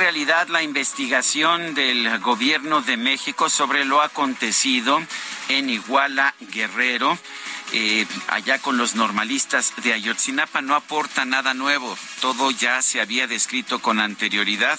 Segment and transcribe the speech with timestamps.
[0.00, 4.98] Realidad, la investigación del gobierno de México sobre lo acontecido
[5.50, 7.18] en Iguala Guerrero
[7.72, 11.96] eh, allá con los normalistas de Ayotzinapa no aporta nada nuevo.
[12.20, 14.78] Todo ya se había descrito con anterioridad.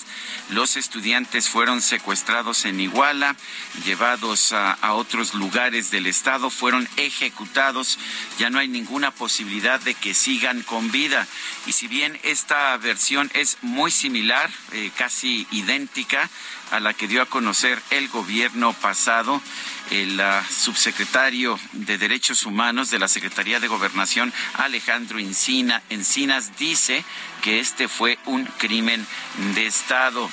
[0.50, 3.38] Los estudiantes fueron secuestrados en Iguala,
[3.86, 7.98] llevados a, a otros lugares del estado, fueron ejecutados.
[8.40, 11.28] Ya no hay ninguna posibilidad de que sigan con vida.
[11.68, 16.30] Y si bien esta versión es muy similar, eh, casi idéntica,
[16.72, 19.42] a la que dio a conocer el gobierno pasado.
[19.90, 27.04] El uh, subsecretario de Derechos Humanos de la Secretaría de Gobernación, Alejandro Encina, Encinas, dice
[27.42, 29.06] que este fue un crimen
[29.54, 30.30] de Estado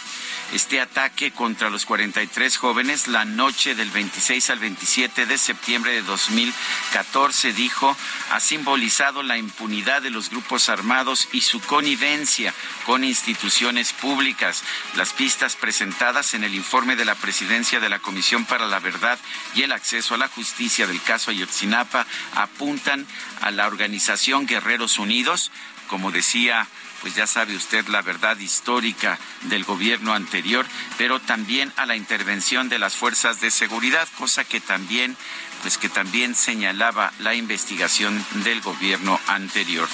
[0.52, 6.02] este ataque contra los 43 jóvenes la noche del 26 al 27 de septiembre de
[6.02, 7.96] 2014, dijo,
[8.30, 12.54] ha simbolizado la impunidad de los grupos armados y su connivencia
[12.86, 14.62] con instituciones públicas.
[14.96, 19.18] Las pistas presentadas en el informe de la presidencia de la Comisión para la Verdad
[19.54, 23.06] y el Acceso a la Justicia del caso Ayotzinapa apuntan
[23.40, 25.50] a la organización Guerreros Unidos,
[25.88, 26.66] como decía
[27.00, 30.66] pues ya sabe usted la verdad histórica del gobierno anterior,
[30.96, 35.16] pero también a la intervención de las fuerzas de seguridad, cosa que también
[35.62, 39.88] pues que también señalaba la investigación del gobierno anterior.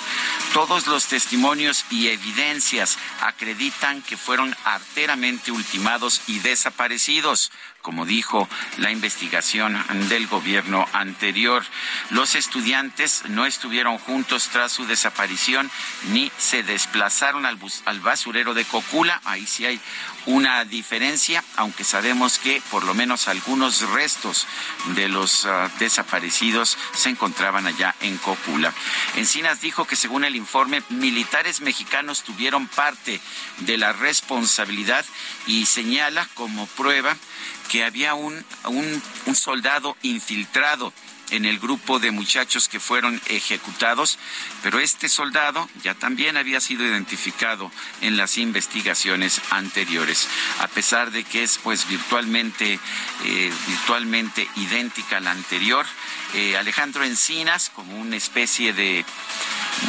[0.53, 7.51] Todos los testimonios y evidencias acreditan que fueron arteramente ultimados y desaparecidos
[7.85, 9.79] como dijo la investigación
[10.09, 11.63] del gobierno anterior.
[12.09, 15.71] Los estudiantes no estuvieron juntos tras su desaparición
[16.09, 19.21] ni se desplazaron al, al basurero de Cocula.
[19.27, 19.79] Ahí sí hay
[20.25, 24.47] una diferencia, aunque sabemos que por lo menos algunos restos
[24.95, 28.73] de los uh, desaparecidos se encontraban allá en Cocula.
[29.17, 33.21] Encinas dijo que según el informe, militares mexicanos tuvieron parte
[33.59, 35.05] de la responsabilidad
[35.47, 37.15] y señala como prueba
[37.69, 40.93] que había un, un, soldado infiltrado
[41.31, 44.19] en el grupo de muchachos que fueron ejecutados,
[44.63, 47.71] pero este soldado ya también había sido identificado
[48.03, 50.29] en las investigaciones anteriores,
[50.61, 52.79] a pesar de que es pues virtualmente,
[53.25, 55.87] eh, virtualmente idéntica a la anterior.
[56.59, 59.05] Alejandro Encinas, como una especie de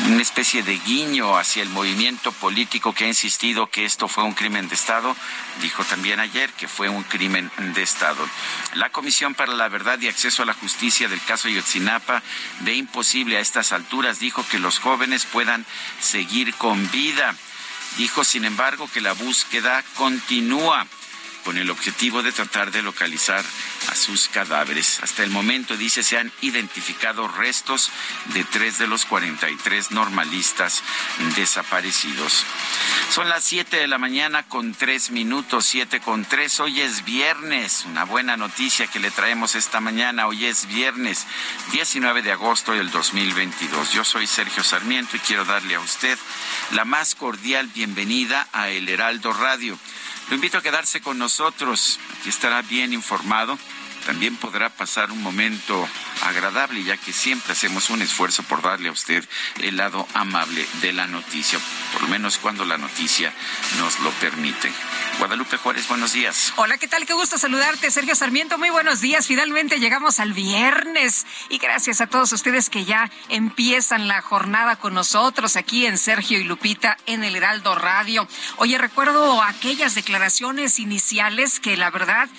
[0.07, 4.33] una especie de guiño hacia el movimiento político que ha insistido que esto fue un
[4.33, 5.15] crimen de Estado,
[5.61, 8.27] dijo también ayer que fue un crimen de Estado.
[8.73, 12.21] La Comisión para la Verdad y Acceso a la Justicia del caso Yotzinapa
[12.61, 15.65] ve imposible a estas alturas, dijo que los jóvenes puedan
[15.99, 17.35] seguir con vida.
[17.97, 20.85] Dijo, sin embargo, que la búsqueda continúa
[21.45, 23.45] con el objetivo de tratar de localizar
[23.89, 24.99] a sus cadáveres.
[25.03, 27.91] Hasta el momento, dice, se han identificado restos
[28.33, 30.81] de tres de los 43 normalistas
[31.35, 32.43] desaparecidos.
[33.11, 36.59] Son las 7 de la mañana con tres minutos, 7 con tres.
[36.59, 40.27] Hoy es viernes, una buena noticia que le traemos esta mañana.
[40.27, 41.27] Hoy es viernes
[41.71, 43.93] 19 de agosto del 2022.
[43.93, 46.17] Yo soy Sergio Sarmiento y quiero darle a usted
[46.71, 49.77] la más cordial bienvenida a El Heraldo Radio.
[50.29, 53.57] Lo invito a quedarse con nosotros, aquí estará bien informado.
[54.05, 55.87] También podrá pasar un momento
[56.21, 59.27] agradable, ya que siempre hacemos un esfuerzo por darle a usted
[59.61, 61.59] el lado amable de la noticia,
[61.93, 63.33] por lo menos cuando la noticia
[63.79, 64.71] nos lo permite.
[65.17, 66.53] Guadalupe Juárez, buenos días.
[66.57, 67.05] Hola, ¿qué tal?
[67.05, 68.57] Qué gusto saludarte, Sergio Sarmiento.
[68.57, 69.27] Muy buenos días.
[69.27, 74.93] Finalmente llegamos al viernes y gracias a todos ustedes que ya empiezan la jornada con
[74.93, 78.27] nosotros aquí en Sergio y Lupita en el Heraldo Radio.
[78.57, 82.29] Oye, recuerdo aquellas declaraciones iniciales que la verdad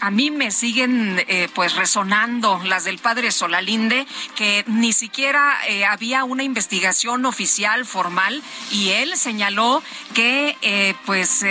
[0.00, 4.06] a, mí me siguen eh, pues resonando, las del padre Solalinde,
[4.36, 9.82] que ni siquiera eh, había una investigación oficial formal y él señaló
[10.14, 11.44] que eh, pues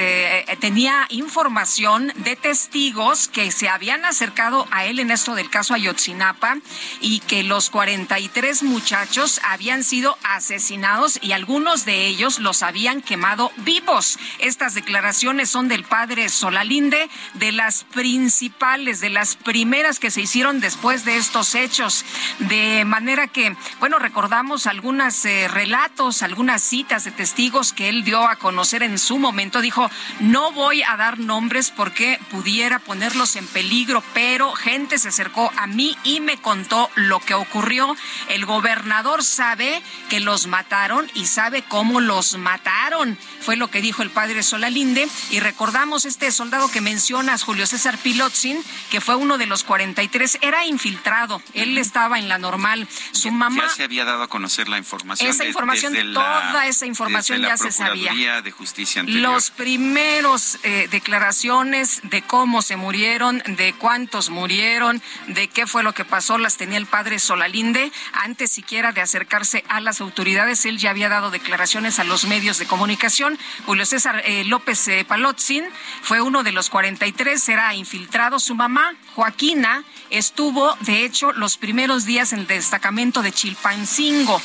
[0.59, 6.57] tenía información de testigos que se habían acercado a él en esto del caso Ayotzinapa
[7.01, 13.51] y que los 43 muchachos habían sido asesinados y algunos de ellos los habían quemado
[13.57, 14.17] vivos.
[14.39, 20.59] Estas declaraciones son del padre Solalinde, de las principales, de las primeras que se hicieron
[20.59, 22.05] después de estos hechos.
[22.39, 28.27] De manera que, bueno, recordamos algunos eh, relatos, algunas citas de testigos que él dio
[28.27, 29.61] a conocer en su momento.
[29.61, 29.89] Dijo,
[30.19, 35.67] no voy a dar nombres porque pudiera ponerlos en peligro, pero gente se acercó a
[35.67, 37.95] mí y me contó lo que ocurrió.
[38.29, 43.17] El gobernador sabe que los mataron y sabe cómo los mataron.
[43.43, 45.07] Fue lo que dijo el padre Solalinde.
[45.31, 50.39] Y recordamos este soldado que mencionas, Julio César Pilotzin, que fue uno de los 43,
[50.41, 51.41] era infiltrado.
[51.53, 52.87] Él estaba en la normal.
[53.11, 53.63] Su mamá.
[53.63, 55.29] Ya se había dado a conocer la información.
[55.29, 58.41] Esa información, toda esa información ya se sabía.
[58.41, 65.67] de Justicia Los primeros eh, declaraciones de cómo se murieron, de cuántos murieron, de qué
[65.67, 67.91] fue lo que pasó, las tenía el padre Solalinde.
[68.13, 72.57] Antes siquiera de acercarse a las autoridades, él ya había dado declaraciones a los medios
[72.57, 73.32] de comunicación.
[73.65, 75.65] Julio César eh, López eh, Palotzin
[76.01, 78.39] fue uno de los 43, era infiltrado.
[78.39, 84.41] Su mamá, Joaquina, estuvo, de hecho, los primeros días en el destacamento de Chilpancingo.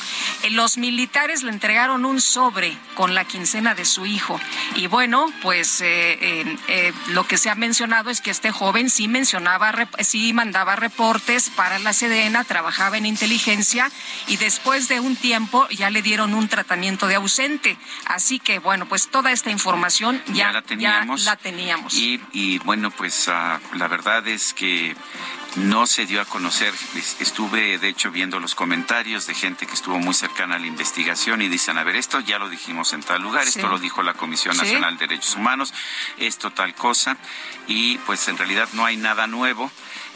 [0.51, 4.39] Los militares le entregaron un sobre con la quincena de su hijo.
[4.75, 8.89] Y bueno, pues eh, eh, eh, lo que se ha mencionado es que este joven
[8.89, 13.91] sí mencionaba, sí mandaba reportes para la Sedena, trabajaba en inteligencia
[14.27, 17.77] y después de un tiempo ya le dieron un tratamiento de ausente.
[18.05, 21.25] Así que bueno, pues toda esta información ya, la teníamos.
[21.95, 24.95] Y, bueno, pues ah, la verdad es que
[25.55, 26.73] no se dio a conocer.
[27.19, 31.41] Estuve, de hecho, viendo los comentarios de gente que estuvo muy cercana a la investigación
[31.41, 34.13] y dicen, a ver, esto ya lo dijimos en tal lugar, esto lo dijo la
[34.13, 35.73] Comisión Nacional de Derechos Humanos,
[36.17, 37.17] esto tal cosa,
[37.67, 39.71] y pues en realidad no hay nada nuevo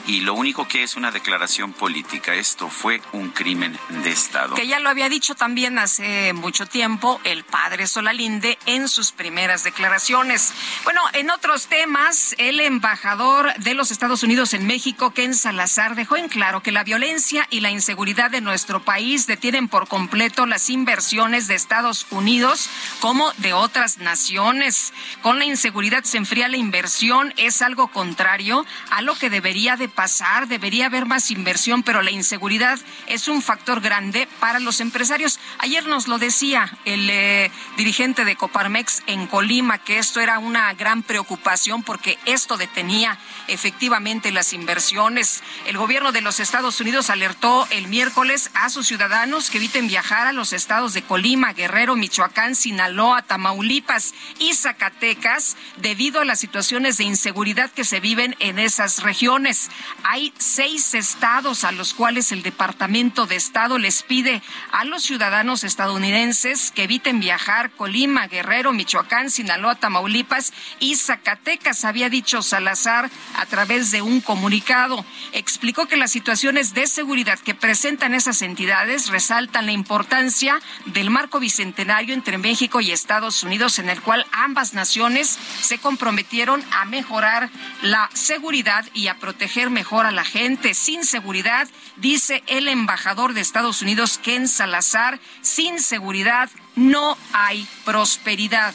[0.08, 2.34] y lo único que es una declaración política.
[2.34, 4.56] Esto fue un crimen de Estado.
[4.56, 9.64] Que ya lo había dicho también hace mucho tiempo el padre Solalinde en sus primeras
[9.64, 10.54] declaraciones.
[10.84, 16.18] Bueno, en otros temas, el embajador de los Estados Unidos en México, Ken Salazar, dejó
[16.18, 20.70] en claro que la violencia y la inseguridad de nuestro país detienen por completo las
[20.70, 24.94] inversiones de Estados Unidos como de otras naciones.
[25.22, 29.93] Con la inseguridad se enfría la inversión, es algo contrario a lo que debería de
[29.96, 35.40] pasar, debería haber más inversión, pero la inseguridad es un factor grande para los empresarios.
[35.60, 40.74] Ayer nos lo decía el eh, dirigente de Coparmex en Colima, que esto era una
[40.74, 43.18] gran preocupación porque esto detenía
[43.48, 45.44] efectivamente las inversiones.
[45.66, 50.28] El gobierno de los Estados Unidos alertó el miércoles a sus ciudadanos que eviten viajar
[50.28, 56.98] a los estados de Colima, Guerrero, Michoacán, Sinaloa, Tamaulipas y Zacatecas debido a las situaciones
[56.98, 59.70] de inseguridad que se viven en esas regiones.
[60.04, 64.42] Hay seis estados a los cuales el Departamento de Estado les pide
[64.72, 72.10] a los ciudadanos estadounidenses que eviten viajar Colima, Guerrero, Michoacán, Sinaloa, Tamaulipas y Zacatecas, había
[72.10, 75.06] dicho Salazar a través de un comunicado.
[75.32, 81.40] Explicó que las situaciones de seguridad que presentan esas entidades resaltan la importancia del marco
[81.40, 87.50] bicentenario entre México y Estados Unidos en el cual ambas naciones se comprometieron a mejorar
[87.82, 90.74] la seguridad y a proteger mejor a la gente.
[90.74, 98.74] Sin seguridad, dice el embajador de Estados Unidos, Ken Salazar, sin seguridad no hay prosperidad.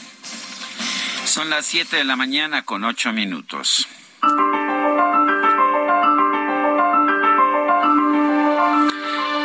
[1.24, 3.88] Son las 7 de la mañana con 8 minutos.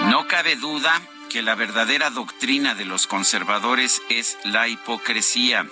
[0.09, 5.67] No cabe duda que la verdadera doctrina de los conservadores es la hipocresía.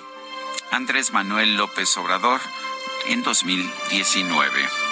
[0.71, 2.41] Andrés Manuel López Obrador
[3.07, 4.90] en 2019.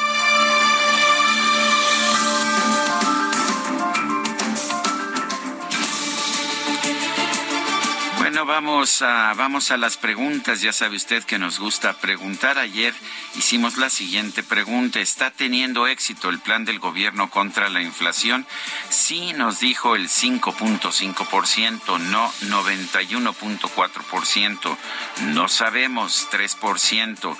[8.45, 10.61] Vamos a, vamos a las preguntas.
[10.61, 12.59] Ya sabe usted que nos gusta preguntar.
[12.59, 12.93] Ayer
[13.35, 14.99] hicimos la siguiente pregunta.
[14.99, 18.45] ¿Está teniendo éxito el plan del gobierno contra la inflación?
[18.89, 24.77] Sí, nos dijo el 5.5%, no 91.4%,
[25.27, 27.37] no sabemos 3%.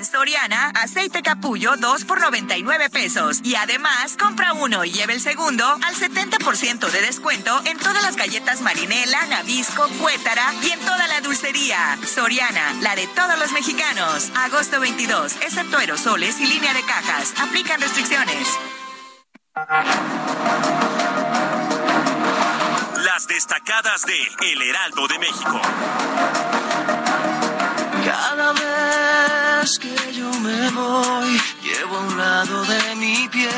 [0.00, 3.40] En Soriana, aceite capullo 2 por 99 pesos.
[3.44, 8.16] Y además, compra uno y lleve el segundo al 70% de descuento en todas las
[8.16, 11.98] galletas marinela, nabisco, cuétara y en toda la dulcería.
[12.06, 14.30] Soriana, la de todos los mexicanos.
[14.36, 17.34] Agosto 22, excepto aerosoles y línea de cajas.
[17.38, 18.48] Aplican restricciones.
[23.04, 25.60] Las destacadas de El Heraldo de México.
[28.04, 29.89] Cada vez que
[30.68, 33.50] voy, llevo a un lado de mi piel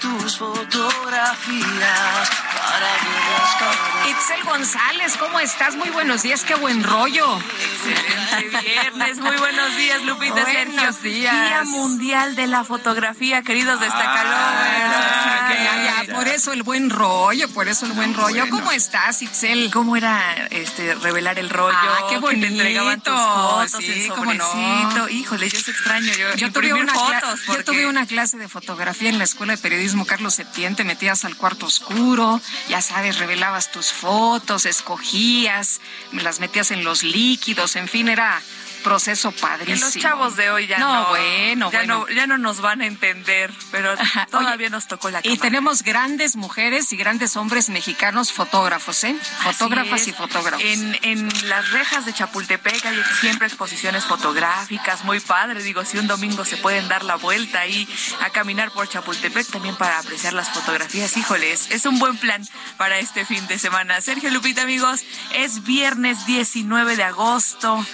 [0.00, 5.76] tus fotografías para verlas cada Itzel González, ¿cómo estás?
[5.76, 7.38] Muy buenos días, qué buen rollo.
[7.38, 11.10] Excelente viernes, muy buenos días, Lupita Buenos Sergio.
[11.10, 11.32] días.
[11.48, 14.94] Día Mundial de la Fotografía, queridos destacalovers.
[14.96, 18.48] Ah, ya, ya, por eso el buen rollo, por eso el buen rollo.
[18.50, 19.70] ¿Cómo estás, Itzel?
[19.70, 21.76] ¿Cómo era este revelar el rollo?
[21.78, 25.08] Ah, qué Que te entregaban tus fotos Sí, cómo no.
[25.08, 26.12] Híjole, yo se extraño.
[26.14, 27.40] Yo, Yo tuve, una fotos.
[27.46, 31.24] yo tuve una clase de fotografía en la Escuela de Periodismo Carlos Septién, te metías
[31.24, 35.80] al cuarto oscuro, ya sabes, revelabas tus fotos, escogías,
[36.12, 38.40] las metías en los líquidos, en fin, era
[38.88, 39.86] proceso Que padrísimo.
[39.86, 41.98] los chavos de hoy ya No, no, bueno, ya bueno.
[42.08, 43.94] no, ya no nos van a entender, pero
[44.30, 45.40] todavía nos tocó la Y cámara.
[45.42, 49.16] tenemos grandes mujeres y grandes hombres mexicanos fotógrafos, ¿eh?
[49.42, 50.62] Fotógrafas y fotógrafos.
[50.64, 55.62] En, en las rejas de Chapultepec hay siempre exposiciones fotográficas, muy padre.
[55.62, 57.88] Digo, si un domingo se pueden dar la vuelta ahí
[58.20, 62.98] a caminar por Chapultepec también para apreciar las fotografías, híjoles, es un buen plan para
[62.98, 64.00] este fin de semana.
[64.00, 65.00] Sergio Lupita, amigos,
[65.34, 67.84] es viernes 19 de agosto,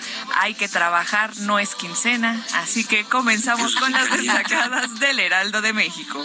[0.40, 0.83] hay que trabajar,
[1.40, 6.24] no es quincena, así que comenzamos con las destacadas del Heraldo de México.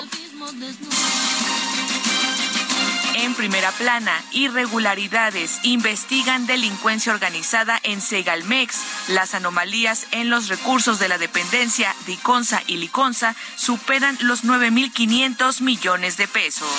[3.15, 8.77] En primera plana, irregularidades investigan delincuencia organizada en Segalmex.
[9.09, 15.61] Las anomalías en los recursos de la dependencia de Iconza y Liconza superan los 9.500
[15.61, 16.69] millones de pesos.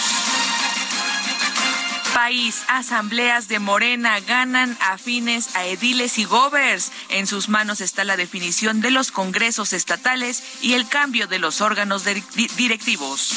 [2.21, 6.93] País, asambleas de Morena ganan afines a ediles y gobers.
[7.09, 11.63] En sus manos está la definición de los congresos estatales y el cambio de los
[11.63, 13.33] órganos directivos.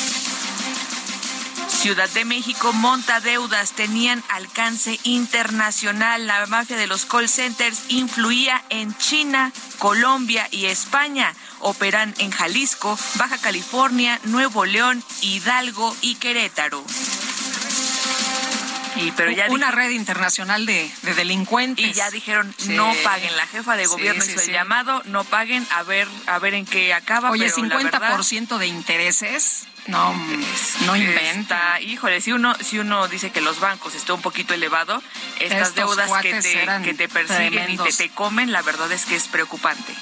[1.69, 6.27] Ciudad de México monta deudas, tenían alcance internacional.
[6.27, 11.33] La mafia de los call centers influía en China, Colombia y España.
[11.61, 16.83] Operan en Jalisco, Baja California, Nuevo León, Hidalgo y Querétaro.
[18.95, 21.85] Y pero ya una red internacional de, de delincuentes.
[21.85, 22.69] y ya dijeron Sí.
[22.69, 23.35] no paguen.
[23.35, 26.65] La jefa de gobierno sí, hizo el llamado, no paguen, a ver, a ver en
[26.65, 27.31] qué acaba.
[27.31, 29.65] Oye, pero la 50% verdad, de intereses.
[29.87, 30.13] No,
[30.85, 31.75] no inventa.
[31.75, 35.01] Está, híjole, si uno, si uno dice que los bancos está un poquito elevado,
[35.41, 37.87] estas Estos deudas que te, que te persiguen tremendos.
[37.87, 39.93] y que te comen, la verdad es que es preocupante.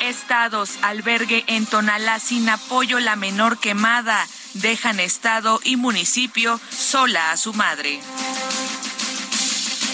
[0.00, 4.26] Estados, albergue en Tonalá sin apoyo, la menor quemada.
[4.54, 8.00] Dejan estado y municipio sola a su madre.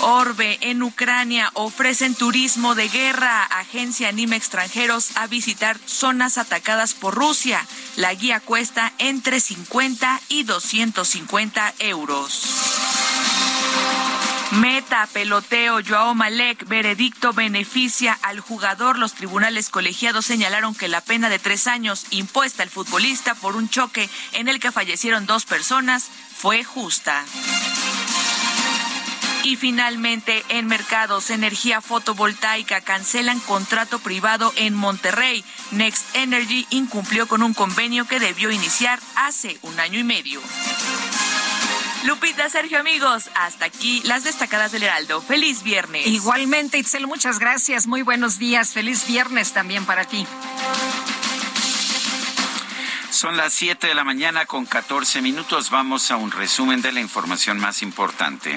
[0.02, 3.44] Orbe en Ucrania ofrecen turismo de guerra.
[3.44, 7.66] Agencia anima extranjeros a visitar zonas atacadas por Rusia.
[7.96, 12.42] La guía cuesta entre 50 y 250 euros.
[14.52, 18.98] Meta, peloteo, Joao Malek, veredicto beneficia al jugador.
[18.98, 23.68] Los tribunales colegiados señalaron que la pena de tres años impuesta al futbolista por un
[23.68, 27.24] choque en el que fallecieron dos personas fue justa.
[29.44, 35.44] Y finalmente, en mercados, energía fotovoltaica cancelan contrato privado en Monterrey.
[35.70, 40.40] Next Energy incumplió con un convenio que debió iniciar hace un año y medio.
[42.04, 45.20] Lupita, Sergio, amigos, hasta aquí las destacadas del Heraldo.
[45.20, 46.06] Feliz viernes.
[46.06, 47.86] Igualmente, Itzel, muchas gracias.
[47.86, 48.72] Muy buenos días.
[48.72, 50.26] Feliz viernes también para ti.
[53.10, 55.68] Son las 7 de la mañana con 14 minutos.
[55.68, 58.56] Vamos a un resumen de la información más importante.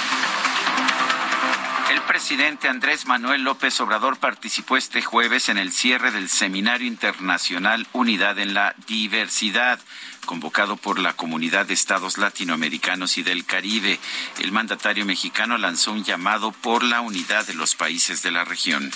[1.91, 7.85] El presidente Andrés Manuel López Obrador participó este jueves en el cierre del Seminario Internacional
[7.91, 9.77] Unidad en la Diversidad
[10.25, 13.99] convocado por la Comunidad de Estados Latinoamericanos y del Caribe.
[14.39, 18.89] El mandatario mexicano lanzó un llamado por la unidad de los países de la región.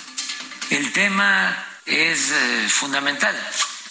[0.70, 1.54] El tema
[1.86, 3.36] es eh, fundamental,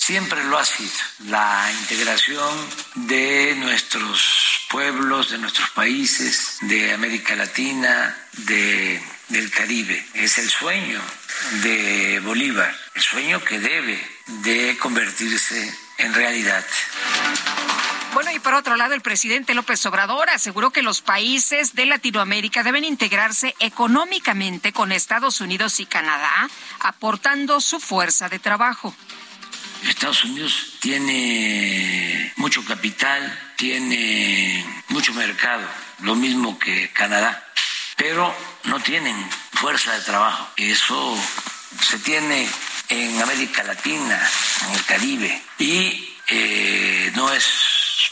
[0.04, 0.90] siempre lo ha sido,
[1.28, 2.54] la integración
[2.94, 10.04] de nuestros pueblos, de nuestros países, de América Latina, de, del Caribe.
[10.12, 11.00] Es el sueño
[11.62, 13.98] de Bolívar, el sueño que debe
[14.42, 16.66] de convertirse en realidad.
[18.12, 22.62] Bueno, y por otro lado, el presidente López Obrador aseguró que los países de Latinoamérica
[22.62, 28.94] deben integrarse económicamente con Estados Unidos y Canadá, aportando su fuerza de trabajo.
[29.88, 35.66] Estados Unidos tiene mucho capital, tiene mucho mercado,
[36.00, 37.46] lo mismo que Canadá,
[37.96, 39.16] pero no tienen
[39.52, 40.48] fuerza de trabajo.
[40.56, 41.16] Eso
[41.80, 42.48] se tiene
[42.88, 44.20] en América Latina,
[44.66, 47.44] en el Caribe, y eh, no es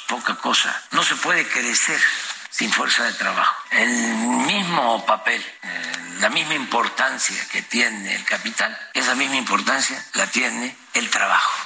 [0.08, 0.82] poca cosa.
[0.92, 2.00] No se puede crecer
[2.50, 3.56] sin fuerza de trabajo.
[3.70, 3.88] El
[4.46, 10.76] mismo papel, eh, la misma importancia que tiene el capital, esa misma importancia la tiene
[10.94, 11.61] el trabajo.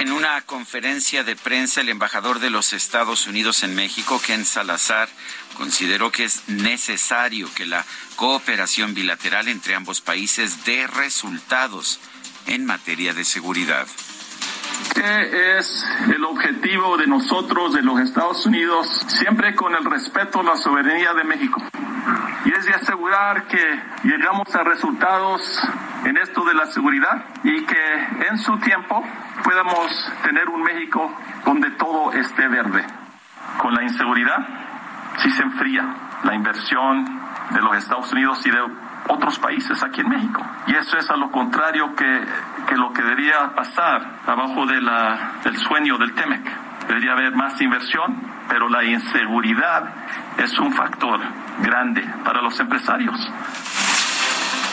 [0.00, 5.08] En una conferencia de prensa, el embajador de los Estados Unidos en México, Ken Salazar,
[5.56, 7.84] consideró que es necesario que la
[8.14, 11.98] cooperación bilateral entre ambos países dé resultados
[12.46, 13.88] en materia de seguridad.
[14.94, 20.42] ¿Qué es el objetivo de nosotros, de los Estados Unidos, siempre con el respeto a
[20.42, 21.62] la soberanía de México?
[22.44, 25.42] Y es de asegurar que llegamos a resultados
[26.04, 27.94] en esto de la seguridad y que
[28.28, 29.02] en su tiempo
[29.44, 31.12] podamos tener un México
[31.44, 32.84] donde todo esté verde.
[33.58, 34.46] Con la inseguridad,
[35.18, 37.04] si se enfría la inversión
[37.50, 38.60] de los Estados Unidos y de
[39.08, 40.44] otros países aquí en México.
[40.66, 42.22] Y eso es a lo contrario que,
[42.68, 46.86] que lo que debería pasar abajo de la, del sueño del TEMEC.
[46.86, 48.16] Debería haber más inversión,
[48.48, 49.90] pero la inseguridad
[50.38, 51.20] es un factor
[51.60, 53.30] grande para los empresarios.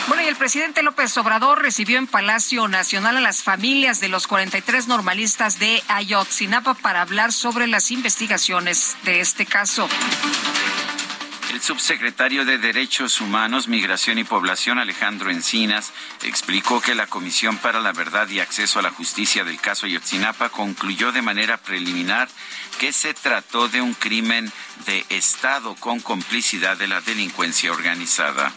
[0.07, 4.27] Bueno, y el presidente López Obrador recibió en Palacio Nacional a las familias de los
[4.27, 9.89] 43 normalistas de Ayotzinapa para hablar sobre las investigaciones de este caso.
[11.55, 17.79] El subsecretario de Derechos Humanos, Migración y Población, Alejandro Encinas, explicó que la Comisión para
[17.79, 22.27] la Verdad y Acceso a la Justicia del caso Ayotzinapa concluyó de manera preliminar
[22.77, 24.51] que se trató de un crimen
[24.85, 28.51] de Estado con complicidad de la delincuencia organizada.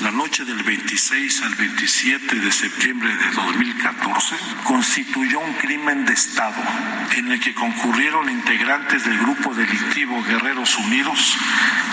[0.00, 6.62] La noche del 26 al 27 de septiembre de 2014 constituyó un crimen de Estado
[7.16, 11.36] en el que concurrieron integrantes del grupo delictivo Guerreros Unidos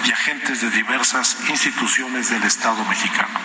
[0.06, 3.39] y agentes de diversas instituciones del Estado mexicano.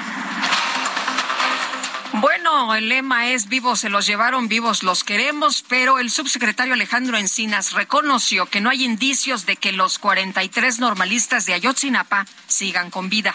[2.12, 7.16] Bueno, el lema es vivos se los llevaron, vivos los queremos, pero el subsecretario Alejandro
[7.16, 13.08] Encinas reconoció que no hay indicios de que los 43 normalistas de Ayotzinapa sigan con
[13.08, 13.34] vida.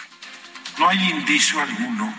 [0.77, 2.13] No hay indicio alguno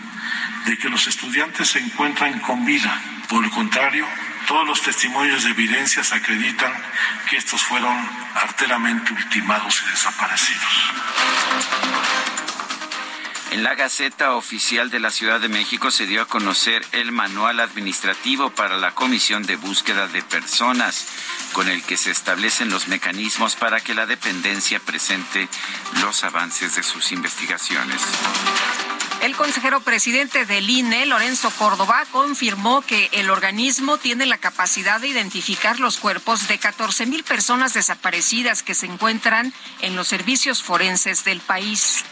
[0.64, 3.00] de que los estudiantes se encuentran con vida.
[3.28, 4.06] Por el contrario,
[4.46, 6.72] todos los testimonios de evidencias acreditan
[7.28, 7.96] que estos fueron
[8.34, 10.92] arteramente ultimados y desaparecidos.
[13.52, 17.60] En la Gaceta Oficial de la Ciudad de México se dio a conocer el manual
[17.60, 21.06] administrativo para la Comisión de Búsqueda de Personas,
[21.52, 25.48] con el que se establecen los mecanismos para que la dependencia presente
[26.02, 28.02] los avances de sus investigaciones.
[29.22, 35.08] El consejero presidente del INE, Lorenzo Córdoba, confirmó que el organismo tiene la capacidad de
[35.08, 41.24] identificar los cuerpos de 14 mil personas desaparecidas que se encuentran en los servicios forenses
[41.24, 42.04] del país.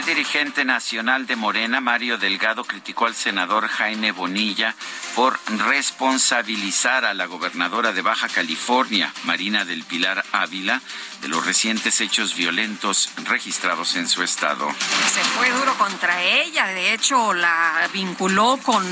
[0.00, 4.74] El dirigente nacional de Morena, Mario Delgado, criticó al senador Jaime Bonilla
[5.14, 10.80] por responsabilizar a la gobernadora de Baja California, Marina del Pilar Ávila,
[11.20, 14.70] de los recientes hechos violentos registrados en su estado.
[15.12, 18.82] Se fue duro contra ella, de hecho la vinculó con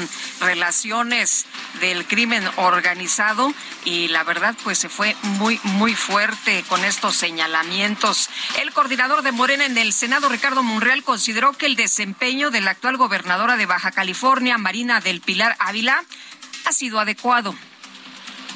[0.41, 1.47] relaciones
[1.81, 3.55] del crimen organizado
[3.87, 8.29] y la verdad pues se fue muy muy fuerte con estos señalamientos.
[8.61, 12.73] El coordinador de Morena en el Senado, Ricardo Monreal, consideró que el desempeño de la
[12.73, 16.03] actual gobernadora de Baja California, Marina del Pilar Ávila,
[16.65, 17.55] ha sido adecuado.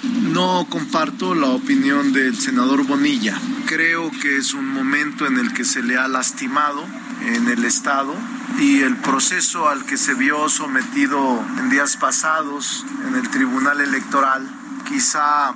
[0.02, 3.40] No comparto la opinión del senador Bonilla.
[3.66, 6.84] Creo que es un momento en el que se le ha lastimado
[7.24, 8.14] en el Estado
[8.58, 14.48] y el proceso al que se vio sometido en días pasados en el Tribunal Electoral
[14.88, 15.54] quizá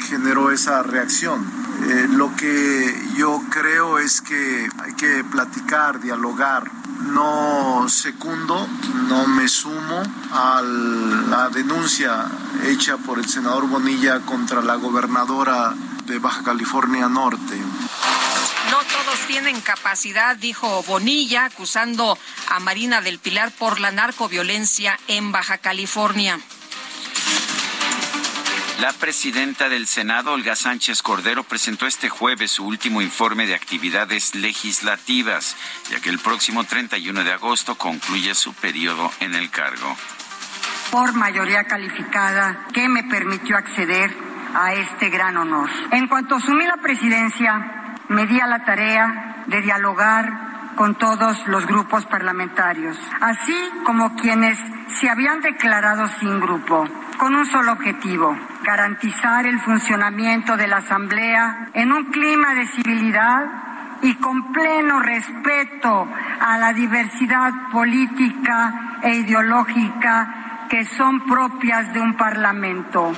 [0.00, 1.44] generó esa reacción.
[1.88, 8.66] Eh, lo que yo creo es que hay que platicar, dialogar, no secundo,
[9.08, 12.26] no me sumo a la denuncia
[12.64, 15.74] hecha por el senador Bonilla contra la gobernadora
[16.06, 17.56] de Baja California Norte.
[18.70, 25.30] No todos tienen capacidad, dijo Bonilla, acusando a Marina del Pilar por la narcoviolencia en
[25.30, 26.40] Baja California.
[28.80, 34.34] La presidenta del Senado, Olga Sánchez Cordero, presentó este jueves su último informe de actividades
[34.34, 35.56] legislativas,
[35.90, 39.96] ya que el próximo 31 de agosto concluye su periodo en el cargo.
[40.90, 44.14] Por mayoría calificada que me permitió acceder
[44.54, 45.70] a este gran honor.
[45.92, 50.45] En cuanto asumí la presidencia, me di a la tarea de dialogar
[50.76, 54.58] con todos los grupos parlamentarios, así como quienes
[55.00, 56.86] se habían declarado sin grupo
[57.18, 63.46] con un solo objetivo, garantizar el funcionamiento de la Asamblea en un clima de civilidad
[64.02, 66.08] y con pleno respeto
[66.40, 73.12] a la diversidad política e ideológica que son propias de un Parlamento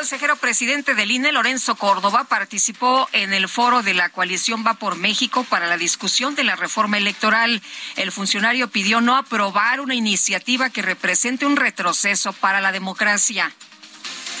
[0.00, 4.96] consejero presidente del INE, Lorenzo Córdoba, participó en el foro de la coalición Va por
[4.96, 7.60] México para la discusión de la reforma electoral.
[7.96, 13.52] El funcionario pidió no aprobar una iniciativa que represente un retroceso para la democracia.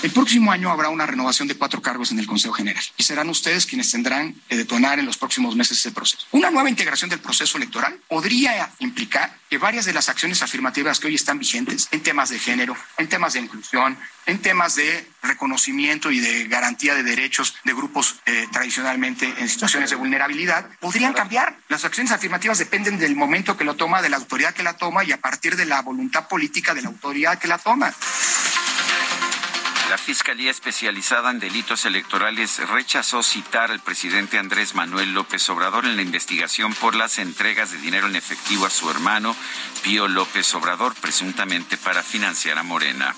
[0.02, 3.28] El próximo año habrá una renovación de cuatro cargos en el Consejo General y serán
[3.28, 6.26] ustedes quienes tendrán que detonar en los próximos meses ese proceso.
[6.30, 11.08] Una nueva integración del proceso electoral podría implicar que varias de las acciones afirmativas que
[11.08, 16.10] hoy están vigentes en temas de género, en temas de inclusión, en temas de reconocimiento
[16.10, 21.58] y de garantía de derechos de grupos eh, tradicionalmente en situaciones de vulnerabilidad, podrían cambiar.
[21.68, 25.04] Las acciones afirmativas dependen del momento que lo toma, de la autoridad que la toma
[25.04, 27.92] y a partir de la voluntad política de la autoridad que la toma.
[29.90, 35.96] La Fiscalía Especializada en Delitos Electorales rechazó citar al presidente Andrés Manuel López Obrador en
[35.96, 39.34] la investigación por las entregas de dinero en efectivo a su hermano
[39.82, 43.14] Pío López Obrador, presuntamente para financiar a Morena.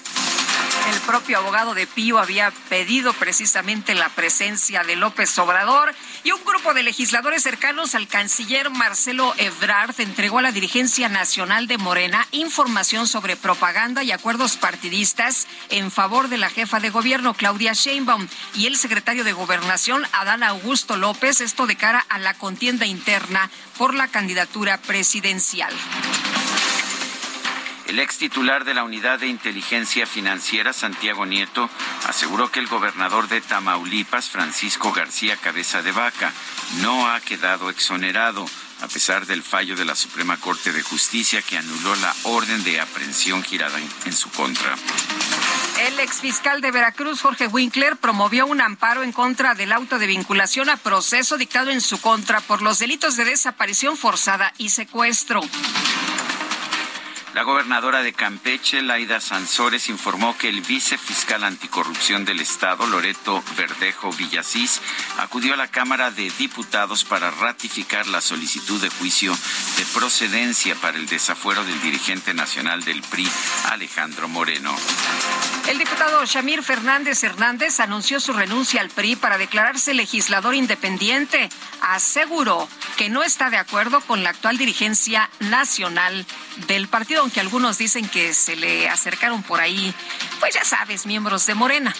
[0.90, 5.94] El propio abogado de Pío había pedido precisamente la presencia de López Obrador
[6.24, 11.66] y un grupo de legisladores cercanos al canciller Marcelo Ebrard entregó a la dirigencia nacional
[11.68, 17.34] de Morena información sobre propaganda y acuerdos partidistas en favor de la jefa de gobierno
[17.34, 22.34] Claudia Sheinbaum y el secretario de Gobernación Adán Augusto López, esto de cara a la
[22.34, 25.72] contienda interna por la candidatura presidencial.
[27.92, 31.68] El ex titular de la Unidad de Inteligencia Financiera, Santiago Nieto,
[32.08, 36.32] aseguró que el gobernador de Tamaulipas, Francisco García Cabeza de Vaca,
[36.80, 38.46] no ha quedado exonerado
[38.80, 42.80] a pesar del fallo de la Suprema Corte de Justicia que anuló la orden de
[42.80, 44.74] aprehensión girada en, su contra.
[45.86, 50.70] El exfiscal de Veracruz, Jorge Winkler, promovió un amparo en contra del auto de vinculación
[50.70, 55.42] a proceso dictado en su contra por los delitos de desaparición forzada y secuestro.
[57.34, 64.12] La gobernadora de Campeche, Laida Sansores, informó que el vicefiscal anticorrupción del Estado, Loreto Verdejo
[64.12, 64.82] Villasís,
[65.16, 69.32] acudió a la Cámara de Diputados para ratificar la solicitud de juicio
[69.78, 73.26] de procedencia para el desafuero del dirigente nacional del PRI,
[73.70, 74.76] Alejandro Moreno.
[75.68, 81.48] El diputado Shamir Fernández Hernández anunció su renuncia al PRI para declararse legislador independiente.
[81.80, 82.68] Aseguró
[82.98, 86.26] que no está de acuerdo con la actual dirigencia nacional
[86.66, 89.94] del partido aunque algunos dicen que se le acercaron por ahí,
[90.40, 91.94] pues ya sabes, miembros de Morena.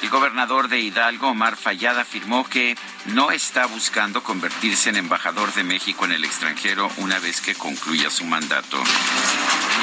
[0.00, 5.64] El gobernador de Hidalgo, Omar Fallada, afirmó que no está buscando convertirse en embajador de
[5.64, 8.80] México en el extranjero una vez que concluya su mandato.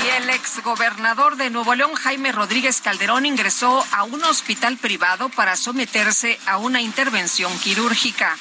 [0.06, 5.58] Y el exgobernador de Nuevo León, Jaime Rodríguez Calderón, ingresó a un hospital privado para
[5.58, 8.38] someterse a una intervención quirúrgica.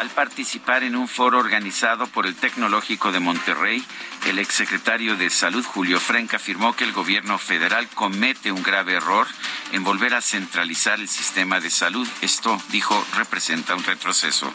[0.00, 3.84] Al participar en un foro organizado por el Tecnológico de Monterrey,
[4.24, 9.26] el exsecretario de Salud, Julio Frenk, afirmó que el gobierno federal comete un grave error
[9.72, 12.08] en volver a centralizar el sistema de salud.
[12.22, 14.50] Esto, dijo, representa un retroceso.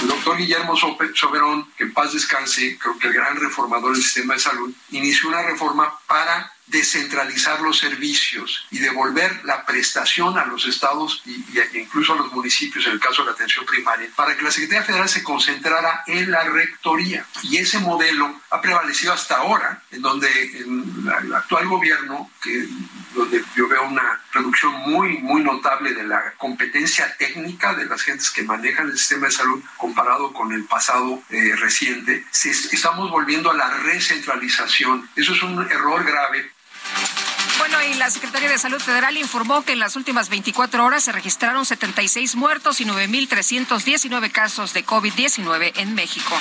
[0.00, 4.34] El doctor Guillermo Soberón, que en paz descanse, creo que el gran reformador del sistema
[4.34, 10.66] de salud, inició una reforma para descentralizar los servicios y devolver la prestación a los
[10.66, 11.44] estados y,
[11.78, 14.84] incluso a los municipios en el caso de la atención primaria, para que la Secretaría
[14.84, 17.26] Federal se concentrara en la rectoría.
[17.42, 22.30] Y ese modelo ha prevalecido hasta ahora, en donde el actual gobierno,
[23.14, 28.30] donde yo veo una reducción muy, muy notable de la competencia técnica de las gentes
[28.30, 33.54] que manejan el sistema de salud comparado con el pasado eh, reciente, estamos volviendo a
[33.54, 35.08] la recentralización.
[35.16, 36.50] Eso es un error grave
[37.58, 41.12] bueno, y la Secretaría de Salud Federal informó que en las últimas 24 horas se
[41.12, 46.38] registraron 76 muertos y 9.319 casos de COVID-19 en México.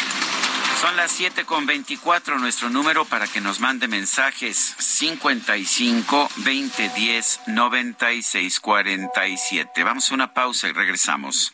[0.81, 2.37] Son las 7 con 24.
[2.37, 9.83] Nuestro número para que nos mande mensajes 55 2010 96 47.
[9.83, 11.53] Vamos a una pausa y regresamos.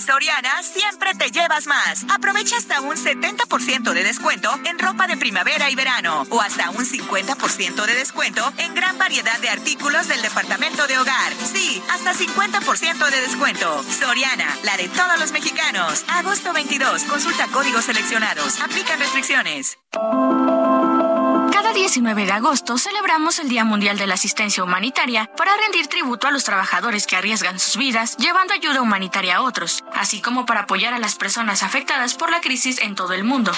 [0.00, 2.04] Soriana siempre te llevas más.
[2.14, 6.84] Aprovecha hasta un 70% de descuento en ropa de primavera y verano o hasta un
[6.84, 11.32] 50% de descuento en gran variedad de artículos del departamento de hogar.
[11.52, 13.82] Sí, hasta 50% de descuento.
[13.84, 16.04] Soriana, la de todos los mexicanos.
[16.08, 17.04] Agosto 22.
[17.04, 18.60] Consulta códigos seleccionados.
[18.60, 19.78] Aplican restricciones.
[21.66, 26.28] Cada 19 de agosto celebramos el Día Mundial de la Asistencia Humanitaria para rendir tributo
[26.28, 30.60] a los trabajadores que arriesgan sus vidas llevando ayuda humanitaria a otros, así como para
[30.60, 33.50] apoyar a las personas afectadas por la crisis en todo el mundo.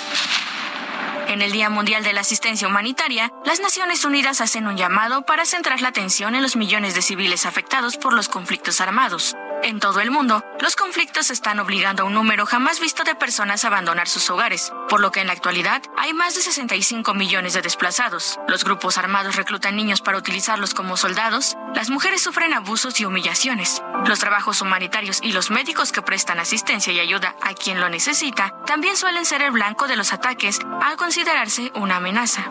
[1.26, 5.44] En el Día Mundial de la Asistencia Humanitaria, las Naciones Unidas hacen un llamado para
[5.44, 9.36] centrar la atención en los millones de civiles afectados por los conflictos armados.
[9.62, 13.64] En todo el mundo, los conflictos están obligando a un número jamás visto de personas
[13.64, 17.54] a abandonar sus hogares, por lo que en la actualidad hay más de 65 millones
[17.54, 18.38] de desplazados.
[18.46, 23.82] Los grupos armados reclutan niños para utilizarlos como soldados, las mujeres sufren abusos y humillaciones.
[24.06, 28.54] Los trabajos humanitarios y los médicos que prestan asistencia y ayuda a quien lo necesita
[28.64, 32.50] también suelen ser el blanco de los ataques al considerarse una amenaza.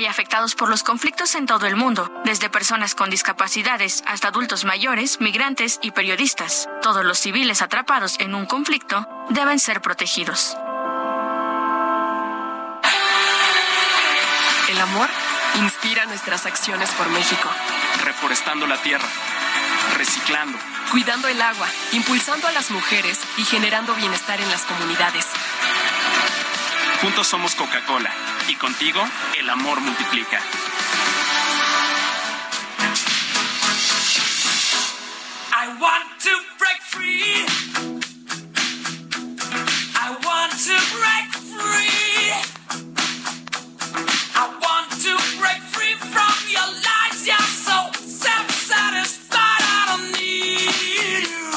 [0.00, 4.64] Hay afectados por los conflictos en todo el mundo, desde personas con discapacidades hasta adultos
[4.64, 6.70] mayores, migrantes y periodistas.
[6.80, 10.56] Todos los civiles atrapados en un conflicto deben ser protegidos.
[14.70, 15.10] El amor
[15.56, 17.50] inspira nuestras acciones por México.
[18.02, 19.08] Reforestando la tierra,
[19.98, 20.56] reciclando,
[20.90, 25.26] cuidando el agua, impulsando a las mujeres y generando bienestar en las comunidades.
[27.02, 29.00] Juntos somos Coca-Cola y contigo
[29.38, 30.40] el amor multiplica.
[35.52, 37.46] I want to break free.
[39.94, 42.32] I want to break free.
[44.34, 47.26] I want to break free from your lies.
[47.26, 49.62] You're so self-satisfied.
[49.62, 51.50] I don't need you.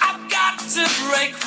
[0.00, 1.45] I've got to break free.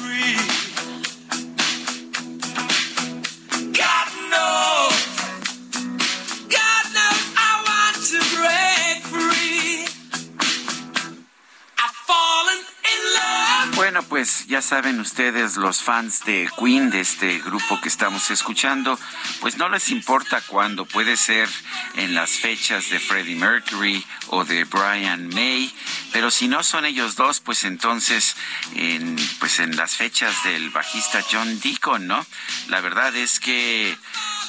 [14.07, 18.97] Pues ya saben ustedes, los fans de Queen, de este grupo que estamos escuchando,
[19.41, 21.47] pues no les importa cuándo, puede ser
[21.95, 25.73] en las fechas de Freddie Mercury o de Brian May,
[26.11, 28.35] pero si no son ellos dos, pues entonces
[28.75, 32.25] en, pues en las fechas del bajista John Deacon, ¿no?
[32.67, 33.97] La verdad es que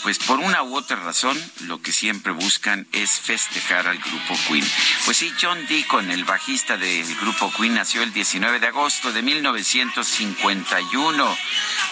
[0.02, 4.66] pues por una u otra razón, lo que siempre buscan es festejar al grupo Queen.
[5.04, 9.22] Pues sí, John Deacon, el bajista del grupo Queen, nació el 19 de agosto de
[9.22, 11.38] 1951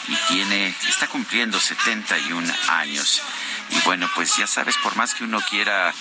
[0.09, 3.23] y tiene, está cumpliendo 71 años.
[3.71, 5.95] Y bueno, pues ya sabes, por más que uno quiera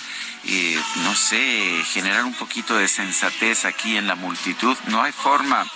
[0.44, 4.76] eh, no sé, generar un poquito de sensatez aquí en la multitud.
[4.86, 5.66] No hay forma.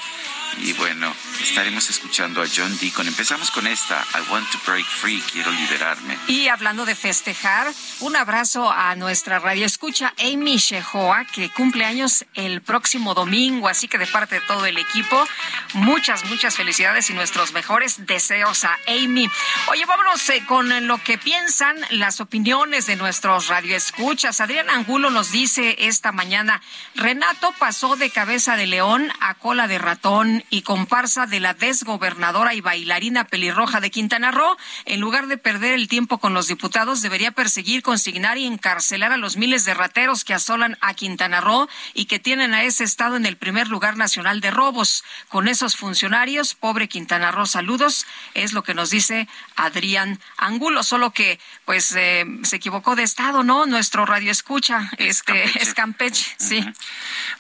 [0.59, 3.07] Y bueno, estaremos escuchando a John Deacon.
[3.09, 6.19] Empezamos con esta, I want to break free, quiero liberarme.
[6.29, 12.25] Y hablando de festejar, un abrazo a nuestra radio escucha Amy Shehoa, que cumple años
[12.35, 15.27] el próximo domingo, así que de parte de todo el equipo,
[15.75, 19.29] muchas, muchas felicidades y nuestros mejores deseos a Amy.
[19.69, 24.41] Oye, vámonos eh, con lo que piensan las opiniones de nuestros radioescuchas.
[24.41, 26.61] Adrián Angulo nos dice esta mañana,
[26.95, 32.55] Renato pasó de cabeza de león a cola de ratón y comparsa de la desgobernadora
[32.55, 34.57] y bailarina pelirroja de Quintana Roo.
[34.85, 39.17] En lugar de perder el tiempo con los diputados, debería perseguir, consignar y encarcelar a
[39.17, 43.17] los miles de rateros que asolan a Quintana Roo y que tienen a ese estado
[43.17, 45.05] en el primer lugar nacional de robos.
[45.29, 51.11] Con esos funcionarios, pobre Quintana Roo, saludos, es lo que nos dice Adrián Angulo, solo
[51.11, 53.67] que pues eh, se equivocó de estado, ¿no?
[53.67, 56.65] Nuestro radio escucha, este es Campeche, sí.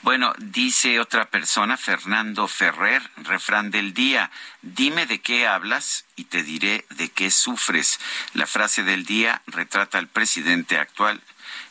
[0.03, 4.31] Bueno, dice otra persona, Fernando Ferrer, refrán del día,
[4.63, 7.99] dime de qué hablas y te diré de qué sufres.
[8.35, 11.23] La frase del día retrata al presidente actual,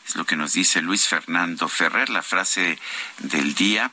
[0.06, 2.78] es lo que nos dice Luis Fernando Ferrer, la frase
[3.18, 3.92] del día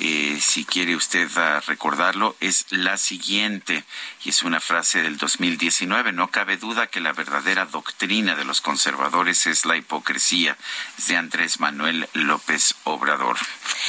[0.00, 3.84] eh, si quiere usted ah, recordarlo, es la siguiente,
[4.24, 6.12] y es una frase del 2019.
[6.12, 10.56] No cabe duda que la verdadera doctrina de los conservadores es la hipocresía,
[10.98, 13.36] es de Andrés Manuel López Obrador.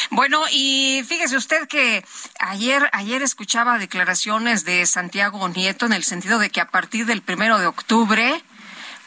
[0.10, 2.04] Bueno, y fíjese usted que
[2.40, 7.22] ayer, ayer escuchaba declaraciones de Santiago Nieto en el sentido de que a partir del
[7.22, 8.44] primero de octubre,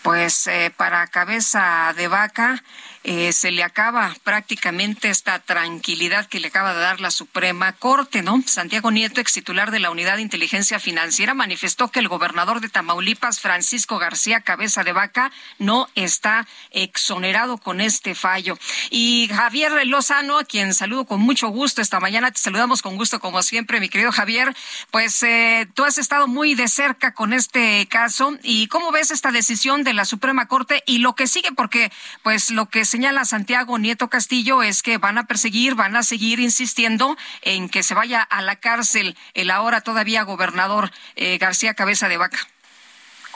[0.02, 2.62] pues eh, para cabeza de vaca,
[3.04, 8.22] eh, se le acaba prácticamente esta tranquilidad que le acaba de dar la Suprema Corte,
[8.22, 8.42] ¿no?
[8.46, 12.68] Santiago Nieto, ex titular de la Unidad de Inteligencia Financiera, manifestó que el gobernador de
[12.68, 18.58] Tamaulipas, Francisco García Cabeza de Vaca, no está exonerado con este fallo.
[18.90, 23.20] Y Javier Lozano, a quien saludo con mucho gusto esta mañana, te saludamos con gusto
[23.20, 24.54] como siempre, mi querido Javier,
[24.90, 29.32] pues eh, tú has estado muy de cerca con este caso y cómo ves esta
[29.32, 31.90] decisión de la Suprema Corte y lo que sigue, porque
[32.22, 36.40] pues lo que señala Santiago Nieto Castillo es que van a perseguir, van a seguir
[36.40, 42.10] insistiendo en que se vaya a la cárcel el ahora todavía gobernador eh, García Cabeza
[42.10, 42.36] de Vaca.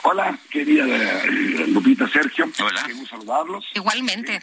[0.03, 2.47] Hola, querida eh, Lupita Sergio.
[2.59, 2.83] Hola.
[2.83, 3.65] Queremos saludarlos.
[3.73, 4.39] Igualmente.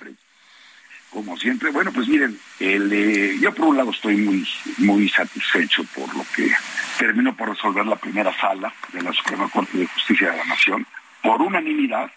[1.10, 1.70] como siempre.
[1.70, 4.44] Bueno, pues miren, el, eh, yo por un lado estoy muy,
[4.78, 6.50] muy satisfecho por lo que
[6.98, 10.84] terminó por resolver la primera sala de la Suprema Corte de Justicia de la Nación
[11.22, 12.10] por unanimidad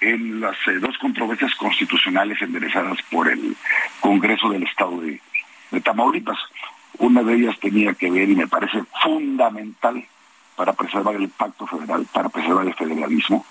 [0.00, 3.56] en las dos controversias constitucionales enderezadas por el
[4.00, 5.20] Congreso del Estado de,
[5.80, 6.38] Tamaulipas.
[6.98, 10.04] Una de ellas tenía que ver, y me parece fundamental
[10.56, 13.44] para preservar el pacto federal, para preservar el federalismo.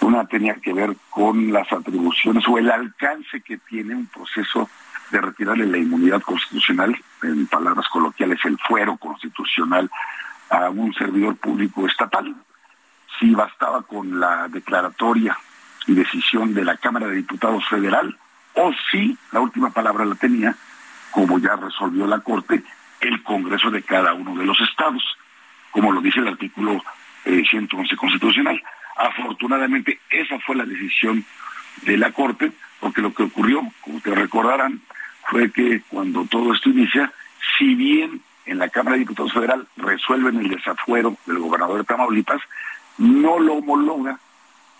[0.00, 4.68] Una tenía que ver con las atribuciones o el alcance que tiene un proceso
[5.10, 9.88] de retirarle la inmunidad constitucional, en palabras coloquiales, el fuero constitucional
[10.50, 12.34] a un servidor público estatal.
[13.18, 15.36] Si bastaba con la declaratoria
[15.94, 18.16] decisión de la Cámara de Diputados Federal,
[18.54, 20.54] o si la última palabra la tenía,
[21.10, 22.62] como ya resolvió la Corte,
[23.00, 25.02] el Congreso de cada uno de los estados,
[25.70, 26.82] como lo dice el artículo
[27.24, 28.62] 111 eh, constitucional.
[28.96, 31.24] Afortunadamente, esa fue la decisión
[31.82, 34.80] de la Corte, porque lo que ocurrió, como te recordarán,
[35.28, 37.12] fue que cuando todo esto inicia,
[37.58, 42.40] si bien en la Cámara de Diputados Federal resuelven el desafuero del gobernador de Tamaulipas,
[42.98, 44.18] no lo homologa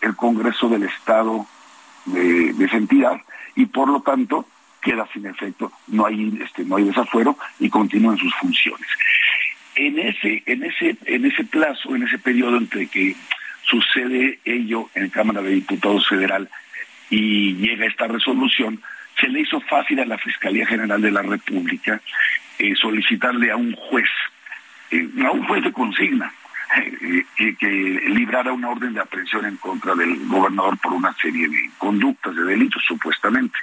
[0.06, 1.46] el Congreso del Estado
[2.06, 3.20] de, esa entidad
[3.54, 4.46] y por lo tanto
[4.80, 8.86] queda sin efecto, no hay este, no hay desafuero y continúan sus funciones.
[9.74, 13.14] En ese, en ese, en ese plazo, en ese periodo entre que
[13.62, 16.48] sucede ello en Cámara de Diputados Federal
[17.10, 18.80] y llega esta resolución,
[19.20, 22.00] se le hizo fácil a la Fiscalía General de la República
[22.58, 24.08] eh, solicitarle a un juez,
[24.90, 26.32] eh, a un juez de consigna,
[27.36, 31.70] que, que librara una orden de aprehensión en contra del gobernador por una serie de
[31.78, 33.58] conductas, de delitos supuestamente.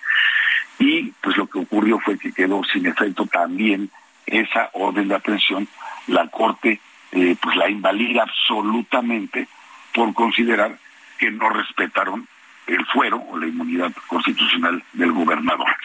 [0.80, 3.90] Y pues lo que ocurrió fue que quedó sin efecto también
[4.26, 5.68] esa orden de aprehensión.
[6.08, 6.80] La Corte
[7.12, 9.48] eh, pues la invalida absolutamente
[9.94, 10.78] por considerar
[11.20, 12.28] que no respetaron
[12.66, 15.76] el fuero o la inmunidad constitucional del gobernador.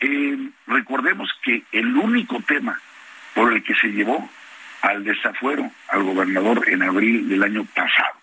[0.00, 2.78] Eh, recordemos que el único tema
[3.34, 4.28] por el que se llevó
[4.82, 8.14] al desafuero al gobernador en abril del año pasado.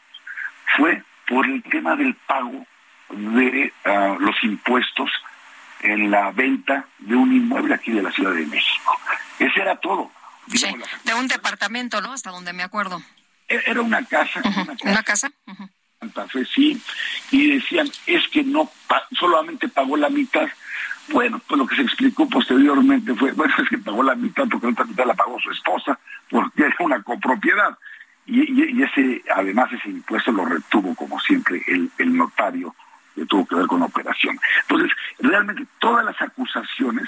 [0.77, 2.65] Fue por el tema del pago
[3.09, 5.11] de ah, los impuestos
[5.81, 8.99] en la venta de un inmueble aquí de la Ciudad de México.
[9.39, 10.11] Ese era todo.
[11.03, 12.13] de un departamento, ¿no?
[12.13, 13.01] Hasta donde me acuerdo.
[13.47, 14.41] E-, era una casa.
[14.83, 15.31] Una casa.
[15.99, 16.81] Santa Fe sí,
[17.31, 18.69] y decían, es que no,
[19.17, 20.47] solamente pagó la mitad.
[21.09, 24.67] Bueno, pues lo que se explicó posteriormente fue, bueno, es que pagó la mitad porque
[24.67, 25.97] la otra mitad la pagó su esposa,
[26.29, 27.77] porque era una copropiedad.
[28.27, 32.75] Y, ese, además ese impuesto lo retuvo como siempre el, notario
[33.13, 34.39] que tuvo que ver con la operación.
[34.61, 37.07] Entonces, realmente todas las acusaciones,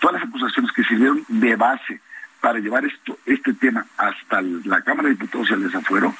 [0.00, 2.00] todas las acusaciones que sirvieron de base
[2.40, 6.12] para llevar esto, este tema hasta la Cámara de Diputados y el desafuero,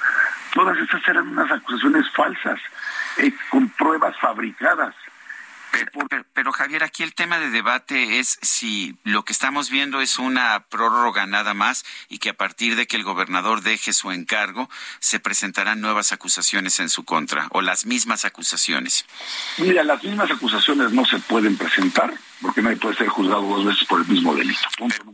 [0.54, 2.60] todas esas eran unas acusaciones falsas,
[3.18, 4.94] eh, con pruebas fabricadas.
[6.32, 10.64] Pero, Javier, aquí el tema de debate es si lo que estamos viendo es una
[10.68, 14.68] prórroga nada más y que a partir de que el gobernador deje su encargo
[15.00, 19.06] se presentarán nuevas acusaciones en su contra o las mismas acusaciones.
[19.58, 23.86] Mira, las mismas acusaciones no se pueden presentar porque nadie puede ser juzgado dos veces
[23.86, 24.60] por el mismo delito.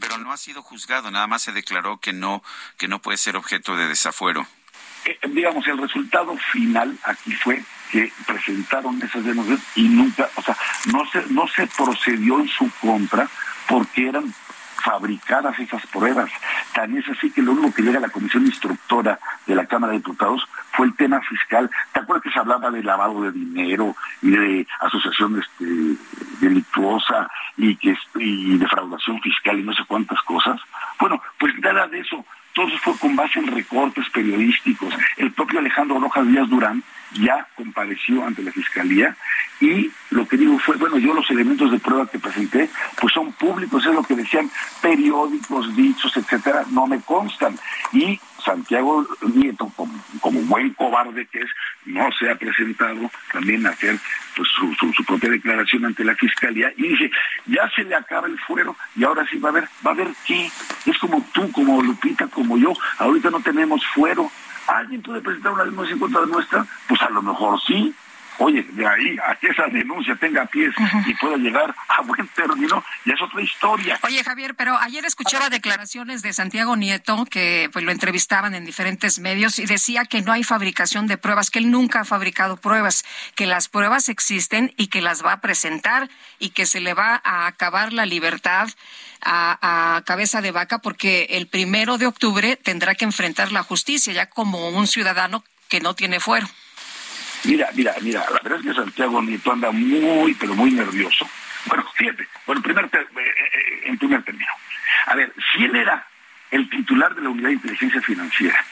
[0.00, 2.42] Pero, no ha sido juzgado, nada más se declaró que no
[2.76, 4.46] que no puede ser objeto de desafuero.
[5.04, 10.56] Eh, digamos, el resultado final aquí fue que presentaron esas denuncias y nunca, o sea,
[10.92, 13.28] no se, no se procedió en su contra
[13.68, 14.32] porque eran
[14.84, 16.30] fabricadas esas pruebas.
[16.74, 19.92] Tan es así que lo único que llega a la comisión instructora de la Cámara
[19.92, 21.70] de Diputados fue el tema fiscal.
[21.92, 25.64] ¿Te acuerdas que se hablaba de lavado de dinero y de asociación este,
[26.40, 30.60] delictuosa y, que, y defraudación fiscal y no sé cuántas cosas?
[31.00, 32.24] Bueno, pues nada de eso.
[32.54, 34.94] Eso fue con base en recortes periodísticos.
[35.16, 36.82] El propio Alejandro Rojas Díaz Durán
[37.20, 39.16] ya compareció ante la fiscalía
[39.60, 42.68] y lo que digo fue, bueno, yo los elementos de prueba que presenté,
[43.00, 44.50] pues son públicos, es lo que decían
[44.80, 47.58] periódicos, dichos, etcétera, no me constan.
[47.92, 49.72] Y Santiago Nieto,
[50.20, 51.50] como, buen cobarde que es,
[51.86, 53.98] no se ha presentado también a hacer
[54.36, 57.10] pues, su, propia declaración ante la fiscalía y dice,
[57.46, 60.08] ya se le acaba el fuero y ahora sí va a haber, va a haber
[60.26, 60.50] qué.
[60.86, 64.30] Es como tú, como Lupita, como yo, ahorita no tenemos fuero
[64.66, 66.66] ¿Alguien puede presentar una denuncia en contra de nuestra?
[66.88, 67.94] Pues a lo mejor sí.
[68.38, 70.74] Oye, de ahí a que esa denuncia tenga pies
[71.06, 73.98] y pueda llegar a buen término, ya es otra historia.
[74.02, 79.18] Oye, Javier, pero ayer escuchaba declaraciones de Santiago Nieto, que pues lo entrevistaban en diferentes
[79.18, 83.04] medios, y decía que no hay fabricación de pruebas, que él nunca ha fabricado pruebas,
[83.34, 86.08] que las pruebas existen y que las va a presentar
[86.38, 88.68] y que se le va a acabar la libertad
[89.24, 94.28] a, cabeza de vaca porque el primero de octubre tendrá que enfrentar la justicia ya
[94.28, 96.46] como un ciudadano que no tiene fuero.
[97.44, 101.28] Mira, mira, mira, la verdad es que Santiago Nieto anda muy, pero muy nervioso.
[101.66, 104.52] Bueno, fíjate, bueno, primer eh, eh, en primer término.
[105.06, 106.06] A ver, si él era
[106.50, 108.64] el titular de la Unidad de Inteligencia Financiera,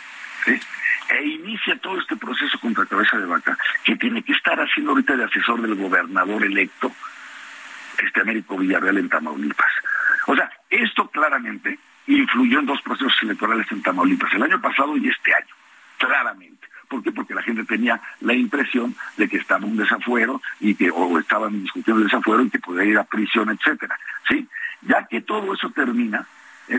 [0.46, 5.16] e inicia todo este proceso contra cabeza de vaca, ¿qué tiene que estar haciendo ahorita
[5.16, 6.92] de asesor del gobernador electo,
[8.02, 9.72] este Américo Villarreal en Tamaulipas?
[10.26, 15.08] O sea, esto claramente influyó en dos procesos electorales en Tamaulipas, el año pasado y
[15.08, 15.54] este año,
[15.98, 16.61] claramente.
[16.92, 17.10] ¿Por qué?
[17.10, 21.62] Porque la gente tenía la impresión de que estaba un desafuero y que o estaban
[21.62, 23.98] discutiendo el desafuero y que podía ir a prisión, etcétera.
[24.28, 24.46] ¿Sí?
[24.82, 26.26] Ya que todo eso termina,
[26.68, 26.78] eh,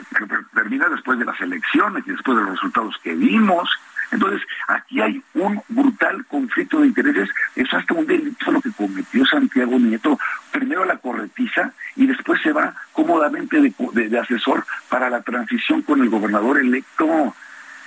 [0.54, 3.68] termina después de las elecciones y después de los resultados que vimos,
[4.14, 9.26] entonces, aquí hay un brutal conflicto de intereses, es hasta un delito lo que cometió
[9.26, 10.20] Santiago Nieto,
[10.52, 16.10] primero la corretiza y después se va cómodamente de, asesor para la transición con el
[16.10, 17.34] gobernador electo.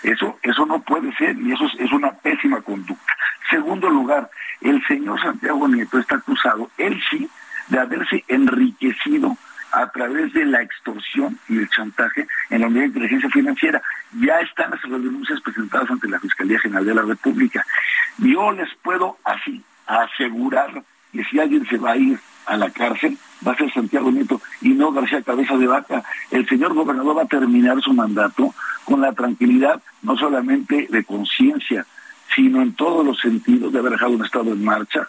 [0.06, 3.12] Eso, eso no puede ser y eso es, una pésima conducta.
[3.50, 4.30] Segundo lugar,
[4.60, 7.28] el señor Santiago Nieto está acusado, él sí,
[7.66, 9.36] de haberse enriquecido
[9.72, 13.82] a través de la extorsión y el chantaje en la unidad de inteligencia financiera.
[14.20, 17.66] Ya están las denuncias presentadas ante la Fiscalía General de la República.
[18.18, 20.70] Yo les puedo así asegurar
[21.12, 22.16] que si alguien se va a ir
[22.46, 26.02] a la cárcel, va a ser Santiago Nieto y no García Cabeza de Vaca.
[26.30, 31.84] El señor gobernador va a terminar su mandato con la tranquilidad no solamente de conciencia,
[32.34, 35.08] sino en todos los sentidos de haber dejado un Estado en marcha,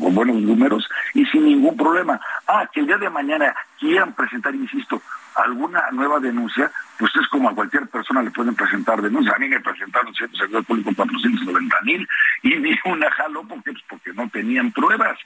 [0.00, 2.20] con buenos números y sin ningún problema.
[2.46, 5.00] Ah, que el día de mañana quieran presentar, insisto,
[5.34, 9.34] alguna nueva denuncia, pues es como a cualquier persona le pueden presentar denuncias.
[9.34, 12.08] A mí me presentaron cierto sector público 490 mil
[12.42, 15.18] y ni una jaló porque, pues, porque no tenían pruebas.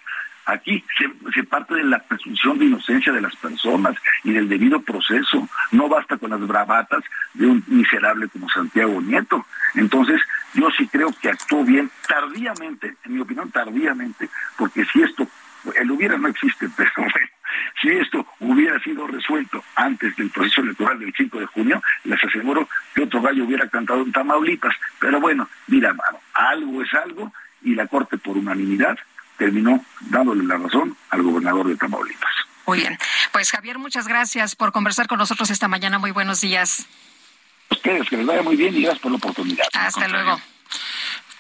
[0.47, 5.49] Aquí se, parte de la presunción de inocencia de las personas y del debido proceso.
[5.70, 9.47] No basta con las bravatas de un miserable como Santiago Nieto.
[9.74, 10.20] Entonces,
[10.55, 15.26] yo sí creo que actuó bien tardíamente, en mi opinión tardíamente, porque si esto,
[15.76, 17.14] el hubiera no existe, pero bueno,
[17.80, 22.68] si esto hubiera sido resuelto antes del proceso electoral del 5 de junio, les aseguro
[22.95, 24.74] que otro gallo hubiera cantado en Tamaulipas.
[24.99, 27.32] Pero bueno, mira, mano, algo es algo
[27.62, 28.99] y la Corte por unanimidad
[29.43, 32.30] terminó dándole la razón al gobernador de Tamaulipas.
[32.64, 32.97] Muy bien.
[33.32, 35.99] Pues Javier, muchas gracias por conversar con nosotros esta mañana.
[35.99, 36.86] Muy buenos días.
[37.68, 39.64] Ustedes, que les vaya muy bien y gracias por la oportunidad.
[39.72, 40.40] Hasta luego.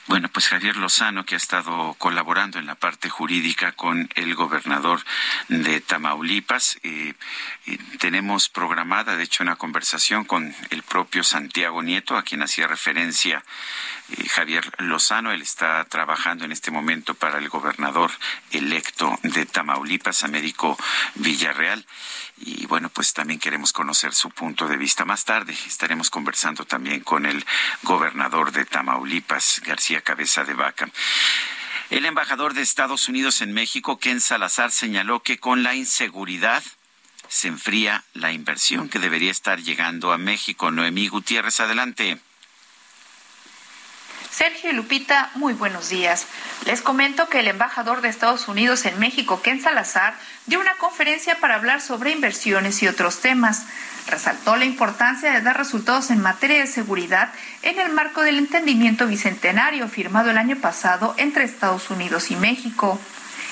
[0.08, 5.00] Bueno, pues Javier Lozano, que ha estado colaborando en la parte jurídica con el gobernador
[5.48, 7.14] de Tamaulipas, eh,
[8.00, 13.44] tenemos programada, de hecho, una conversación con el propio Santiago Nieto, a quien hacía referencia
[14.10, 15.30] eh, Javier Lozano.
[15.30, 18.10] Él está trabajando en este momento para el gobernador
[18.50, 20.76] electo de Tamaulipas, Américo
[21.14, 21.86] Villarreal.
[22.44, 25.04] Y bueno, pues también queremos conocer su punto de vista.
[25.04, 27.46] Más tarde estaremos conversando también con el
[27.82, 30.88] gobernador de Tamaulipas, García Cabeza de Vaca.
[31.90, 36.64] El embajador de Estados Unidos en México, Ken Salazar, señaló que con la inseguridad
[37.28, 40.72] se enfría la inversión que debería estar llegando a México.
[40.72, 42.18] Noemí Gutiérrez, adelante.
[44.32, 46.26] Sergio y Lupita, muy buenos días.
[46.64, 51.36] Les comento que el embajador de Estados Unidos en México, Ken Salazar, dio una conferencia
[51.40, 53.64] para hablar sobre inversiones y otros temas.
[54.08, 57.32] Resaltó la importancia de dar resultados en materia de seguridad
[57.62, 63.00] en el marco del entendimiento bicentenario firmado el año pasado entre Estados Unidos y México.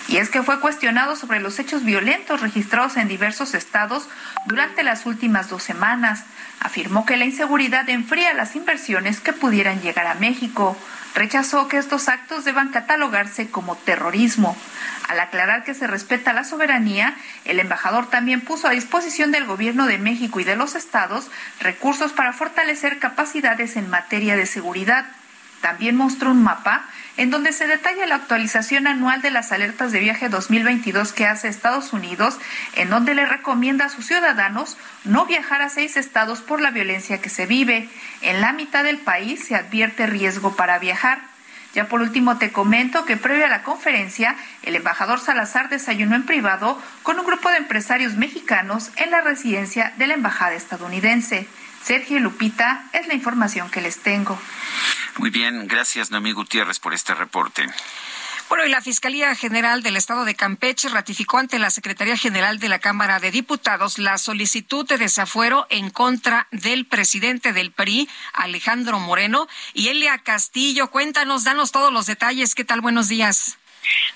[0.08, 4.08] Y es que fue cuestionado sobre los hechos violentos registrados en diversos estados
[4.46, 6.24] durante las últimas dos semanas
[6.60, 10.76] afirmó que la inseguridad enfría las inversiones que pudieran llegar a México.
[11.14, 14.56] Rechazó que estos actos deban catalogarse como terrorismo.
[15.08, 19.86] Al aclarar que se respeta la soberanía, el embajador también puso a disposición del Gobierno
[19.86, 21.30] de México y de los estados
[21.60, 25.06] recursos para fortalecer capacidades en materia de seguridad.
[25.60, 26.84] También mostró un mapa
[27.20, 31.48] en donde se detalla la actualización anual de las alertas de viaje 2022 que hace
[31.48, 32.38] Estados Unidos,
[32.76, 37.20] en donde le recomienda a sus ciudadanos no viajar a seis estados por la violencia
[37.20, 37.90] que se vive.
[38.22, 41.20] En la mitad del país se advierte riesgo para viajar.
[41.74, 46.24] Ya por último te comento que previo a la conferencia, el embajador Salazar desayunó en
[46.24, 51.46] privado con un grupo de empresarios mexicanos en la residencia de la embajada estadounidense.
[51.82, 54.38] Sergio Lupita es la información que les tengo.
[55.18, 57.66] Muy bien, gracias Noemí Gutiérrez por este reporte.
[58.50, 62.68] Bueno, y la Fiscalía General del Estado de Campeche ratificó ante la Secretaría General de
[62.68, 68.98] la Cámara de Diputados la solicitud de desafuero en contra del presidente del PRI, Alejandro
[68.98, 70.90] Moreno, y Elia Castillo.
[70.90, 72.56] Cuéntanos, danos todos los detalles.
[72.56, 72.80] ¿Qué tal?
[72.80, 73.56] Buenos días.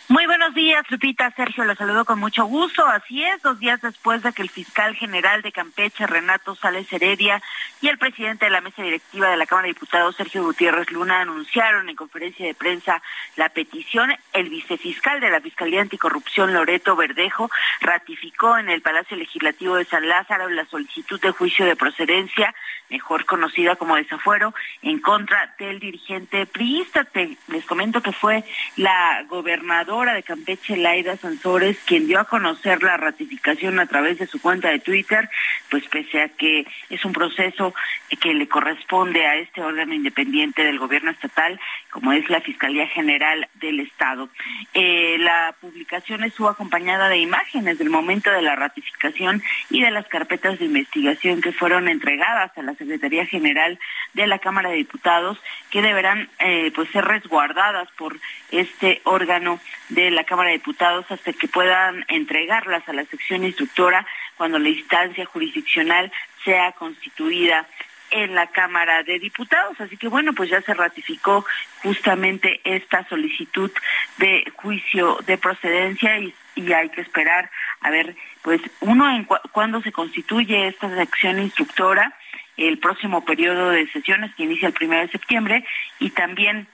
[0.06, 1.30] Muy buenos días, Lupita.
[1.30, 2.86] Sergio, los saludo con mucho gusto.
[2.86, 7.40] Así es, dos días después de que el fiscal general de Campeche, Renato Sales Heredia,
[7.80, 11.22] y el presidente de la mesa directiva de la Cámara de Diputados, Sergio Gutiérrez Luna,
[11.22, 13.00] anunciaron en conferencia de prensa
[13.36, 17.50] la petición, el vicefiscal de la Fiscalía Anticorrupción, Loreto Verdejo,
[17.80, 22.54] ratificó en el Palacio Legislativo de San Lázaro la solicitud de juicio de procedencia,
[22.90, 27.06] mejor conocida como desafuero, en contra del dirigente priista.
[27.48, 28.44] les comento que fue
[28.76, 34.26] la gobernadora de Campeche, Laida Sansores, quien dio a conocer la ratificación a través de
[34.26, 35.28] su cuenta de Twitter,
[35.70, 37.74] pues pese a que es un proceso
[38.20, 43.48] que le corresponde a este órgano independiente del gobierno estatal, como es la Fiscalía General
[43.54, 44.28] del Estado.
[44.72, 50.06] Eh, la publicación estuvo acompañada de imágenes del momento de la ratificación y de las
[50.08, 53.78] carpetas de investigación que fueron entregadas a la Secretaría General
[54.14, 55.38] de la Cámara de Diputados,
[55.74, 58.16] que deberán eh, pues ser resguardadas por
[58.52, 59.58] este órgano
[59.88, 64.06] de la Cámara de Diputados hasta que puedan entregarlas a la sección instructora
[64.36, 66.12] cuando la instancia jurisdiccional
[66.44, 67.66] sea constituida
[68.12, 69.80] en la Cámara de Diputados.
[69.80, 71.44] Así que bueno, pues ya se ratificó
[71.82, 73.72] justamente esta solicitud
[74.18, 76.32] de juicio de procedencia y,
[76.72, 77.50] hay que esperar
[77.80, 82.16] a ver, pues uno, en cuándo se constituye esta sección instructora,
[82.56, 85.64] el próximo periodo de sesiones que inicia el primero de septiembre
[85.98, 86.66] y también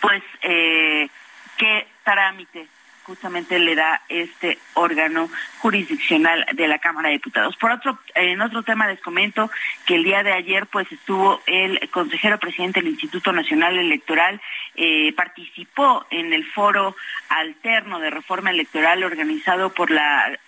[0.00, 1.08] pues eh,
[1.56, 2.66] qué trámite
[3.04, 5.28] justamente le da este órgano
[5.58, 7.56] jurisdiccional de la Cámara de Diputados.
[7.56, 9.50] Por otro, en otro tema les comento
[9.86, 14.40] que el día de ayer pues estuvo el consejero presidente del Instituto Nacional Electoral,
[14.74, 16.96] eh, participó en el foro
[17.28, 20.38] alterno de reforma electoral organizado por la,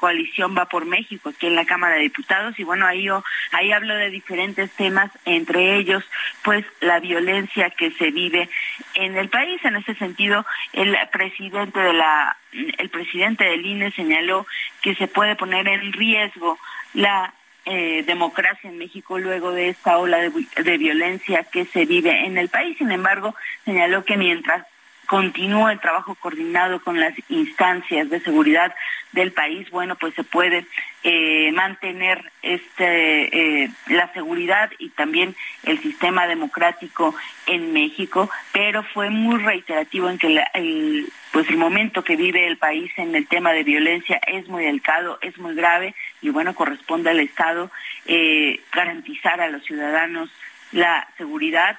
[0.00, 3.08] coalición Va por México aquí en la Cámara de Diputados y bueno, ahí,
[3.52, 6.04] ahí hablo de diferentes temas, entre ellos
[6.42, 8.48] pues la violencia que se vive
[8.94, 9.64] en el país.
[9.64, 12.36] En ese sentido, el presidente de la
[12.78, 14.46] el presidente del INE señaló
[14.80, 16.58] que se puede poner en riesgo
[16.92, 17.34] la
[17.66, 22.48] eh, democracia en México luego de esta ola de, violencia que se vive en el
[22.48, 22.76] país.
[22.78, 24.66] Sin embargo, señaló que mientras
[25.06, 28.74] continúa el trabajo coordinado con las instancias de seguridad
[29.12, 30.66] del país, bueno, pues se puede
[31.04, 37.14] eh, mantener este eh, la seguridad y también el sistema democrático
[37.46, 42.58] en México, pero fue muy reiterativo en que el, pues el momento que vive el
[42.58, 47.10] país en el tema de violencia es muy delicado, es muy grave y bueno corresponde
[47.10, 47.72] al Estado
[48.06, 50.30] eh, garantizar a los ciudadanos
[50.70, 51.76] la seguridad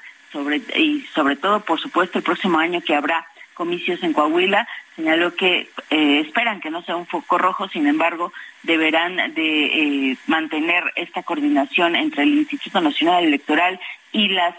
[0.76, 5.70] y sobre todo, por supuesto, el próximo año que habrá comicios en Coahuila, señaló que
[5.89, 8.34] eh, esperan que no sea un foco rojo, sin embargo,
[8.64, 13.80] deberán de eh, mantener esta coordinación entre el Instituto Nacional Electoral
[14.12, 14.53] y las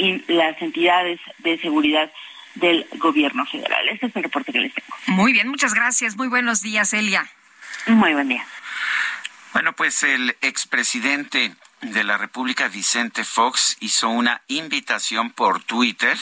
[0.00, 2.10] y las entidades de seguridad
[2.54, 3.88] del gobierno federal.
[3.88, 4.88] Este es el reporte que les tengo.
[5.06, 6.16] Muy bien, muchas gracias.
[6.16, 7.30] Muy buenos días, Elia.
[7.86, 8.44] Muy buen día.
[9.52, 16.16] Bueno, pues el expresidente de la República, Vicente Fox, hizo una invitación por Twitter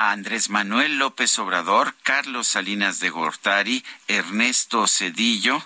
[0.00, 5.62] a Andrés Manuel López Obrador, Carlos Salinas de Gortari, Ernesto Cedillo,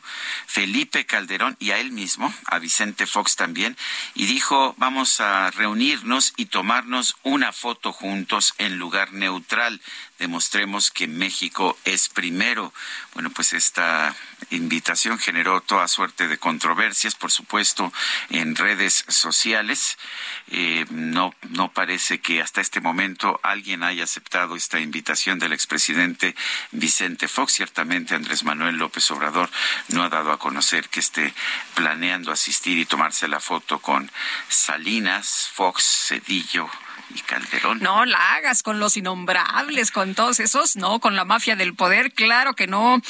[0.49, 3.77] Felipe Calderón y a él mismo, a Vicente Fox también,
[4.17, 9.81] y dijo, vamos a reunirnos y tomarnos una foto juntos en lugar neutral
[10.19, 12.73] demostremos que México es primero.
[13.15, 14.15] Bueno, pues esta
[14.51, 17.93] invitación generó toda suerte de controversias, por supuesto,
[18.31, 19.99] en redes sociales.
[20.51, 26.35] Eh, no, no parece que hasta este momento alguien haya aceptado esta invitación del expresidente
[26.71, 27.55] Vicente Fox.
[27.55, 29.51] Ciertamente Andrés Manuel López Obrador
[29.89, 31.35] no ha dado a conocer que esté
[31.75, 34.11] planeando asistir y tomarse la foto con
[34.49, 36.71] Salinas, Fox, Cedillo,
[37.11, 37.81] y Calderón.
[37.81, 42.13] No la hagas con los innombrables, con todos esos, no, con la mafia del poder,
[42.13, 43.01] claro que no.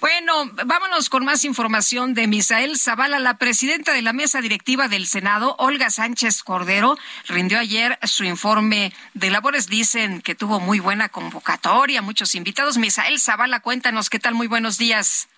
[0.00, 5.06] Bueno, vámonos con más información de Misael Zavala, la presidenta de la mesa directiva del
[5.06, 6.96] Senado, Olga Sánchez Cordero,
[7.28, 9.68] rindió ayer su informe de labores.
[9.68, 12.78] Dicen que tuvo muy buena convocatoria, muchos invitados.
[12.78, 15.28] Misael Zavala, cuéntanos qué tal, muy buenos días.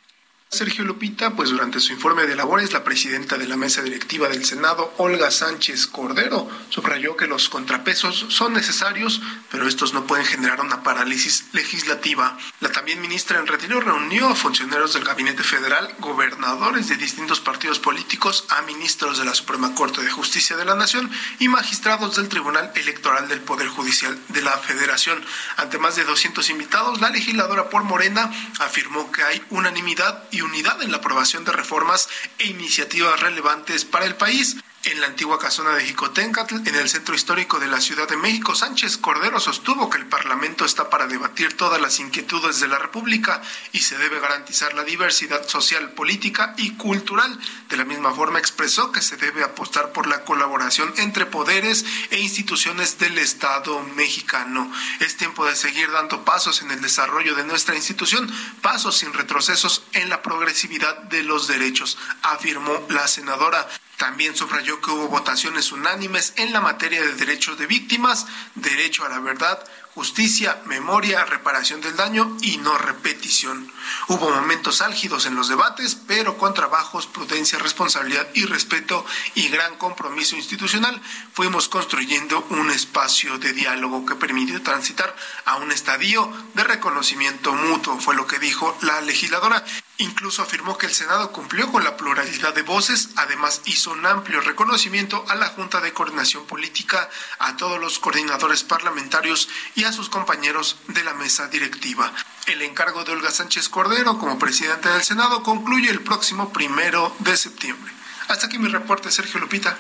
[0.54, 4.44] Sergio Lupita, pues durante su informe de labores, la presidenta de la mesa directiva del
[4.44, 9.20] Senado, Olga Sánchez Cordero, subrayó que los contrapesos son necesarios,
[9.50, 12.38] pero estos no pueden generar una parálisis legislativa.
[12.60, 17.80] La también ministra en retiro reunió a funcionarios del Gabinete Federal, gobernadores de distintos partidos
[17.80, 22.28] políticos, a ministros de la Suprema Corte de Justicia de la Nación y magistrados del
[22.28, 25.20] Tribunal Electoral del Poder Judicial de la Federación.
[25.56, 28.30] Ante más de 200 invitados, la legisladora por Morena
[28.60, 32.08] afirmó que hay unanimidad y unidad en la aprobación de reformas
[32.38, 34.56] e iniciativas relevantes para el país.
[34.86, 38.54] En la antigua casona de Jicotencatl, en el centro histórico de la Ciudad de México,
[38.54, 43.40] Sánchez Cordero sostuvo que el Parlamento está para debatir todas las inquietudes de la República
[43.72, 47.40] y se debe garantizar la diversidad social, política y cultural.
[47.70, 52.20] De la misma forma expresó que se debe apostar por la colaboración entre poderes e
[52.20, 54.70] instituciones del Estado mexicano.
[55.00, 58.30] Es tiempo de seguir dando pasos en el desarrollo de nuestra institución,
[58.60, 63.66] pasos sin retrocesos en la progresividad de los derechos, afirmó la senadora.
[63.96, 69.08] También subrayó que hubo votaciones unánimes en la materia de derechos de víctimas, derecho a
[69.08, 69.64] la verdad,
[69.94, 73.70] justicia, memoria, reparación del daño y no repetición.
[74.08, 79.76] Hubo momentos álgidos en los debates, pero con trabajos, prudencia, responsabilidad y respeto y gran
[79.76, 81.00] compromiso institucional,
[81.32, 85.14] fuimos construyendo un espacio de diálogo que permitió transitar
[85.44, 89.64] a un estadio de reconocimiento mutuo, fue lo que dijo la legisladora.
[89.98, 94.40] Incluso afirmó que el Senado cumplió con la pluralidad de voces, además hizo un amplio
[94.40, 100.08] reconocimiento a la Junta de Coordinación Política, a todos los coordinadores parlamentarios y a sus
[100.08, 102.12] compañeros de la mesa directiva.
[102.46, 107.36] El encargo de Olga Sánchez Cordero como presidente del Senado concluye el próximo primero de
[107.36, 107.92] septiembre.
[108.28, 109.76] Hasta aquí mi reporte, Sergio Lupita.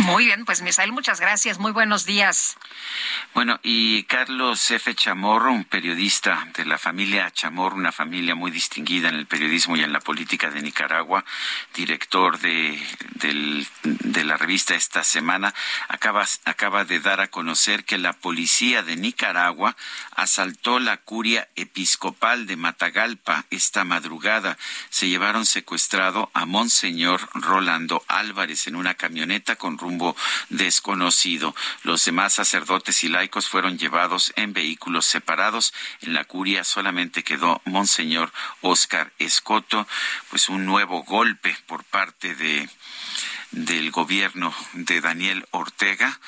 [0.00, 1.58] Muy bien, pues Misael, muchas gracias.
[1.58, 2.56] Muy buenos días.
[3.32, 4.92] Bueno, y Carlos F.
[4.94, 9.82] Chamorro, un periodista de la familia Chamorro, una familia muy distinguida en el periodismo y
[9.82, 11.24] en la política de Nicaragua,
[11.74, 12.80] director de,
[13.82, 15.54] de la revista Esta Semana,
[15.88, 19.76] acaba, acaba de dar a conocer que la policía de Nicaragua
[20.16, 24.58] asaltó la curia episcopal de Matagalpa esta madrugada.
[24.90, 30.16] Se llevaron secuestrado a Monseñor Rolando Álvarez en una camioneta con rumbo
[30.48, 31.54] desconocido.
[31.82, 35.74] Los demás sacerdotes y laicos fueron llevados en vehículos separados.
[36.00, 38.32] En la curia solamente quedó Monseñor
[38.62, 39.86] Oscar Escoto,
[40.30, 42.68] pues un nuevo golpe por parte de
[43.50, 46.18] del gobierno de Daniel Ortega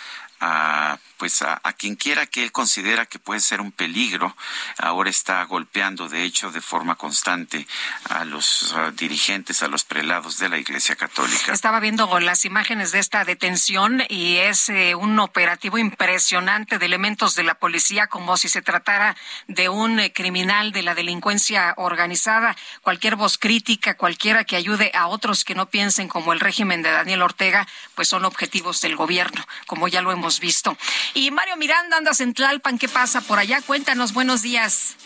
[0.40, 4.36] a pues a, quien quiera que él considera que puede ser un peligro,
[4.78, 7.66] ahora está golpeando de hecho de forma constante
[8.10, 11.52] a los dirigentes, a los prelados de la Iglesia Católica.
[11.52, 17.34] Estaba viendo las imágenes de esta detención y es eh, un operativo impresionante de elementos
[17.34, 19.16] de la policía como si se tratara
[19.48, 22.56] de un eh, criminal de la delincuencia organizada.
[22.82, 26.90] Cualquier voz crítica, cualquiera que ayude a otros que no piensen como el régimen de
[26.90, 30.76] Daniel Ortega, pues son objetivos del gobierno, como ya lo hemos visto.
[31.14, 33.60] Y Mario Miranda, andas en Tlalpan, ¿qué pasa por allá?
[33.62, 34.96] Cuéntanos, buenos días.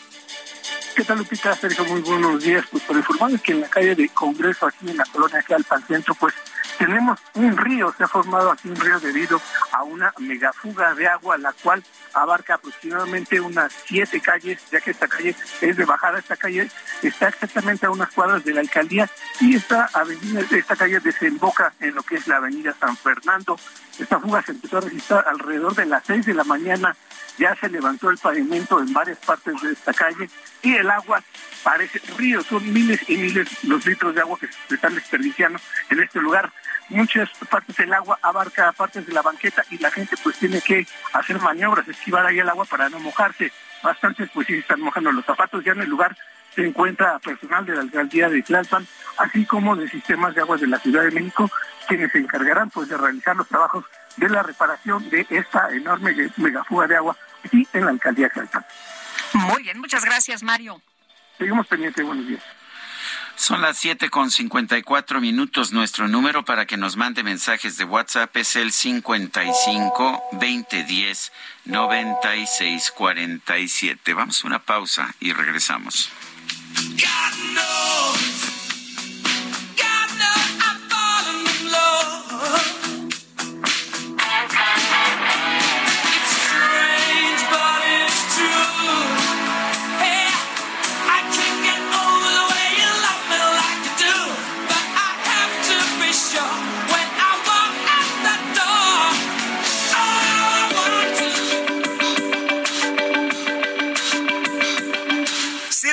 [0.96, 1.54] ¿Qué tal, Lupita?
[1.54, 2.64] Sergio, muy buenos días.
[2.70, 6.14] Pues por informarles que en la calle de Congreso, aquí en la colonia Tlalpan Centro,
[6.14, 6.34] pues
[6.80, 9.38] Tenemos un río, se ha formado aquí un río debido
[9.70, 15.06] a una megafuga de agua, la cual abarca aproximadamente unas siete calles, ya que esta
[15.06, 16.70] calle es de bajada, esta calle
[17.02, 19.10] está exactamente a unas cuadras de la alcaldía
[19.40, 23.58] y esta avenida, esta calle desemboca en lo que es la avenida San Fernando.
[24.00, 26.96] Esta fuga se empezó a registrar alrededor de las seis de la mañana,
[27.38, 30.28] ya se levantó el pavimento en varias partes de esta calle
[30.62, 31.22] y el agua
[31.62, 35.58] parece río, son miles y miles los litros de agua que se están desperdiciando
[35.90, 36.50] en este lugar
[36.90, 40.86] muchas partes del agua abarca partes de la banqueta y la gente pues tiene que
[41.12, 43.52] hacer maniobras, esquivar ahí el agua para no mojarse.
[43.82, 45.64] Bastantes pues sí están mojando los zapatos.
[45.64, 46.16] Ya en el lugar
[46.54, 48.86] se encuentra personal de la alcaldía de Tlalpan,
[49.18, 51.50] así como de sistemas de aguas de la Ciudad de México,
[51.86, 53.84] quienes se encargarán pues de realizar los trabajos
[54.16, 58.66] de la reparación de esta enorme megafuga de agua aquí en la alcaldía de Tlalpan.
[59.32, 60.80] Muy bien, muchas gracias Mario.
[61.38, 62.42] Seguimos pendientes, buenos días.
[63.36, 65.72] Son las siete con cincuenta y cuatro minutos.
[65.72, 70.84] Nuestro número para que nos mande mensajes de WhatsApp es el cincuenta y cinco veinte
[70.84, 71.32] diez
[71.64, 74.12] noventa y seis cuarenta y siete.
[74.12, 76.12] Vamos a una pausa y regresamos.
[76.76, 78.59] God knows.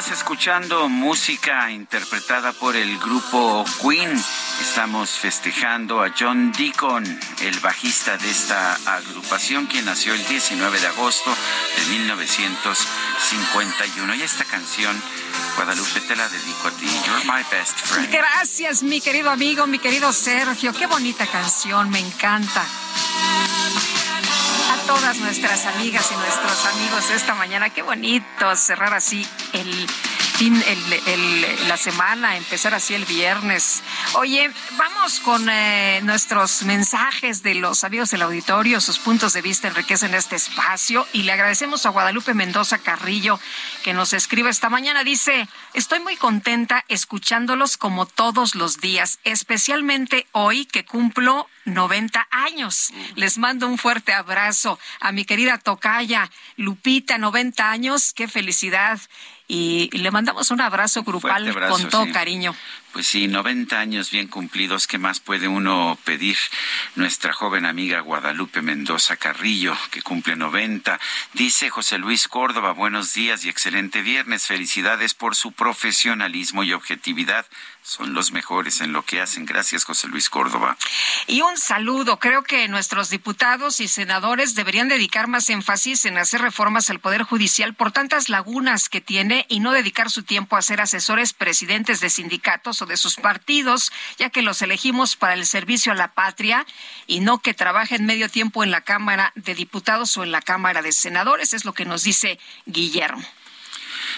[0.00, 4.10] Escuchando música interpretada por el grupo Queen.
[4.62, 7.04] Estamos festejando a John Deacon,
[7.42, 11.36] el bajista de esta agrupación, quien nació el 19 de agosto
[11.76, 14.14] de 1951.
[14.14, 14.98] Y esta canción,
[15.56, 16.86] Guadalupe, te la dedico a ti.
[17.06, 18.10] You're my best friend.
[18.10, 20.72] Gracias, mi querido amigo, mi querido Sergio.
[20.72, 22.64] Qué bonita canción, me encanta
[24.96, 27.70] todas nuestras amigas y nuestros amigos esta mañana.
[27.70, 29.86] Qué bonito cerrar así el
[30.50, 33.82] la semana, empezar así el viernes.
[34.14, 39.68] Oye, vamos con eh, nuestros mensajes de los amigos del auditorio, sus puntos de vista
[39.68, 43.38] enriquecen este espacio y le agradecemos a Guadalupe Mendoza Carrillo
[43.84, 45.04] que nos escribe esta mañana.
[45.04, 52.92] Dice, estoy muy contenta escuchándolos como todos los días, especialmente hoy que cumplo 90 años.
[53.14, 59.00] Les mando un fuerte abrazo a mi querida Tocaya Lupita, 90 años, qué felicidad
[59.48, 62.54] y le mandamos un abrazo grupal con todo cariño.
[62.92, 66.36] Pues sí, 90 años bien cumplidos, ¿qué más puede uno pedir?
[66.94, 71.00] Nuestra joven amiga Guadalupe Mendoza Carrillo, que cumple 90.
[71.32, 74.46] Dice José Luis Córdoba, buenos días y excelente viernes.
[74.46, 77.46] Felicidades por su profesionalismo y objetividad
[77.82, 79.44] son los mejores en lo que hacen.
[79.44, 80.76] Gracias, José Luis Córdoba.
[81.26, 82.18] Y un saludo.
[82.18, 87.24] Creo que nuestros diputados y senadores deberían dedicar más énfasis en hacer reformas al Poder
[87.24, 92.00] Judicial por tantas lagunas que tiene y no dedicar su tiempo a ser asesores presidentes
[92.00, 96.12] de sindicatos o de sus partidos, ya que los elegimos para el servicio a la
[96.12, 96.64] patria
[97.08, 100.82] y no que trabajen medio tiempo en la Cámara de Diputados o en la Cámara
[100.82, 101.52] de Senadores.
[101.52, 103.26] Es lo que nos dice Guillermo.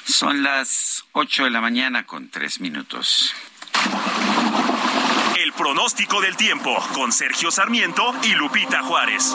[0.04, 3.34] Son las ocho de la mañana con tres minutos.
[5.36, 9.34] El pronóstico del tiempo con Sergio Sarmiento y Lupita Juárez.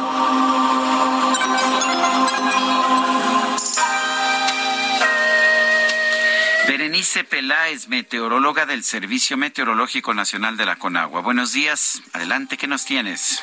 [6.67, 11.21] Berenice Peláez, meteoróloga del Servicio Meteorológico Nacional de la Conagua.
[11.21, 12.01] Buenos días.
[12.13, 13.41] Adelante, ¿qué nos tienes?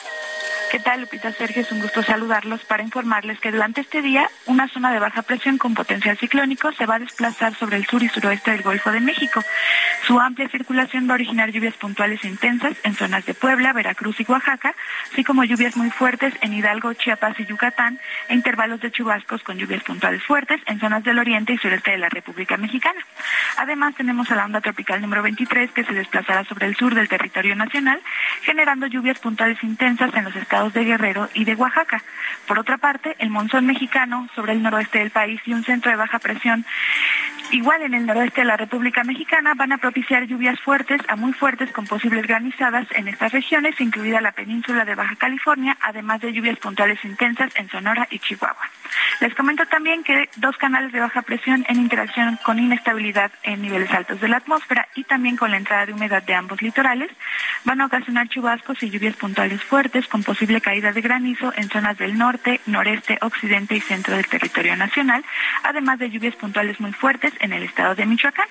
[0.70, 1.62] ¿Qué tal, Lupita Sergio?
[1.62, 5.58] Es un gusto saludarlos para informarles que durante este día una zona de baja presión
[5.58, 8.98] con potencial ciclónico se va a desplazar sobre el sur y suroeste del Golfo de
[8.98, 9.40] México.
[10.06, 14.18] Su amplia circulación va a originar lluvias puntuales e intensas en zonas de Puebla, Veracruz
[14.20, 14.74] y Oaxaca,
[15.12, 19.58] así como lluvias muy fuertes en Hidalgo, Chiapas y Yucatán, e intervalos de chubascos con
[19.58, 23.00] lluvias puntuales fuertes en zonas del oriente y sureste de la República Mexicana.
[23.56, 27.08] Además, tenemos a la onda tropical número 23 que se desplazará sobre el sur del
[27.08, 28.00] territorio nacional,
[28.42, 32.02] generando lluvias puntuales intensas en los estados de Guerrero y de Oaxaca.
[32.46, 35.96] Por otra parte, el monzón mexicano sobre el noroeste del país y un centro de
[35.96, 36.64] baja presión
[37.52, 41.32] igual en el noroeste de la República Mexicana van a propiciar lluvias fuertes a muy
[41.32, 46.32] fuertes con posibles granizadas en estas regiones, incluida la península de Baja California, además de
[46.32, 48.70] lluvias puntuales intensas en Sonora y Chihuahua.
[49.20, 53.90] Les comento también que dos canales de baja presión en interacción con inestabilidad en niveles
[53.92, 57.10] altos de la atmósfera y también con la entrada de humedad de ambos litorales
[57.64, 60.22] van a ocasionar chubascos y lluvias puntuales fuertes con
[60.60, 65.24] caída de granizo en zonas del norte, noreste, occidente y centro del territorio nacional,
[65.62, 68.46] además de lluvias puntuales muy fuertes en el estado de Michoacán.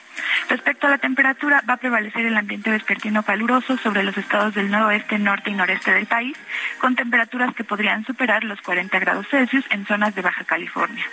[0.49, 4.69] Respecto a la temperatura, va a prevalecer el ambiente vespertino caluroso sobre los estados del
[4.69, 6.37] noroeste, norte y noreste del país,
[6.79, 11.05] con temperaturas que podrían superar los 40 grados Celsius en zonas de Baja California.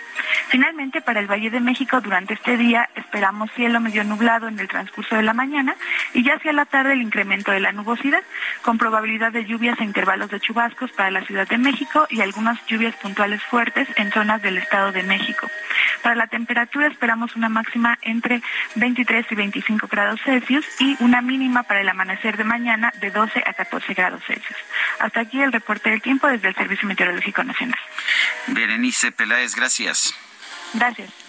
[0.49, 4.67] Finalmente, para el Valle de México, durante este día esperamos cielo medio nublado en el
[4.67, 5.75] transcurso de la mañana
[6.13, 8.21] y ya hacia la tarde el incremento de la nubosidad,
[8.61, 12.63] con probabilidad de lluvias e intervalos de chubascos para la Ciudad de México y algunas
[12.67, 15.49] lluvias puntuales fuertes en zonas del Estado de México.
[16.01, 18.41] Para la temperatura esperamos una máxima entre
[18.75, 23.43] 23 y 25 grados Celsius y una mínima para el amanecer de mañana de 12
[23.45, 24.57] a 14 grados Celsius.
[24.99, 27.79] Hasta aquí el reporte del tiempo desde el Servicio Meteorológico Nacional.
[28.47, 30.13] Berenice Peláez, gracias.
[30.73, 31.22] Gracias.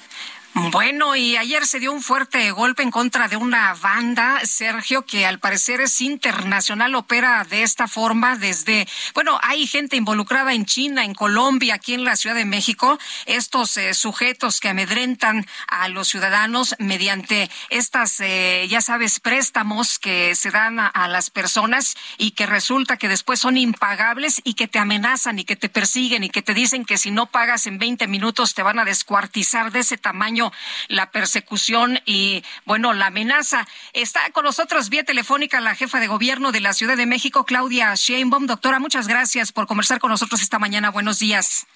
[0.57, 5.27] Bueno, y ayer se dio un fuerte golpe en contra de una banda, Sergio, que
[5.27, 11.05] al parecer es internacional, opera de esta forma desde, bueno, hay gente involucrada en China,
[11.05, 16.07] en Colombia, aquí en la Ciudad de México, estos eh, sujetos que amedrentan a los
[16.07, 22.47] ciudadanos mediante estas, eh, ya sabes, préstamos que se dan a, las personas y que
[22.47, 26.43] resulta que después son impagables y que te amenazan y que te persiguen y que
[26.43, 29.99] te dicen que si no pagas en 20 minutos te van a descuartizar de ese
[29.99, 30.44] tamaño
[30.89, 33.67] la persecución y, bueno, la amenaza.
[33.93, 37.95] Está con nosotros vía telefónica la jefa de gobierno de la Ciudad de México, Claudia
[37.95, 38.47] Sheinbaum.
[38.47, 40.91] Doctora, muchas gracias por conversar con nosotros esta mañana.
[40.91, 41.67] Buenos días.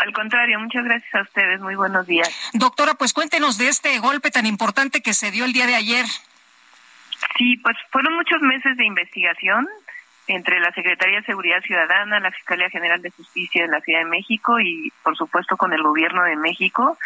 [0.00, 1.60] Al contrario, muchas gracias a ustedes.
[1.60, 2.28] Muy buenos días.
[2.54, 6.06] Doctora, pues cuéntenos de este golpe tan importante que se dio el día de ayer.
[7.36, 9.68] Sí, pues fueron muchos meses de investigación
[10.26, 14.06] entre la Secretaría de Seguridad Ciudadana, la Fiscalía General de Justicia de la Ciudad de
[14.06, 16.96] México y, por supuesto, con el Gobierno de México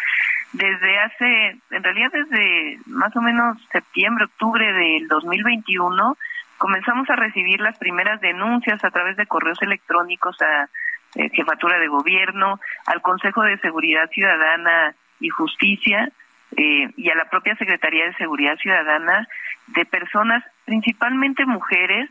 [0.53, 6.17] desde hace, en realidad desde más o menos septiembre, octubre del 2021,
[6.57, 10.69] comenzamos a recibir las primeras denuncias a través de correos electrónicos a
[11.15, 16.09] eh, Jefatura de Gobierno, al Consejo de Seguridad Ciudadana y Justicia
[16.57, 19.27] eh, y a la propia Secretaría de Seguridad Ciudadana
[19.67, 22.09] de personas, principalmente mujeres,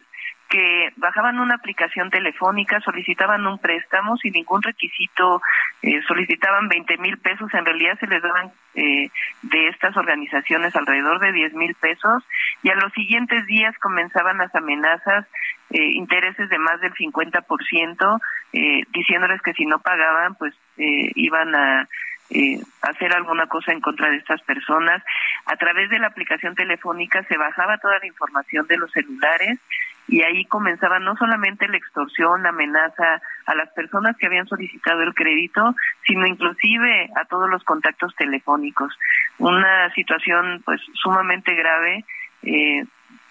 [0.54, 5.42] que bajaban una aplicación telefónica, solicitaban un préstamo sin ningún requisito,
[5.82, 9.10] eh, solicitaban 20 mil pesos, en realidad se les daban eh,
[9.42, 12.22] de estas organizaciones alrededor de 10 mil pesos
[12.62, 15.26] y a los siguientes días comenzaban las amenazas,
[15.70, 18.20] eh, intereses de más del 50%,
[18.52, 21.88] eh, diciéndoles que si no pagaban pues eh, iban a
[22.30, 25.02] eh, hacer alguna cosa en contra de estas personas.
[25.46, 29.58] A través de la aplicación telefónica se bajaba toda la información de los celulares
[30.06, 35.02] y ahí comenzaba no solamente la extorsión, la amenaza a las personas que habían solicitado
[35.02, 35.74] el crédito,
[36.06, 38.96] sino inclusive a todos los contactos telefónicos.
[39.38, 42.04] Una situación pues sumamente grave,
[42.42, 42.84] eh,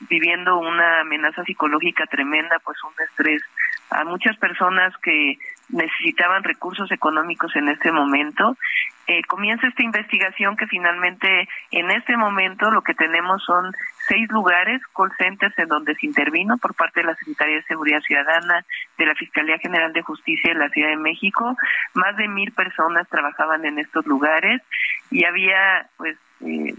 [0.09, 3.41] viviendo una amenaza psicológica tremenda, pues un estrés
[3.89, 5.38] a muchas personas que
[5.70, 8.57] necesitaban recursos económicos en este momento.
[9.07, 13.74] Eh, comienza esta investigación que finalmente en este momento lo que tenemos son
[14.07, 18.01] seis lugares, call centers, en donde se intervino por parte de la Secretaría de Seguridad
[18.01, 18.66] Ciudadana,
[18.97, 21.57] de la Fiscalía General de Justicia de la Ciudad de México.
[21.93, 24.61] Más de mil personas trabajaban en estos lugares
[25.11, 26.74] y había, pues, eh,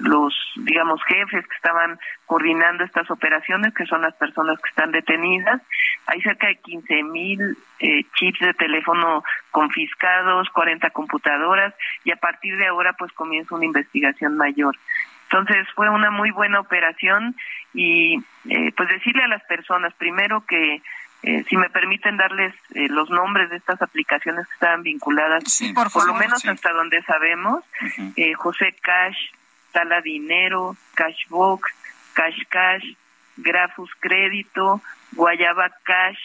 [0.00, 5.60] los, digamos, jefes que estaban coordinando estas operaciones, que son las personas que están detenidas.
[6.06, 11.74] Hay cerca de 15 mil eh, chips de teléfono confiscados, 40 computadoras,
[12.04, 14.76] y a partir de ahora pues comienza una investigación mayor.
[15.24, 17.36] Entonces fue una muy buena operación
[17.72, 18.16] y
[18.48, 20.82] eh, pues decirle a las personas primero que
[21.22, 25.44] eh, si me permiten darles los nombres de estas aplicaciones que estaban vinculadas,
[25.92, 27.62] por, lo menos hasta donde sabemos,
[28.38, 29.18] José Cash,
[29.72, 31.70] Tala Dinero, Cashbox,
[32.14, 32.84] Cash Cash,
[33.36, 34.80] Grafus Crédito,
[35.12, 36.18] Guayaba Cash,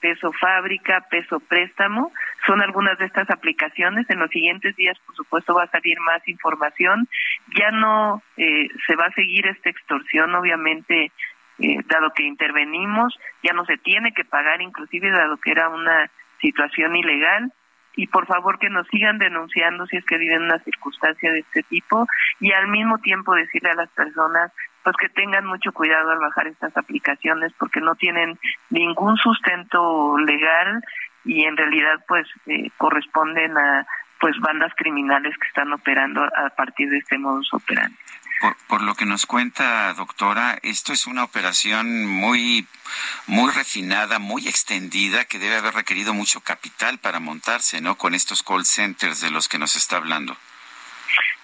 [0.00, 2.12] Peso Fábrica, Peso Préstamo.
[2.46, 4.08] Son algunas de estas aplicaciones.
[4.10, 7.08] En los siguientes días, por supuesto, va a salir más información.
[7.56, 11.12] Ya no eh, se va a seguir esta extorsión, obviamente,
[11.58, 16.10] eh, dado que intervenimos, ya no se tiene que pagar, inclusive dado que era una
[16.40, 17.52] situación ilegal
[17.96, 21.62] y por favor que nos sigan denunciando si es que viven una circunstancia de este
[21.64, 22.06] tipo
[22.38, 24.52] y al mismo tiempo decirle a las personas
[24.84, 28.38] pues que tengan mucho cuidado al bajar estas aplicaciones porque no tienen
[28.70, 30.80] ningún sustento legal
[31.24, 33.86] y en realidad pues eh, corresponden a
[34.20, 37.96] pues bandas criminales que están operando a partir de este modus operandi.
[38.68, 42.66] Por, lo que nos cuenta, doctora, esto es una operación muy,
[43.26, 47.96] muy refinada, muy extendida, que debe haber requerido mucho capital para montarse, ¿no?
[47.96, 50.36] Con estos call centers de los que nos está hablando.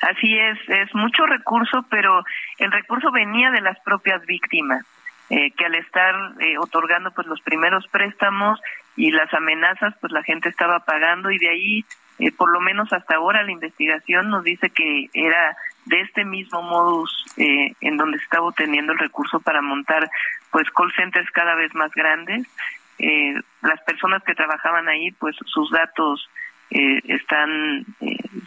[0.03, 2.25] Así es, es mucho recurso, pero
[2.59, 4.85] el recurso venía de las propias víctimas,
[5.31, 8.61] eh, que al estar eh, otorgando pues los primeros préstamos
[8.97, 11.85] y las amenazas, pues la gente estaba pagando y de ahí,
[12.19, 16.63] eh, por lo menos hasta ahora, la investigación nos dice que era de este mismo
[16.63, 20.09] modus eh, en donde se estaba obteniendo el recurso para montar
[20.51, 22.47] pues call centers cada vez más grandes.
[22.99, 26.29] Eh, las personas que trabajaban ahí pues sus datos
[26.71, 27.85] eh, están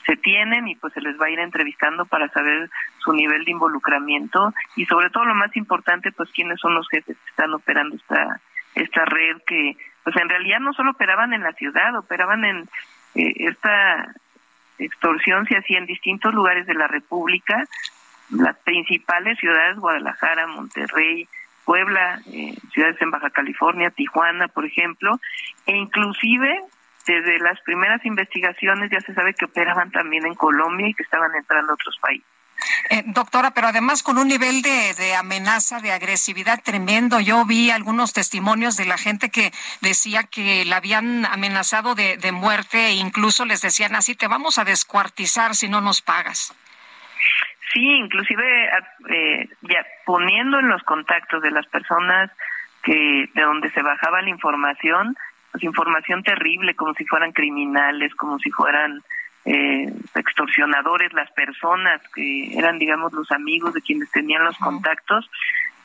[0.05, 2.69] se tienen y pues se les va a ir entrevistando para saber
[2.99, 7.17] su nivel de involucramiento y sobre todo lo más importante pues quiénes son los jefes
[7.17, 8.39] que están operando esta
[8.75, 12.69] esta red que pues en realidad no solo operaban en la ciudad operaban en
[13.15, 14.13] esta
[14.77, 17.65] extorsión se hacía en distintos lugares de la República,
[18.29, 21.27] las principales ciudades, Guadalajara, Monterrey,
[21.63, 25.19] Puebla, eh, ciudades en Baja California, Tijuana, por ejemplo,
[25.65, 26.61] e inclusive
[27.07, 31.33] desde las primeras investigaciones ya se sabe que operaban también en Colombia y que estaban
[31.35, 32.27] entrando a otros países.
[32.89, 37.19] Eh, doctora, pero además con un nivel de, amenaza, de agresividad tremendo.
[37.19, 39.51] Yo vi algunos testimonios de la gente que
[39.81, 44.65] decía que la habían amenazado de, muerte e incluso les decían así, te vamos a
[44.65, 46.53] descuartizar si no nos pagas.
[47.73, 48.69] Sí, inclusive
[49.09, 52.31] eh, ya poniendo en los contactos de las personas
[52.83, 55.15] que de donde se bajaba la información,
[55.51, 59.01] pues información terrible, como si fueran criminales, como si fueran
[59.45, 65.29] eh, extorsionadores, las personas que eran, digamos, los amigos de quienes tenían los contactos.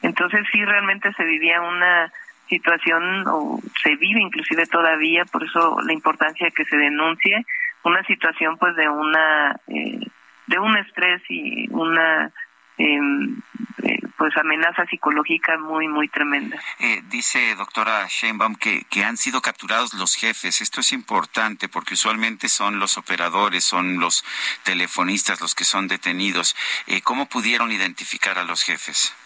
[0.02, 2.10] Entonces sí, realmente se vivía una
[2.48, 7.44] situación, o se vive inclusive todavía, por eso la importancia de que se denuncie,
[7.84, 10.00] una situación pues de una, eh,
[10.46, 12.30] de un estrés y una
[12.78, 13.00] eh,
[14.20, 16.60] pues amenaza psicológica muy muy tremenda.
[16.78, 20.60] Eh, dice doctora Sheinbaum que, que han sido capturados los jefes.
[20.60, 24.22] Esto es importante porque usualmente son los operadores, son los
[24.62, 26.54] telefonistas los que son detenidos.
[26.86, 29.16] Eh, ¿Cómo pudieron identificar a los jefes?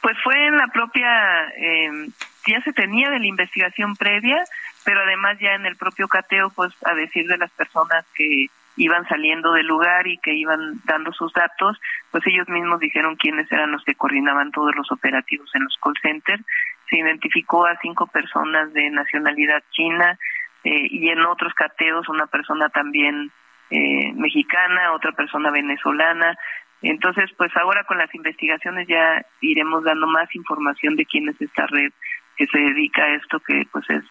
[0.00, 2.12] Pues fue en la propia, em,
[2.46, 4.44] ya se tenía de la investigación previa,
[4.84, 8.46] pero además ya en el propio cateo, pues a decir de las personas que
[8.76, 11.78] iban saliendo del lugar y que iban dando sus datos,
[12.10, 15.94] pues ellos mismos dijeron quiénes eran los que coordinaban todos los operativos en los call
[16.00, 16.44] centers.
[16.88, 20.18] Se identificó a cinco personas de nacionalidad china
[20.64, 23.30] eh, y en otros cateos una persona también
[23.70, 26.36] eh, mexicana, otra persona venezolana.
[26.82, 31.66] Entonces, pues ahora con las investigaciones ya iremos dando más información de quién es esta
[31.66, 31.92] red
[32.36, 34.04] que se dedica a esto, que pues es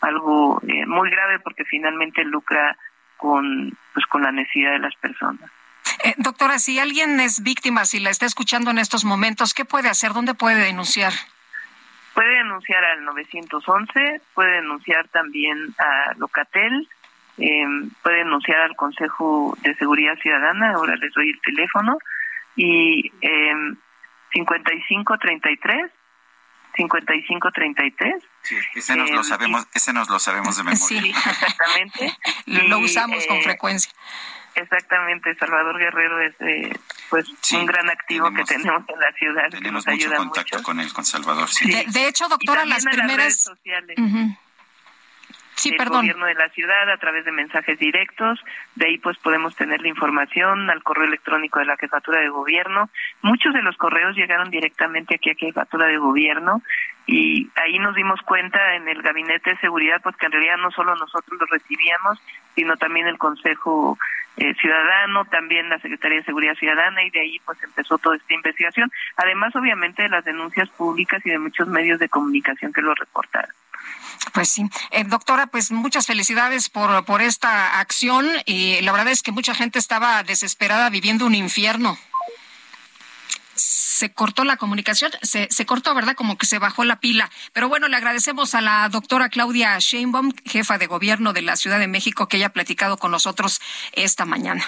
[0.00, 2.76] algo eh, muy grave porque finalmente lucra
[3.18, 5.50] con, pues, con la necesidad de las personas.
[6.04, 9.88] Eh, doctora, si alguien es víctima, si la está escuchando en estos momentos, ¿qué puede
[9.88, 10.12] hacer?
[10.12, 11.12] ¿Dónde puede denunciar?
[12.14, 16.88] Puede denunciar al 911, puede denunciar también a Locatel,
[17.36, 21.98] em, puede denunciar al Consejo de Seguridad Ciudadana, ahora les doy el teléfono,
[22.56, 23.54] y eh,
[24.32, 25.92] 5533
[26.78, 28.22] 5533.
[28.48, 30.78] Sí, ese nos lo em, sabemos, ese nos lo sabemos de memoria.
[30.78, 32.16] Sí, exactamente.
[32.46, 33.92] lo usamos con eh, frecuencia.
[34.54, 36.72] Exactamente, Salvador Guerrero es eh,
[37.10, 39.50] pues un gran activo que tenemos en la ciudad.
[39.50, 41.48] Tenemos que nos mucho ayuda contacto con él, con Salvador.
[41.86, 43.36] De, hecho, doctora, las primeras...
[43.36, 43.96] sociales.
[45.54, 46.02] Sí, el perdón.
[46.02, 48.40] gobierno de la ciudad a través de mensajes directos.
[48.76, 52.90] De ahí pues podemos tener la información al correo electrónico de la jefatura de gobierno.
[53.22, 56.62] Muchos de los correos llegaron directamente aquí a jefatura de gobierno
[57.10, 60.70] y ahí nos dimos cuenta en el gabinete de seguridad pues que en realidad no
[60.70, 62.20] solo nosotros los recibíamos,
[62.54, 63.98] sino también el Consejo
[64.36, 68.34] eh, Ciudadano, también la Secretaría de Seguridad Ciudadana y de ahí pues empezó toda esta
[68.34, 68.92] investigación.
[69.16, 73.54] Además obviamente de las denuncias públicas y de muchos medios de comunicación que lo reportaron.
[74.34, 74.68] Pues sí.
[74.90, 79.54] Eh, doctora, pues muchas felicidades por, por esta acción y la verdad es que mucha
[79.54, 81.96] gente estaba desesperada viviendo un infierno.
[83.98, 86.14] Se cortó la comunicación, se, se cortó, ¿verdad?
[86.14, 87.28] Como que se bajó la pila.
[87.52, 91.80] Pero bueno, le agradecemos a la doctora Claudia Sheinbaum, jefa de gobierno de la Ciudad
[91.80, 93.60] de México, que haya platicado con nosotros
[93.94, 94.64] esta mañana.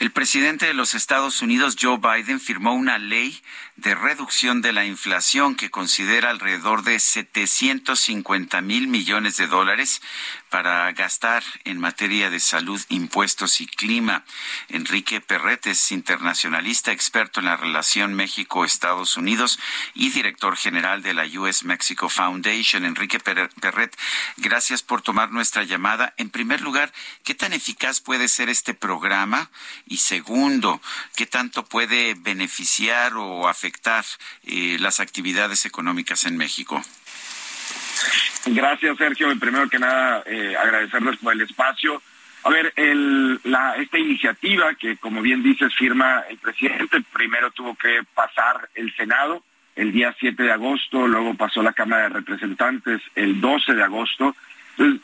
[0.00, 3.40] El presidente de los Estados Unidos, Joe Biden, firmó una ley
[3.76, 10.02] de reducción de la inflación que considera alrededor de 750 mil millones de dólares
[10.50, 14.24] para gastar en materia de salud, impuestos y clima.
[14.68, 19.58] Enrique Perret es internacionalista, experto en la relación México-Estados Unidos
[19.94, 22.84] y director general de la US Mexico Foundation.
[22.84, 23.96] Enrique Perret,
[24.36, 26.14] gracias por tomar nuestra llamada.
[26.16, 26.92] En primer lugar,
[27.24, 29.50] ¿qué tan eficaz puede ser este programa?
[29.86, 30.80] Y segundo,
[31.16, 34.04] ¿qué tanto puede beneficiar o afectar
[34.44, 36.82] eh, las actividades económicas en México?
[38.46, 39.28] Gracias, Sergio.
[39.38, 42.00] Primero que nada, eh, agradecerles por el espacio.
[42.44, 48.68] A ver, esta iniciativa que, como bien dices, firma el presidente, primero tuvo que pasar
[48.74, 49.42] el Senado
[49.78, 54.34] el día 7 de agosto, luego pasó la Cámara de Representantes el 12 de agosto.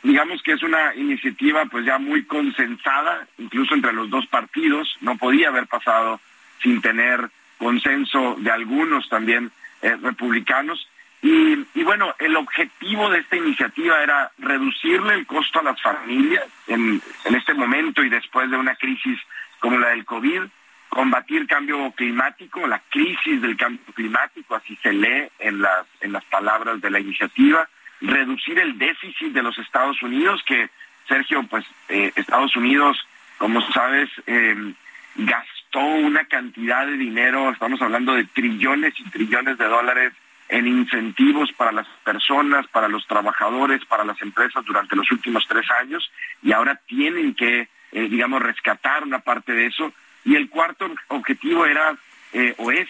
[0.03, 5.17] Digamos que es una iniciativa pues ya muy consensada, incluso entre los dos partidos, no
[5.17, 6.21] podía haber pasado
[6.61, 10.89] sin tener consenso de algunos también eh, republicanos.
[11.25, 16.45] Y, y, bueno, el objetivo de esta iniciativa era reducirle el costo a las familias
[16.67, 19.19] en, este momento y después de una crisis
[19.59, 20.43] como la del COVID,
[20.91, 26.27] combatir cambio climático, la crisis del cambio climático, así se lee en las, en las
[26.27, 27.67] palabras de la iniciativa,
[28.03, 30.69] reducir el déficit de los Estados Unidos, que
[31.09, 32.99] Sergio, pues eh, Estados Unidos,
[33.39, 34.75] como sabes, eh,
[35.15, 40.13] gastó una cantidad de dinero, estamos hablando de trillones y trillones de dólares
[40.55, 45.69] en incentivos para las personas, para los trabajadores, para las empresas durante los últimos tres
[45.83, 46.09] años
[46.45, 49.93] y ahora tienen que, eh, digamos, rescatar una parte de eso.
[50.25, 51.97] Y el cuarto objetivo era
[52.33, 52.89] eh, o es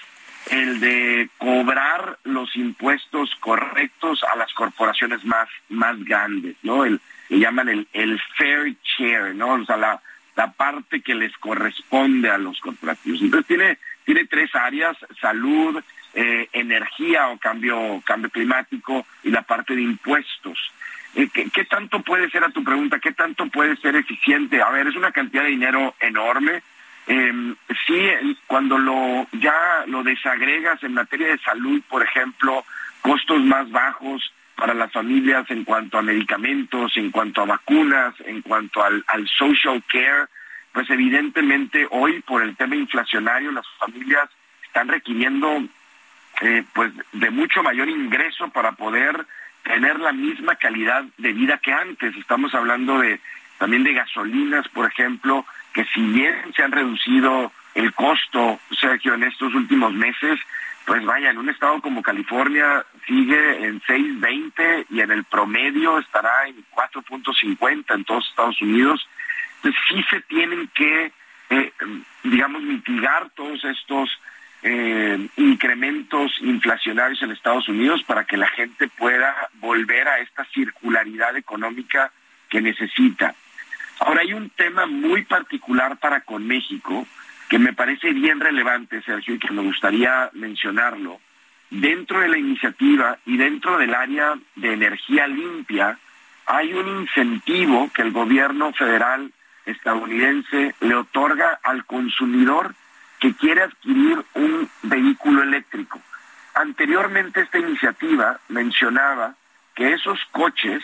[0.50, 6.84] el de cobrar los impuestos correctos a las corporaciones más, más grandes, ¿no?
[6.84, 7.00] El,
[7.30, 9.54] le llaman el, el fair share, ¿no?
[9.54, 10.02] O sea, la,
[10.36, 13.22] la parte que les corresponde a los corporativos.
[13.22, 15.82] Entonces tiene, tiene tres áreas, salud,
[16.14, 20.58] eh, energía o cambio, cambio climático y la parte de impuestos.
[21.14, 24.62] Eh, ¿qué, ¿Qué tanto puede ser, a tu pregunta, qué tanto puede ser eficiente?
[24.62, 26.62] A ver, es una cantidad de dinero enorme.
[27.06, 27.54] Eh,
[27.86, 28.00] sí,
[28.46, 32.64] cuando lo ya lo desagregas en materia de salud, por ejemplo,
[33.02, 38.40] costos más bajos para las familias en cuanto a medicamentos, en cuanto a vacunas, en
[38.40, 40.26] cuanto al social care,
[40.74, 44.28] pues evidentemente hoy por el tema inflacionario las familias
[44.64, 45.62] están requiriendo
[46.40, 49.26] eh, pues de mucho mayor ingreso para poder
[49.62, 52.14] tener la misma calidad de vida que antes.
[52.16, 53.20] Estamos hablando de
[53.58, 59.24] también de gasolinas, por ejemplo, que si bien se han reducido el costo, Sergio, en
[59.24, 60.38] estos últimos meses,
[60.84, 66.46] pues vaya, en un estado como California sigue en 6.20 y en el promedio estará
[66.46, 69.08] en 4.50 en todos Estados Unidos.
[69.56, 71.10] Entonces sí se tienen que,
[71.50, 71.72] eh,
[72.22, 74.10] digamos, mitigar todos estos
[74.66, 81.36] eh, incrementos inflacionarios en Estados Unidos para que la gente pueda volver a esta circularidad
[81.36, 82.10] económica
[82.48, 83.34] que necesita.
[84.00, 87.06] Ahora hay un tema muy particular para con México
[87.50, 91.20] que me parece bien relevante, Sergio, y que me gustaría mencionarlo.
[91.68, 95.98] Dentro de la iniciativa y dentro del área de energía limpia,
[96.46, 99.30] hay un incentivo que el gobierno federal
[99.66, 102.74] estadounidense le otorga al consumidor
[103.24, 105.98] que quiere adquirir un vehículo eléctrico.
[106.52, 109.34] Anteriormente esta iniciativa mencionaba
[109.74, 110.82] que esos coches,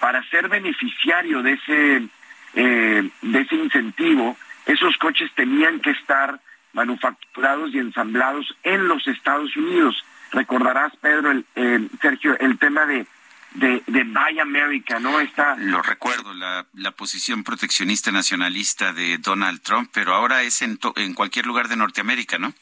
[0.00, 2.08] para ser beneficiario de ese,
[2.54, 6.40] eh, de ese incentivo, esos coches tenían que estar
[6.72, 10.02] manufacturados y ensamblados en los Estados Unidos.
[10.30, 13.06] Recordarás, Pedro, el, Sergio, el tema de
[13.54, 15.20] de, de Buy America, ¿no?
[15.20, 15.56] Está...
[15.56, 21.14] Lo recuerdo, la, la posición proteccionista nacionalista de Donald Trump, pero ahora es en, en
[21.14, 22.52] cualquier lugar de Norteamérica, ¿no?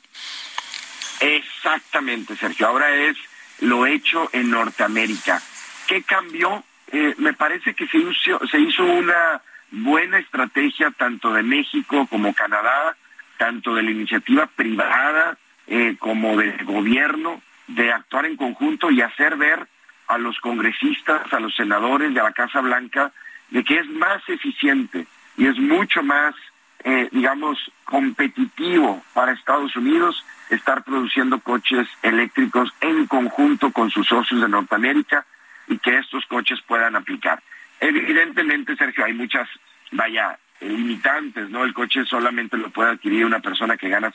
[1.20, 2.66] Exactamente, Sergio.
[2.66, 3.16] Ahora es
[3.60, 5.42] lo hecho en Norteamérica.
[5.86, 6.64] ¿Qué cambió?
[6.92, 9.40] Eh, me parece que se hizo, se hizo una
[9.70, 12.96] buena estrategia tanto de México como Canadá,
[13.38, 19.36] tanto de la iniciativa privada eh, como del gobierno, de actuar en conjunto y hacer
[19.36, 19.68] ver
[20.10, 23.12] a los congresistas, a los senadores de la Casa Blanca,
[23.50, 25.06] de que es más eficiente
[25.36, 26.34] y es mucho más,
[26.82, 34.40] eh, digamos, competitivo para Estados Unidos estar produciendo coches eléctricos en conjunto con sus socios
[34.40, 35.24] de Norteamérica
[35.68, 37.40] y que estos coches puedan aplicar.
[37.78, 39.48] Evidentemente, Sergio, hay muchas,
[39.92, 41.62] vaya, limitantes, ¿no?
[41.62, 44.12] El coche solamente lo puede adquirir una persona que gana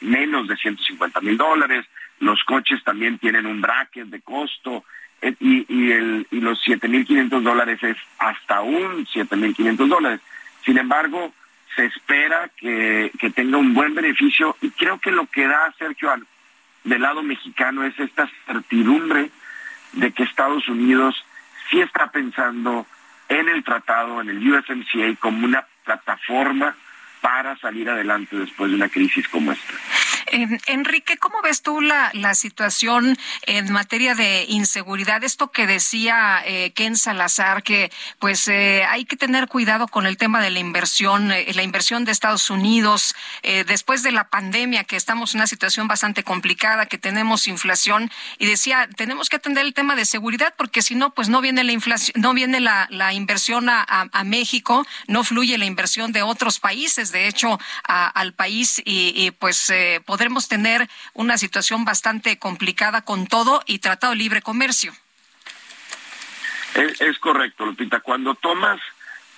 [0.00, 1.86] menos de 150 mil dólares.
[2.18, 4.84] Los coches también tienen un bracket de costo
[5.22, 10.20] y, y, el, y los 7.500 dólares es hasta un 7.500 dólares.
[10.64, 11.32] Sin embargo,
[11.74, 16.10] se espera que, que tenga un buen beneficio y creo que lo que da, Sergio,
[16.84, 19.30] del lado mexicano es esta certidumbre
[19.92, 21.24] de que Estados Unidos
[21.70, 22.86] sí está pensando
[23.28, 26.74] en el tratado, en el USMCA, como una plataforma
[27.20, 29.74] para salir adelante después de una crisis como esta.
[30.30, 35.24] Enrique, ¿cómo ves tú la, situación en materia de inseguridad?
[35.24, 40.16] Esto que decía eh, Ken Salazar, que pues eh, hay que tener cuidado con el
[40.16, 43.14] tema de la inversión, eh, la inversión de Estados Unidos,
[43.66, 48.46] después de la pandemia, que estamos en una situación bastante complicada, que tenemos inflación, y
[48.46, 51.72] decía, tenemos que atender el tema de seguridad, porque si no, pues no viene la
[51.72, 57.28] inflación, no viene la, inversión a, México, no fluye la inversión de otros países, de
[57.28, 59.70] hecho, al país, y, y pues
[60.18, 64.92] podremos tener una situación bastante complicada con todo y tratado libre comercio.
[66.74, 68.00] Es, es correcto, Lupita.
[68.00, 68.80] Cuando tomas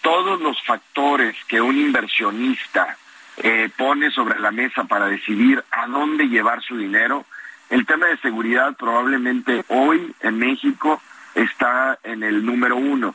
[0.01, 2.97] todos los factores que un inversionista
[3.37, 7.27] eh, pone sobre la mesa para decidir a dónde llevar su dinero,
[7.69, 11.03] el tema de seguridad probablemente hoy en México
[11.35, 13.15] está en el número uno.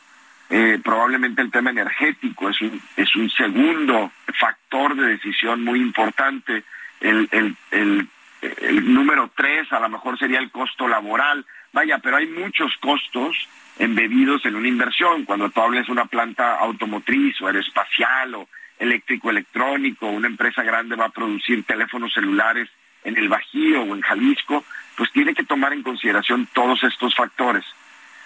[0.50, 6.62] Eh, probablemente el tema energético es un, es un segundo factor de decisión muy importante
[7.00, 8.08] el, el, el,
[8.42, 11.44] el número tres a lo mejor sería el costo laboral.
[11.72, 13.36] Vaya, pero hay muchos costos
[13.78, 15.24] embebidos en una inversión.
[15.24, 18.48] Cuando tú hables de una planta automotriz o aeroespacial o
[18.78, 22.68] eléctrico electrónico, una empresa grande va a producir teléfonos celulares
[23.04, 24.64] en el Bajío o en Jalisco,
[24.96, 27.64] pues tiene que tomar en consideración todos estos factores.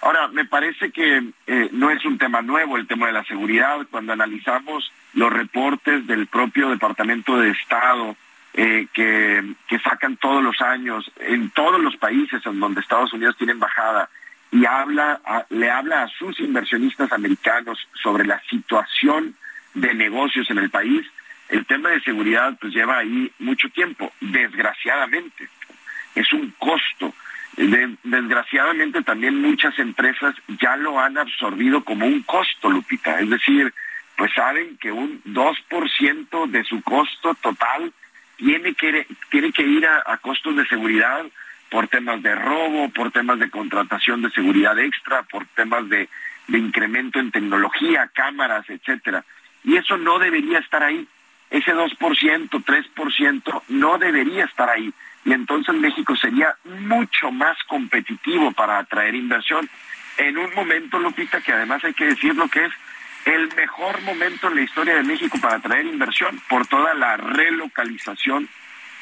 [0.01, 3.85] Ahora, me parece que eh, no es un tema nuevo el tema de la seguridad.
[3.91, 8.15] Cuando analizamos los reportes del propio Departamento de Estado
[8.53, 9.43] eh, que,
[9.83, 14.09] sacan todos los años en todos los países en donde Estados Unidos tiene embajada
[14.51, 15.19] y habla
[15.49, 19.35] le habla a sus inversionistas americanos sobre la situación
[19.73, 21.05] de negocios en el país,
[21.49, 25.49] el tema de seguridad pues lleva ahí mucho tiempo, desgraciadamente.
[26.15, 27.13] Es un costo.
[28.03, 33.19] desgraciadamente también muchas empresas ya lo han absorbido como un costo, Lupita.
[33.19, 33.73] Es decir,
[34.17, 37.91] pues saben que un 2% de su costo total
[38.41, 41.23] tiene que, tiene que ir a, costos de seguridad
[41.69, 46.09] por temas de robo, por temas de contratación de seguridad extra, por temas de,
[46.47, 49.23] de incremento en tecnología, cámaras, etcétera.
[49.63, 51.07] Y eso no debería estar ahí.
[51.51, 54.91] Ese 2%, 3% no debería estar ahí.
[55.23, 59.69] Y entonces México sería mucho más competitivo para atraer inversión
[60.17, 62.71] en un momento, Lupita, que además hay que decir lo que es
[63.25, 68.49] el mejor momento en la historia de México para atraer inversión por toda la relocalización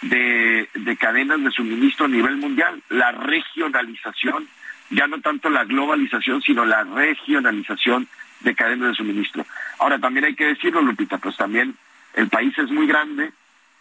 [0.01, 0.69] de,
[0.99, 4.47] cadenas de suministro a nivel mundial, la regionalización,
[4.89, 8.07] ya no tanto la globalización, sino la regionalización
[8.41, 9.45] de cadenas de suministro.
[9.79, 11.75] Ahora, también hay que decirlo, Lupita, pues también
[12.13, 13.31] el país es muy grande,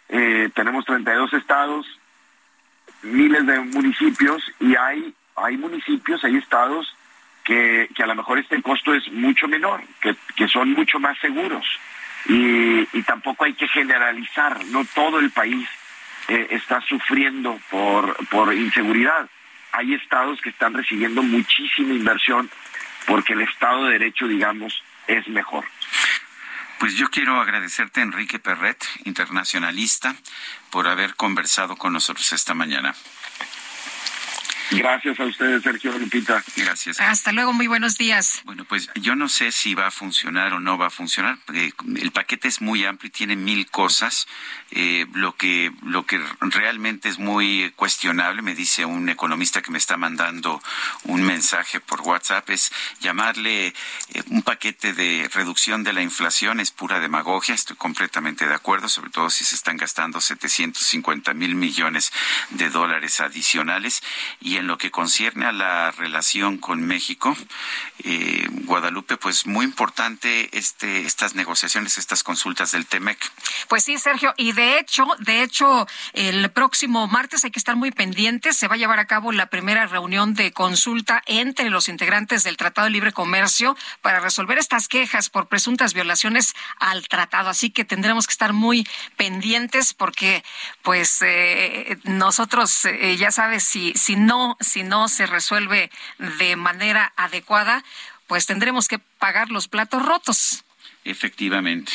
[0.09, 1.85] eh, tenemos 32 estados,
[3.03, 6.93] miles de municipios y hay, hay municipios, hay estados
[7.49, 11.65] que, a lo mejor este costo es mucho menor, que, son mucho más seguros.
[12.27, 15.67] Y, tampoco hay que generalizar, no todo el país
[16.27, 19.27] eh, está sufriendo por, por inseguridad.
[19.71, 22.49] Hay estados que están recibiendo muchísima inversión
[23.07, 25.65] porque el Estado de Derecho, digamos, es mejor.
[26.77, 30.15] Pues yo quiero agradecerte, Enrique Perret, internacionalista,
[30.69, 32.93] por haber conversado con nosotros esta mañana.
[34.71, 36.43] Gracias a ustedes, Sergio Lupita.
[36.55, 36.99] Gracias.
[36.99, 38.41] Hasta luego, muy buenos días.
[38.45, 41.37] Bueno, pues yo no sé si va a funcionar o no va a funcionar.
[41.53, 44.27] Eh, el paquete es muy amplio y tiene mil cosas.
[44.71, 49.79] Eh, lo que lo que realmente es muy cuestionable, me dice un economista que me
[49.79, 50.61] está mandando
[51.03, 53.73] un mensaje por WhatsApp, es llamarle eh,
[54.27, 57.55] un paquete de reducción de la inflación es pura demagogia.
[57.55, 62.11] Estoy completamente de acuerdo, sobre todo si se están gastando 750 mil millones
[62.51, 64.03] de dólares adicionales
[64.39, 67.35] y en lo que concierne a la relación con México,
[68.03, 73.19] eh, Guadalupe, pues muy importante este, estas negociaciones, estas consultas del TEMEC.
[73.67, 77.91] Pues sí, Sergio, y de hecho, de hecho, el próximo martes hay que estar muy
[77.91, 78.57] pendientes.
[78.57, 82.57] Se va a llevar a cabo la primera reunión de consulta entre los integrantes del
[82.57, 87.49] Tratado de Libre Comercio para resolver estas quejas por presuntas violaciones al tratado.
[87.49, 88.87] Así que tendremos que estar muy
[89.17, 90.43] pendientes porque,
[90.81, 95.91] pues, eh, nosotros, eh, ya sabes, si, si no si no se resuelve
[96.39, 97.83] de manera adecuada,
[98.27, 100.63] pues tendremos que pagar los platos rotos.
[101.05, 101.93] Efectivamente.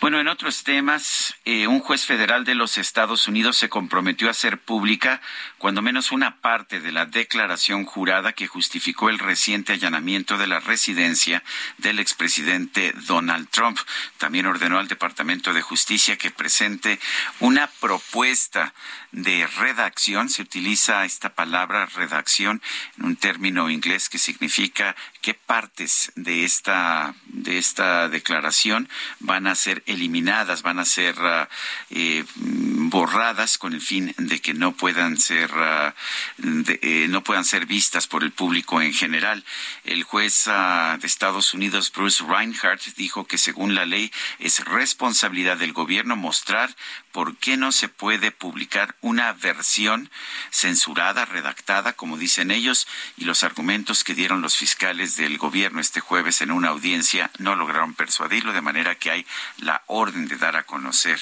[0.00, 4.30] Bueno, en otros temas, eh, un juez federal de los Estados Unidos se comprometió a
[4.30, 5.20] hacer pública
[5.58, 10.60] cuando menos una parte de la declaración jurada que justificó el reciente allanamiento de la
[10.60, 11.42] residencia
[11.78, 13.78] del expresidente Donald Trump.
[14.16, 17.00] También ordenó al Departamento de Justicia que presente
[17.40, 18.72] una propuesta
[19.16, 20.28] de redacción.
[20.28, 22.60] Se utiliza esta palabra redacción
[22.98, 29.54] en un término inglés que significa qué partes de esta, de esta declaración van a
[29.54, 31.48] ser eliminadas, van a ser ah,
[31.88, 35.94] eh, borradas con el fin de que no puedan ser ah,
[36.38, 39.44] eh, no puedan ser vistas por el público en general.
[39.84, 45.56] El juez ah, de Estados Unidos Bruce Reinhardt dijo que según la ley es responsabilidad
[45.56, 46.76] del gobierno mostrar
[47.12, 50.10] por qué no se puede publicar una versión
[50.50, 56.00] censurada, redactada, como dicen ellos, y los argumentos que dieron los fiscales del gobierno este
[56.00, 59.26] jueves en una audiencia no lograron persuadirlo, de manera que hay
[59.58, 61.20] la orden de dar a conocer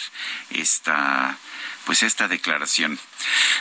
[0.51, 1.37] esta
[1.85, 2.99] pues esta declaración.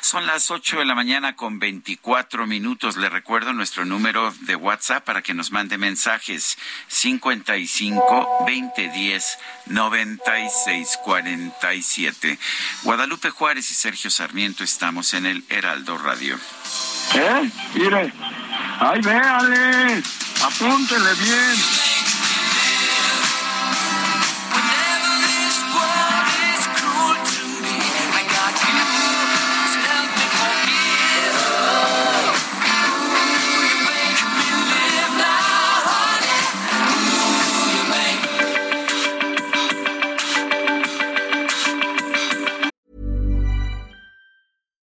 [0.02, 2.98] Son las 8 de la mañana con 24 minutos.
[2.98, 9.38] Le recuerdo nuestro número de WhatsApp para que nos mande mensajes 55 2010
[9.68, 12.40] 96 47.
[12.84, 16.40] Guadalupe Juárez y Sergio Sarmiento estamos en el Heraldo Radio.
[17.16, 17.50] ¿Eh?
[17.76, 18.14] Mire.
[18.80, 20.04] Ay, véale.
[20.44, 22.23] Apúntele bien.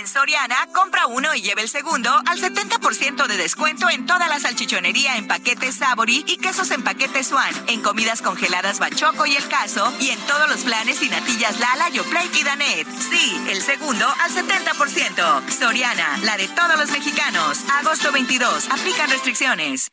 [0.00, 4.40] En Soriana, compra uno y lleve el segundo al 70% de descuento en toda la
[4.40, 9.46] salchichonería en paquetes Sabori y quesos en paquetes Swan, en comidas congeladas Bachoco y El
[9.48, 12.86] Caso y en todos los planes y natillas Lala, Yoplait y Danet.
[13.10, 15.50] Sí, el segundo al 70%.
[15.50, 17.58] Soriana, la de todos los mexicanos.
[17.80, 19.90] Agosto 22, aplican restricciones.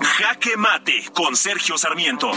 [0.00, 2.30] Jaque Mate con Sergio Sarmiento.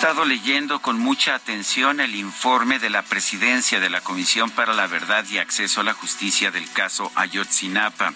[0.00, 4.86] Estado leyendo con mucha atención el informe de la presidencia de la Comisión para la
[4.86, 8.14] Verdad y Acceso a la Justicia del caso Ayotzinapa.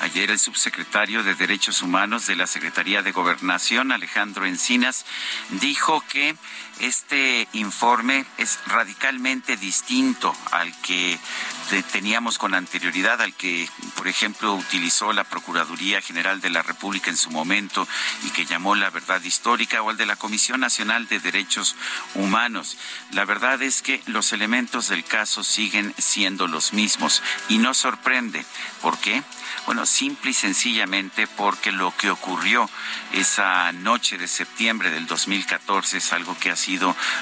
[0.00, 5.06] Ayer el subsecretario de Derechos Humanos de la Secretaría de Gobernación, Alejandro Encinas,
[5.50, 6.34] dijo que
[6.80, 11.18] este informe es radicalmente distinto al que
[11.92, 17.16] teníamos con anterioridad, al que, por ejemplo, utilizó la Procuraduría General de la República en
[17.16, 17.86] su momento
[18.24, 21.76] y que llamó la verdad histórica, o al de la Comisión Nacional de Derechos
[22.14, 22.76] Humanos.
[23.12, 28.44] La verdad es que los elementos del caso siguen siendo los mismos y no sorprende.
[28.82, 29.22] ¿Por qué?
[29.66, 32.68] Bueno, simple y sencillamente porque lo que ocurrió
[33.12, 36.69] esa noche de septiembre del 2014 es algo que ha sido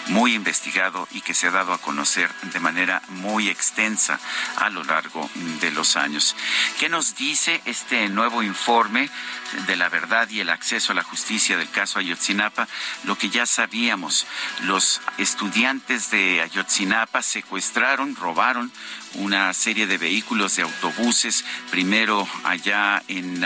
[0.08, 4.20] muy investigado y que se ha dado a conocer de manera muy extensa
[4.56, 5.30] a lo largo
[5.60, 6.36] de los años.
[6.78, 9.08] ¿Qué nos dice este nuevo informe
[9.66, 12.68] de la verdad y el acceso a la justicia del caso Ayotzinapa?
[13.04, 14.26] Lo que ya sabíamos,
[14.64, 18.70] los estudiantes de Ayotzinapa secuestraron, robaron
[19.14, 23.44] una serie de vehículos de autobuses, primero allá en,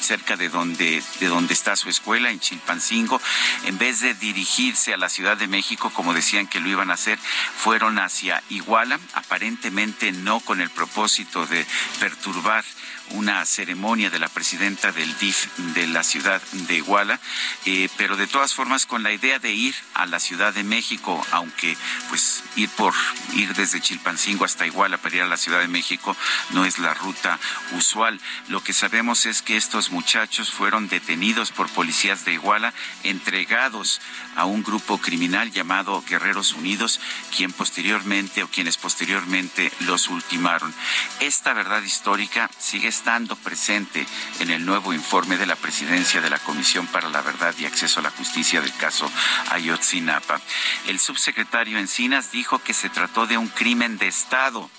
[0.00, 3.20] cerca de donde, de donde está su escuela, en Chilpancingo,
[3.64, 6.94] en vez de dirigirse a la Ciudad de México, como decían que lo iban a
[6.94, 11.66] hacer, fueron hacia Iguala, aparentemente no con el propósito de
[12.00, 12.64] perturbar
[13.10, 17.20] una ceremonia de la presidenta del DIF de la ciudad de Iguala,
[17.66, 21.24] eh, pero de todas formas con la idea de ir a la Ciudad de México,
[21.30, 21.76] aunque
[22.08, 22.94] pues ir por
[23.34, 26.16] ir desde Chilpancingo hasta Iguala para ir a la Ciudad de México
[26.50, 27.38] no es la ruta
[27.72, 28.20] usual.
[28.48, 32.72] Lo que sabemos es que estos muchachos fueron detenidos por policías de Iguala,
[33.02, 34.00] entregados
[34.36, 37.00] a un grupo criminal llamado Guerreros Unidos,
[37.36, 40.74] quien posteriormente o quienes posteriormente los ultimaron.
[41.20, 44.06] Esta verdad histórica sigue estando presente
[44.38, 47.98] en el nuevo informe de la presidencia de la Comisión para la Verdad y Acceso
[47.98, 49.10] a la Justicia del caso
[49.50, 50.40] Ayotzinapa.
[50.86, 54.70] El subsecretario Encinas dijo que se trató de un crimen de Estado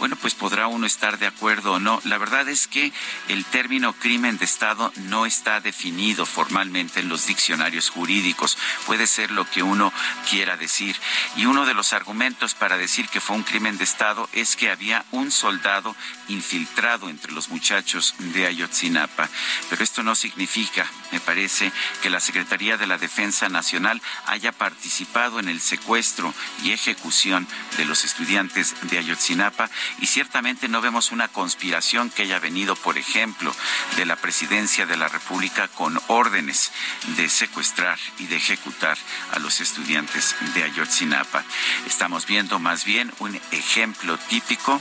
[0.00, 2.00] bueno, pues podrá uno estar de acuerdo o no.
[2.04, 2.90] La verdad es que
[3.28, 8.56] el término crimen de Estado no está definido formalmente en los diccionarios jurídicos.
[8.86, 9.92] Puede ser lo que uno
[10.28, 10.96] quiera decir.
[11.36, 14.70] Y uno de los argumentos para decir que fue un crimen de Estado es que
[14.70, 15.94] había un soldado
[16.28, 19.28] infiltrado entre los muchachos de Ayotzinapa.
[19.68, 21.70] Pero esto no significa, me parece,
[22.02, 26.32] que la Secretaría de la Defensa Nacional haya participado en el secuestro
[26.62, 27.46] y ejecución
[27.76, 29.68] de los estudiantes de Ayotzinapa
[29.98, 33.54] y ciertamente no vemos una conspiración que haya venido, por ejemplo,
[33.96, 36.72] de la presidencia de la República con órdenes
[37.16, 38.96] de secuestrar y de ejecutar
[39.32, 41.44] a los estudiantes de Ayotzinapa.
[41.86, 44.80] Estamos viendo más bien un ejemplo típico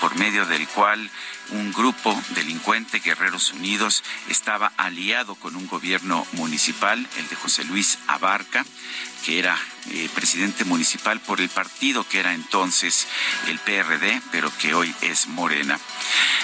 [0.00, 1.10] por medio del cual
[1.50, 7.98] un grupo delincuente, Guerreros Unidos, estaba aliado con un gobierno municipal, el de José Luis
[8.06, 8.64] Abarca,
[9.24, 9.58] que era
[9.90, 13.06] eh, presidente municipal por el partido que era entonces
[13.48, 15.78] el PRD, pero que hoy es Morena.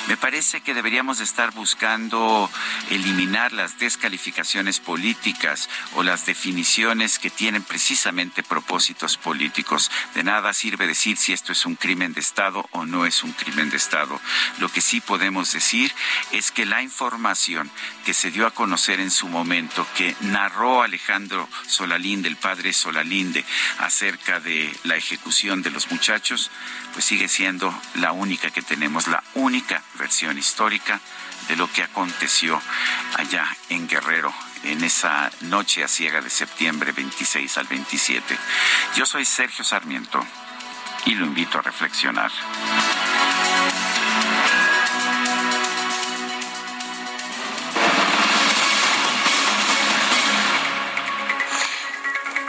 [0.08, 2.50] Me parece que deberíamos estar buscando
[2.90, 9.90] eliminar las descalificaciones políticas o las definiciones que tienen precisamente propósitos políticos.
[10.14, 13.32] De nada sirve decir si esto es un crimen de Estado o no es un
[13.32, 14.20] crimen de Estado.
[14.58, 15.92] Lo que sí podemos decir
[16.32, 17.70] es que la información
[18.04, 22.72] que se dio a conocer en su momento, que narró Alejandro Solalín, del padre
[23.78, 26.50] Acerca de la ejecución de los muchachos,
[26.92, 31.00] pues sigue siendo la única que tenemos, la única versión histórica
[31.48, 32.60] de lo que aconteció
[33.16, 34.32] allá en Guerrero
[34.64, 38.36] en esa noche a ciega de septiembre 26 al 27.
[38.96, 40.24] Yo soy Sergio Sarmiento
[41.06, 42.30] y lo invito a reflexionar.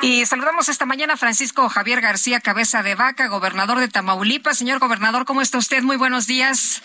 [0.06, 4.56] Y saludamos esta mañana a Francisco Javier García Cabeza de Vaca, gobernador de Tamaulipas.
[4.56, 5.82] Señor gobernador, ¿cómo está usted?
[5.82, 6.84] Muy buenos días.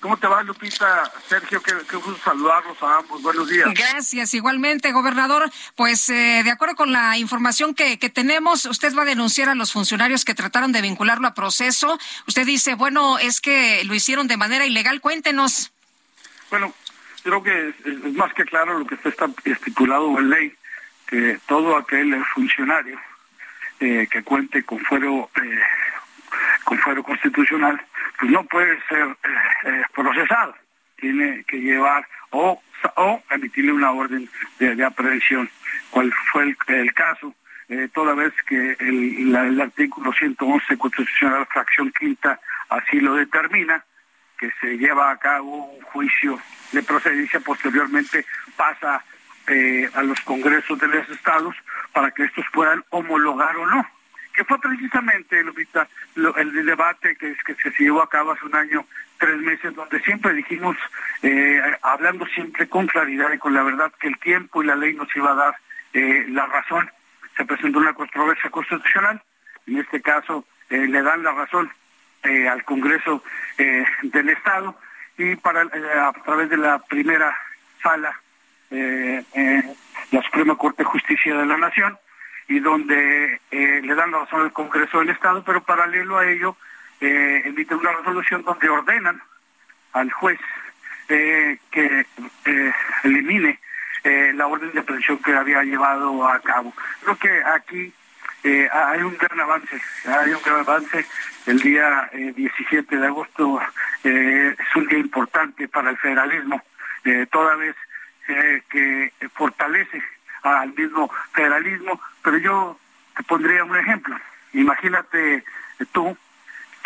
[0.00, 1.02] ¿Cómo te va, Lupita?
[1.28, 3.20] Sergio, qué, gusto saludarlos a ambos.
[3.20, 3.68] Buenos días.
[3.74, 5.50] Gracias, igualmente, gobernador.
[5.76, 9.54] Pues eh, de acuerdo con la información que, que, tenemos, usted va a denunciar a
[9.54, 11.98] los funcionarios que trataron de vincularlo a proceso.
[12.26, 15.02] Usted dice, bueno, es que lo hicieron de manera ilegal.
[15.02, 15.72] Cuéntenos.
[16.48, 16.72] Bueno,
[17.22, 20.54] creo que es, es más que claro lo que está estipulado en ley
[21.46, 22.98] todo aquel funcionario
[23.80, 25.60] eh, que cuente con fuero eh,
[26.64, 27.80] con fuero constitucional
[28.18, 29.16] pues no puede ser
[29.64, 30.54] eh, procesado.
[30.96, 32.62] Tiene que llevar o,
[32.94, 34.28] o emitirle una orden
[34.60, 35.50] de, aprehensión.
[35.90, 37.34] Cuál fue el, caso
[37.92, 43.84] toda vez que el, el, artículo 111 constitucional fracción quinta así lo determina
[44.38, 46.40] que se lleva a cabo un juicio
[46.70, 48.24] de procedencia posteriormente
[48.56, 49.02] pasa
[49.48, 51.54] eh, a los congresos de los estados
[51.92, 53.86] para que estos puedan homologar o no
[54.32, 55.86] que fue precisamente Lupita,
[56.16, 58.84] el debate que, que se llevó a cabo hace un año,
[59.18, 60.76] tres meses, donde siempre dijimos,
[61.22, 64.94] eh, hablando siempre con claridad y con la verdad, que el tiempo y la ley
[64.94, 65.54] nos iba a dar
[65.92, 66.90] eh, la razón.
[67.36, 69.22] Se presentó una controversia constitucional,
[69.66, 71.70] en este caso eh, le dan la razón
[72.22, 73.20] al Congreso
[74.02, 74.78] del Estado
[75.18, 77.36] y para a través de la primera
[77.82, 78.16] sala
[78.72, 81.98] la Suprema Corte de Justicia de la Nación
[82.48, 86.56] y donde eh, le dan la razón al Congreso del Estado, pero paralelo a ello
[87.02, 89.20] eh, emiten una resolución donde ordenan
[89.92, 90.38] al juez
[91.08, 92.06] eh, que
[92.44, 92.72] eh,
[93.02, 93.58] elimine
[94.34, 96.72] la orden de prisión que había llevado a cabo.
[97.02, 97.92] Creo que aquí
[98.72, 101.06] hay un gran avance, hay un gran avance.
[101.46, 103.60] El día 17 de agosto
[104.02, 106.60] es un día importante para el federalismo,
[107.30, 107.76] toda vez
[108.26, 110.02] que fortalece
[110.42, 112.78] al mismo federalismo, pero yo
[113.16, 114.16] te pondría un ejemplo.
[114.52, 115.44] Imagínate
[115.92, 116.16] tú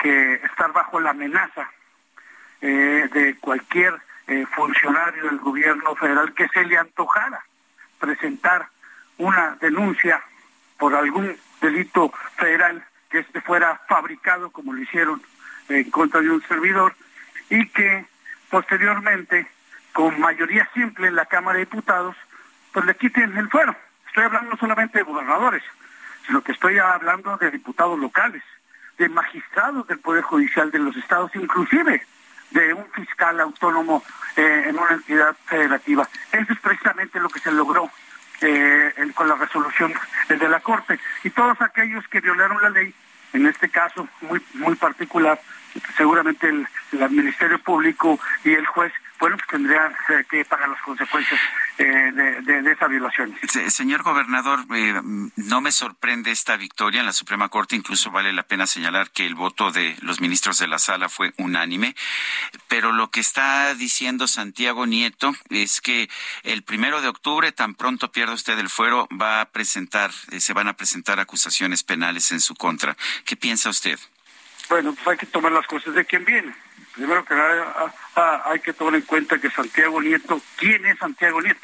[0.03, 1.71] que estar bajo la amenaza
[2.61, 3.95] eh, de cualquier
[4.27, 7.43] eh, funcionario del gobierno federal que se le antojara
[7.99, 8.69] presentar
[9.19, 10.23] una denuncia
[10.79, 15.23] por algún delito federal que este fuera fabricado como lo hicieron
[15.69, 16.95] en contra de un servidor
[17.49, 18.05] y que
[18.51, 19.47] posteriormente
[19.97, 22.15] con mayoría simple en la Cámara de Diputados
[22.71, 23.75] pues le quiten el fuero.
[24.09, 25.63] Estoy hablando no solamente de gobernadores,
[26.27, 28.43] sino que estoy hablando de diputados locales,
[28.99, 32.07] de magistrados del Poder Judicial de los estados, inclusive
[32.51, 34.05] de un fiscal autónomo
[34.37, 36.07] eh, en una entidad federativa.
[36.31, 37.91] Eso es precisamente lo que se logró
[38.43, 39.95] eh, con la resolución
[40.29, 41.01] de la Corte.
[41.25, 42.95] Y todos aquellos que violaron la ley,
[43.33, 45.41] en este caso muy, muy particular,
[45.97, 50.81] seguramente el, el Ministerio Público y el juez, bueno, pues tendrían eh, que pagar las
[50.83, 51.41] consecuencias
[51.79, 53.35] eh, de, esa violación.
[53.69, 55.01] señor gobernador, eh,
[55.37, 59.27] no me sorprende esta victoria en la Suprema Corte, incluso vale la pena señalar que
[59.27, 61.95] el voto de los ministros de la sala fue unánime,
[62.69, 66.09] pero lo que está diciendo Santiago Nieto es que
[66.43, 70.69] el primero de octubre, tan pronto pierda usted el fuero, va a presentar, se van
[70.69, 72.97] a presentar acusaciones penales en su contra.
[73.25, 73.99] ¿Qué piensa usted?
[74.69, 76.53] Bueno, pues hay que tomar las cosas de quien viene.
[76.95, 80.99] Primero que nada ah, ah, hay que tomar en cuenta que Santiago Nieto, ¿quién es
[80.99, 81.61] Santiago Nieto?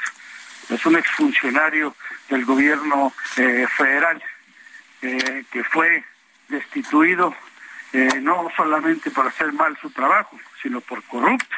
[0.69, 1.95] Es un exfuncionario
[2.29, 4.23] del gobierno eh, federal
[5.01, 6.03] eh, que fue
[6.47, 7.35] destituido
[7.91, 11.55] eh, no solamente por hacer mal su trabajo, sino por corrupto.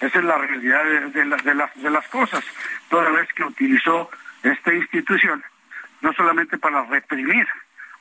[0.00, 2.44] Esa es la realidad de, de las cosas,
[2.88, 4.08] toda vez que utilizó
[4.44, 5.42] esta institución,
[6.02, 7.48] no solamente para reprimir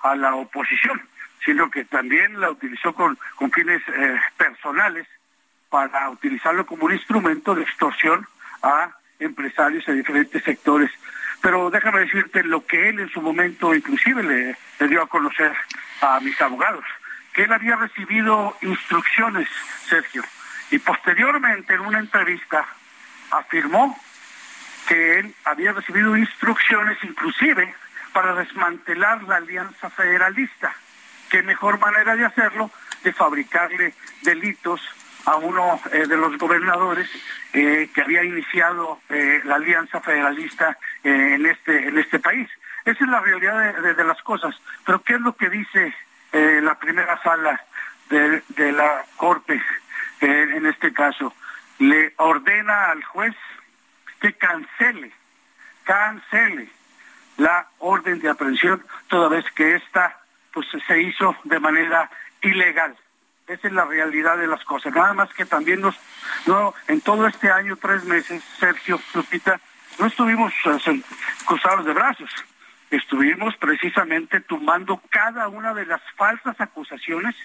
[0.01, 1.01] a la oposición,
[1.43, 3.17] sino que también la utilizó con,
[3.53, 5.07] fines eh, personales
[5.69, 8.25] para utilizarlo como un instrumento de extorsión
[8.61, 10.91] a empresarios de diferentes sectores.
[11.41, 14.23] Pero déjame decirte lo que él en su momento inclusive
[14.79, 15.53] le dio a conocer
[16.01, 16.85] a mis abogados,
[17.33, 19.47] que él había recibido instrucciones,
[19.87, 20.23] Sergio,
[20.71, 22.65] y posteriormente en una entrevista
[23.31, 23.97] afirmó
[24.87, 27.73] que él había recibido instrucciones inclusive
[28.17, 30.73] para desmantelar la alianza federalista
[31.29, 32.71] qué mejor manera de hacerlo
[33.03, 34.81] de fabricarle delitos
[35.25, 37.07] a uno eh, de los gobernadores
[37.53, 42.49] eh, que había iniciado eh, la alianza federalista en este en este país.
[42.85, 44.55] Esa es la realidad de, las cosas.
[44.83, 45.93] Pero ¿qué es lo que dice
[46.31, 47.61] la primera sala
[48.09, 49.61] de, de la Corte
[50.21, 51.35] en este caso?
[51.77, 53.35] Le ordena al juez
[54.19, 55.11] que cancele,
[55.83, 56.76] cancele
[57.37, 60.17] la orden de aprehensión toda vez que esta
[60.53, 62.09] pues se hizo de manera
[62.41, 62.95] ilegal.
[63.47, 64.93] Esa es la realidad de las cosas.
[64.93, 65.95] Nada más que también nos,
[66.45, 69.59] no, en todo este año, tres meses, Sergio, Lupita,
[69.99, 71.01] no estuvimos eh,
[71.45, 72.29] cruzados de brazos.
[72.89, 77.35] Estuvimos precisamente tumbando cada una de las falsas acusaciones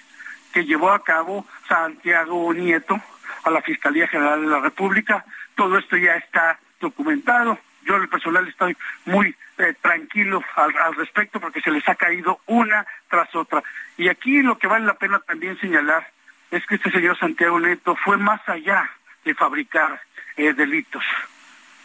[0.53, 3.01] que llevó a cabo Santiago Nieto
[3.45, 5.25] a la Fiscalía General de la República.
[5.55, 7.59] Todo esto ya está documentado.
[7.85, 12.41] Yo en el personal estoy muy eh, tranquilo al, respecto porque se les ha caído
[12.47, 13.63] una tras otra.
[13.97, 16.07] Y aquí lo que vale la pena también señalar
[16.51, 18.89] es que este señor Santiago Neto fue más allá
[19.25, 20.01] de fabricar
[20.37, 21.05] eh, delitos.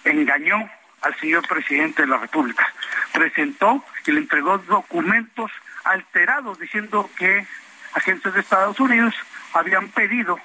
[0.03, 0.69] Engañó
[1.01, 2.67] al señor presidente de la República.
[3.13, 5.51] Presentó y le entregó documentos
[5.83, 7.45] alterados diciendo que
[7.93, 9.13] agentes de Estados Unidos
[9.53, 10.39] habían pedido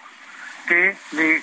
[0.66, 1.42] que le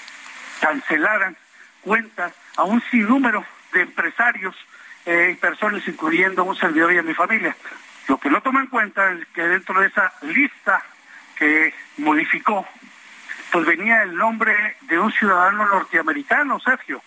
[0.62, 1.36] cancelaran
[1.82, 4.56] cuentas a un sinnúmero de empresarios
[5.06, 7.56] eh, personas, incluyendo un servidor y a mi familia.
[8.08, 10.84] Lo que no toma en cuenta es que dentro de esa lista
[11.38, 12.68] que modificó,
[13.52, 17.02] pues venía el nombre de un ciudadano norteamericano, Sergio.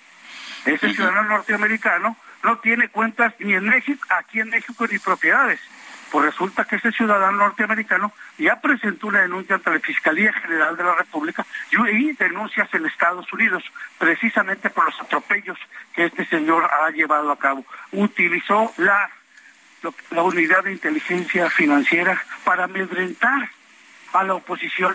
[0.65, 5.61] Ese ciudadano norteamericano no tiene cuentas ni en México, aquí en México ni propiedades.
[6.13, 10.85] Pues resulta que ese ciudadano norteamericano ya presentó una denuncia ante la Fiscalía General de
[10.85, 13.65] la República y denuncias en Estados Unidos,
[13.97, 15.57] precisamente por los atropellos
[15.95, 17.65] que este señor ha llevado a cabo.
[17.93, 19.11] Utilizó la,
[20.11, 23.49] la unidad de inteligencia financiera para amedrentar
[24.13, 24.95] a la oposición,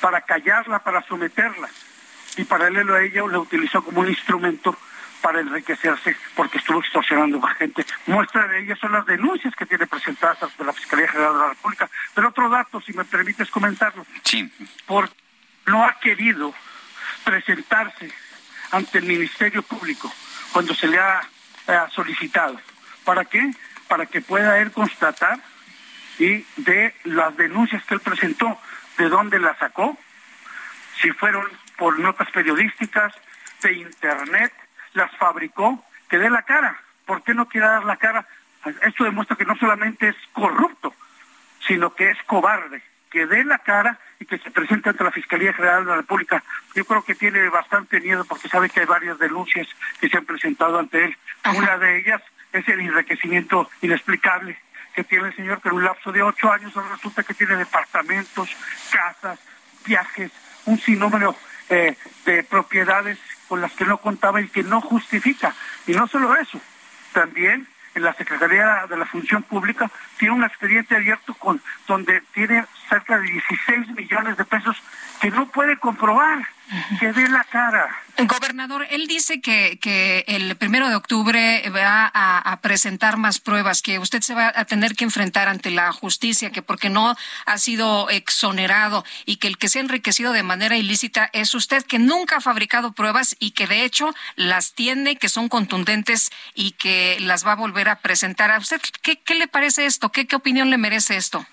[0.00, 1.68] para callarla, para someterla.
[2.36, 4.78] Y paralelo a ello la utilizó como un instrumento
[5.24, 7.86] para enriquecerse porque estuvo extorsionando a gente.
[8.04, 11.48] Muestra de ellas son las denuncias que tiene presentadas ante la Fiscalía General de la
[11.48, 11.88] República.
[12.14, 14.04] Pero otro dato, si me permites comentarlo.
[14.22, 14.52] Sí.
[14.84, 15.08] Por,
[15.64, 16.52] no ha querido
[17.24, 18.12] presentarse
[18.72, 20.12] ante el Ministerio Público
[20.52, 21.22] cuando se le ha,
[21.88, 22.60] solicitado.
[23.06, 23.50] ¿Para qué?
[23.88, 25.40] Para que pueda él constatar
[26.18, 28.60] y de las denuncias que él presentó,
[28.98, 29.96] de dónde las sacó,
[31.00, 31.48] si fueron
[31.78, 33.14] por notas periodísticas,
[33.62, 34.52] de internet,
[34.94, 36.76] las fabricó, que dé la cara.
[37.06, 38.26] ¿Por qué no quiere dar la cara?
[38.82, 40.94] Esto demuestra que no solamente es corrupto,
[41.66, 45.52] sino que es cobarde, que dé la cara y que se presente ante la Fiscalía
[45.52, 46.42] General de la República.
[46.74, 49.68] Yo creo que tiene bastante miedo porque sabe que hay varias denuncias
[50.00, 51.16] que se han presentado ante él.
[51.54, 52.22] Una de ellas
[52.52, 54.56] es el enriquecimiento inexplicable
[54.94, 58.48] que tiene el señor, que en un lapso de ocho años resulta que tiene departamentos,
[58.90, 59.40] casas,
[59.84, 60.30] viajes,
[60.66, 61.34] un sinnúmero
[61.68, 63.18] eh, de propiedades
[63.54, 65.54] con las que no contaba y que no justifica.
[65.86, 66.60] Y no solo eso,
[67.12, 72.64] también en la Secretaría de la Función Pública tiene un expediente abierto con donde tiene
[72.88, 74.76] cerca de 16 millones de pesos
[75.20, 76.44] que no puede comprobar,
[76.98, 78.04] que dé la cara.
[78.16, 83.98] Gobernador, él dice que, que el primero de octubre va a, presentar más pruebas, que
[83.98, 88.08] usted se va a tener que enfrentar ante la justicia, que porque no ha sido
[88.08, 92.36] exonerado y que el que se ha enriquecido de manera ilícita es usted, que nunca
[92.36, 97.44] ha fabricado pruebas y que de hecho las tiene, que son contundentes y que las
[97.44, 98.50] va a volver a presentar.
[98.50, 100.12] ¿A usted qué, qué le parece esto?
[100.12, 101.44] ¿Qué, qué opinión le merece esto?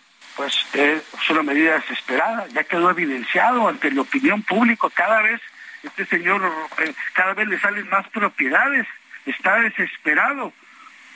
[0.41, 5.39] Pues es una medida desesperada, ya quedó evidenciado ante la opinión pública cada vez
[5.83, 6.41] este señor
[6.79, 8.87] eh, cada vez le salen más propiedades,
[9.27, 10.51] está desesperado.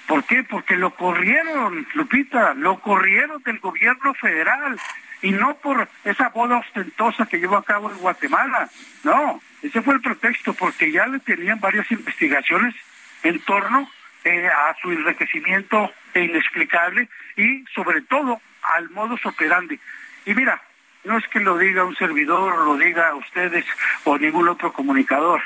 [0.05, 0.43] ¿Por qué?
[0.43, 4.79] Porque lo corrieron, Lupita, lo corrieron del gobierno federal
[5.23, 8.69] y no por esa boda ostentosa que llevó a cabo en Guatemala.
[9.03, 12.75] No, ese fue el pretexto porque ya le tenían varias investigaciones
[13.23, 13.89] en torno
[14.23, 18.39] eh, a su enriquecimiento inexplicable y sobre todo
[18.73, 19.79] al modus operandi.
[20.25, 20.61] Y mira,
[21.03, 23.65] no es que lo diga un servidor, lo diga ustedes
[24.03, 25.41] o ningún otro comunicador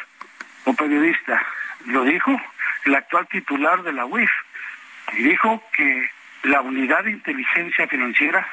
[0.65, 1.41] o periodista.
[1.85, 2.39] Lo dijo
[2.85, 4.31] el actual titular de la UIF.
[5.13, 6.09] Y dijo que
[6.43, 8.47] la unidad de inteligencia financiera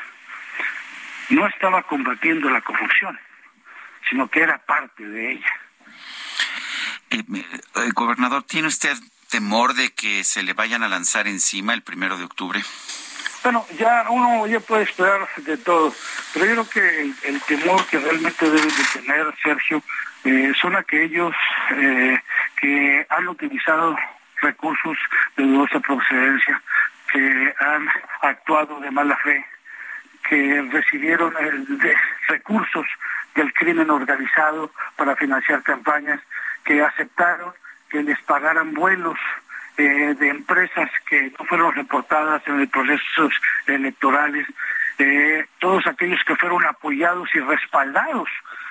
[1.28, 3.18] no estaba combatiendo la corrupción,
[4.09, 5.52] sino que era parte de ella.
[7.10, 8.97] Eh, eh, gobernador, ¿tiene usted
[9.30, 12.62] temor de que se le vayan a lanzar encima el primero de octubre?
[13.47, 15.94] Bueno, ya uno ya puede esperar de todo,
[16.35, 19.81] pero yo creo que el, temor que realmente debe de tener Sergio
[20.24, 21.32] eh, son aquellos
[21.70, 22.20] eh,
[22.60, 23.97] que han utilizado
[24.43, 24.98] recursos
[25.36, 26.60] de dudosa procedencia,
[27.12, 27.89] que han
[28.23, 29.47] actuado de mala fe,
[30.28, 31.94] que recibieron eh,
[32.27, 32.86] recursos
[33.36, 36.18] del crimen organizado para financiar campañas,
[36.64, 37.52] que aceptaron
[37.90, 39.20] que les pagaran vuelos
[39.78, 43.32] eh, de empresas que no fueron reportadas en los procesos
[43.66, 44.47] electorales,
[44.98, 48.28] eh, todos aquellos que fueron apoyados y respaldados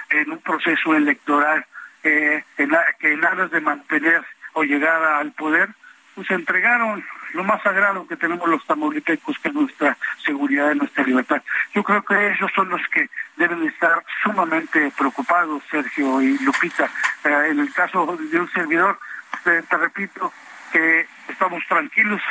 [0.10, 1.64] en un proceso electoral
[2.04, 4.24] eh, en que en aras de mantener
[4.54, 5.70] o llegar al poder,
[6.16, 11.04] pues entregaron lo más sagrado que tenemos los tamaulipecos, que es nuestra seguridad y nuestra
[11.04, 11.44] libertad.
[11.76, 16.90] Yo creo que ellos son los que deben estar sumamente preocupados, Sergio y Lupita.
[17.24, 18.98] en el caso de un servidor,
[19.44, 20.32] te repito,
[20.76, 22.22] que estamos tranquilos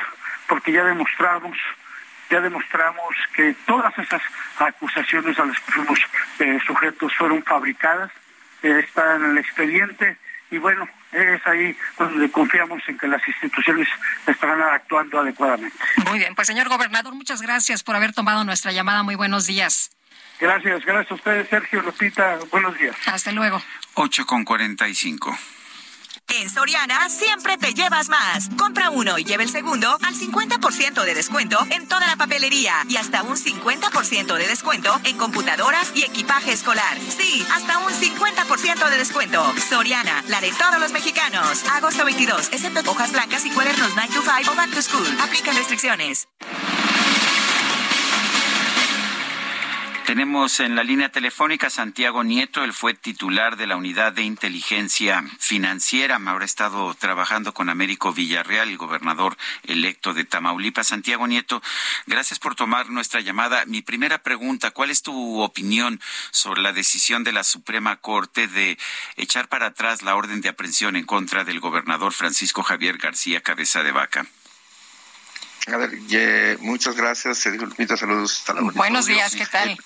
[0.46, 1.56] porque ya demostramos
[2.30, 4.20] ya demostramos que todas esas
[4.58, 5.98] acusaciones a las que fuimos
[6.38, 8.10] eh, sujetos fueron fabricadas,
[8.62, 10.16] eh, están en el expediente
[10.50, 13.88] y bueno, es ahí donde confiamos en que las instituciones
[14.26, 15.76] estarán actuando adecuadamente.
[16.08, 19.02] Muy bien, pues señor gobernador, muchas gracias por haber tomado nuestra llamada.
[19.02, 19.90] Muy buenos días.
[20.40, 22.38] Gracias, gracias a ustedes, Sergio Lupita.
[22.50, 22.96] Buenos días.
[23.06, 23.62] Hasta luego.
[23.94, 25.38] 8 con 45.
[26.28, 28.48] En Soriana siempre te llevas más.
[28.56, 32.96] Compra uno y lleve el segundo al 50% de descuento en toda la papelería y
[32.96, 36.98] hasta un 50% de descuento en computadoras y equipaje escolar.
[36.98, 39.54] Sí, hasta un 50% de descuento.
[39.68, 41.64] Soriana, la de todos los mexicanos.
[41.72, 45.06] Agosto 22, excepto hojas blancas y cuadernos 9 to 5 o back to school.
[45.20, 46.26] Aplican restricciones.
[50.04, 55.24] Tenemos en la línea telefónica Santiago Nieto, él fue titular de la Unidad de Inteligencia
[55.38, 60.88] Financiera, ahora ha estado trabajando con Américo Villarreal, el gobernador electo de Tamaulipas.
[60.88, 61.62] Santiago Nieto,
[62.06, 63.64] gracias por tomar nuestra llamada.
[63.64, 65.98] Mi primera pregunta, ¿cuál es tu opinión
[66.32, 68.76] sobre la decisión de la Suprema Corte de
[69.16, 73.82] echar para atrás la orden de aprehensión en contra del gobernador Francisco Javier García Cabeza
[73.82, 74.26] de Vaca?
[75.66, 75.90] A ver,
[76.60, 78.44] muchas gracias, saludos.
[78.74, 79.78] Buenos días, ¿qué tal?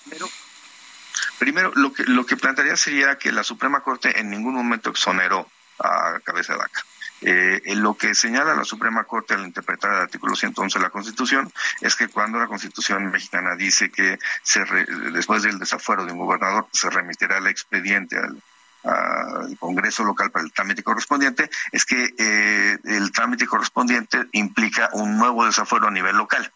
[1.39, 5.49] primero, lo que lo que plantearía sería que la Suprema Corte en ningún momento exoneró
[5.79, 6.85] a Cabeza de Vaca.
[7.21, 11.53] Eh, lo que señala la Suprema Corte al interpretar el artículo 111 de la Constitución
[11.81, 14.65] es que cuando la Constitución mexicana dice que se
[15.13, 18.41] después del desafuero de un gobernador se remitirá el expediente al,
[18.89, 25.19] al Congreso local para el trámite correspondiente, es que eh, el trámite correspondiente implica un
[25.19, 26.51] nuevo desafuero a nivel local.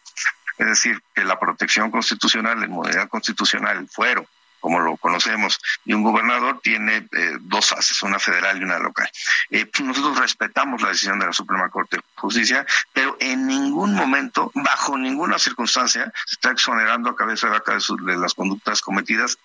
[0.59, 4.27] Es decir, que la protección constitucional, la inmunidad constitucional, el fuero,
[4.61, 9.11] como lo conocemos, y un gobernador tiene eh, dos haces, una federal y una local.
[9.51, 14.53] Eh, nosotros respetamos la decisión de la Suprema Corte de Justicia, pero en ningún momento,
[14.55, 19.37] bajo ninguna circunstancia, se está exonerando a cabeza de vaca de las conductas cometidas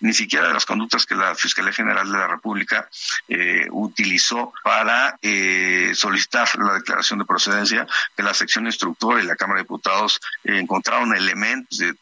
[0.00, 2.88] ni siquiera de las conductas que la Fiscalía General de la República
[3.28, 7.86] eh, utilizó para eh, solicitar la declaración de procedencia,
[8.16, 11.94] que la sección instructora y la Cámara de Diputados eh, encontraron elementos de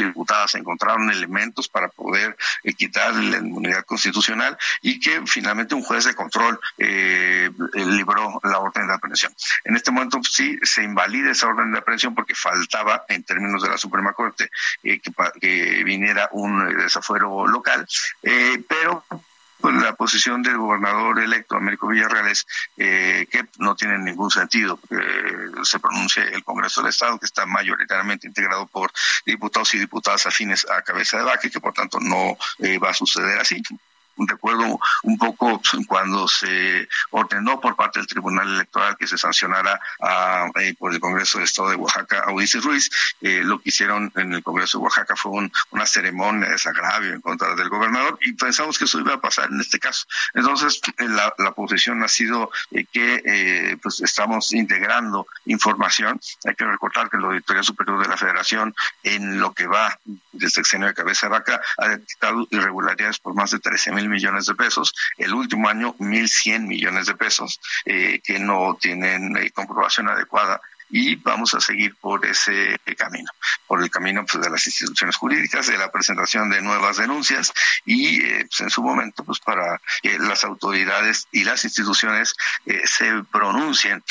[0.00, 5.82] y diputadas encontraron elementos para poder eh, quitar la inmunidad constitucional y que finalmente un
[5.82, 9.32] juez de control eh, libró la orden de aprehensión.
[9.64, 13.68] En este momento sí se invalida esa orden de aprehensión porque faltaba, en términos de
[13.68, 14.50] la Suprema Corte,
[14.82, 17.86] eh, que, que, viniera un desafuero local,
[18.68, 19.04] pero
[19.62, 22.46] la posición del gobernador electo, Américo Villarreal, es
[22.76, 24.96] eh, que no tiene ningún sentido que
[25.62, 28.92] se pronuncie el Congreso del Estado, que está mayoritariamente integrado por
[29.24, 32.94] diputados y diputadas afines a cabeza de vaca que por tanto no eh, va a
[32.94, 33.62] suceder así
[34.18, 40.48] recuerdo un poco cuando se ordenó por parte del Tribunal Electoral que se sancionara a,
[40.60, 42.90] eh, por el Congreso del Estado de Oaxaca a Ulises Ruiz,
[43.20, 47.20] eh, lo que hicieron en el Congreso de Oaxaca fue una ceremonia de desagravio en
[47.20, 50.06] contra del gobernador y pensamos que eso iba a pasar en este caso.
[50.34, 52.50] Entonces, eh, la, posición ha sido
[52.92, 56.20] que pues estamos integrando información.
[56.44, 59.98] Hay que recordar que la Auditoría Superior de la Federación, en lo que va
[60.32, 64.46] del sexenio de cabeza de vaca, ha detectado irregularidades por más de 13 mil millones
[64.46, 70.08] de pesos, el último año 1.100 millones de pesos eh, que no tienen eh, comprobación
[70.08, 73.28] adecuada y vamos a seguir por ese camino,
[73.66, 77.52] por el camino pues, de las instituciones jurídicas, de la presentación de nuevas denuncias
[77.84, 82.34] y eh, pues, en su momento pues para que las autoridades y las instituciones
[82.84, 84.02] se pronuncien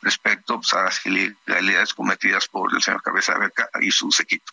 [0.00, 4.52] respecto pues, a las ilegalidades cometidas por el señor Cabeza Beca y su equipos.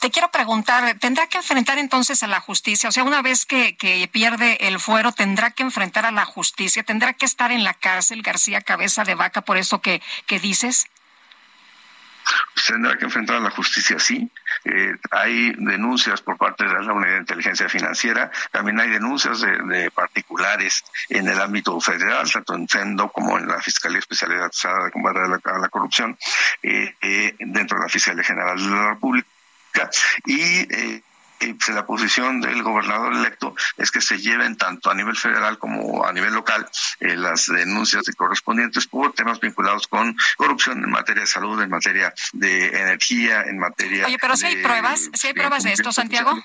[0.00, 2.88] Te quiero preguntar, ¿tendrá que enfrentar entonces a la justicia?
[2.88, 3.76] O sea, una vez que,
[4.10, 6.82] pierde el fuero, ¿tendrá que enfrentar a la justicia?
[6.82, 10.86] ¿Tendrá que estar en la cárcel García Cabeza de Vaca por eso que, que dices?
[12.66, 14.28] tendrá que enfrentar a la justicia, sí.
[14.64, 19.90] Eh, hay denuncias por parte de la Unidad de Inteligencia Financiera, también hay denuncias de,
[19.92, 25.20] particulares en el ámbito federal, tanto en FENDO como en la Fiscalía Especializada de Combate
[25.20, 26.18] a la, Corrupción,
[26.62, 29.28] eh, eh, dentro de la Fiscalía General de la República
[30.24, 30.40] y
[30.74, 31.02] eh,
[31.38, 36.04] pues, la posición del gobernador electo es que se lleven tanto a nivel federal como
[36.04, 36.66] a nivel local
[37.00, 42.14] eh, las denuncias correspondientes por temas vinculados con corrupción en materia de salud, en materia
[42.32, 44.06] de energía, en materia.
[44.06, 46.42] Oye, pero si hay pruebas, si hay pruebas de esto, Santiago.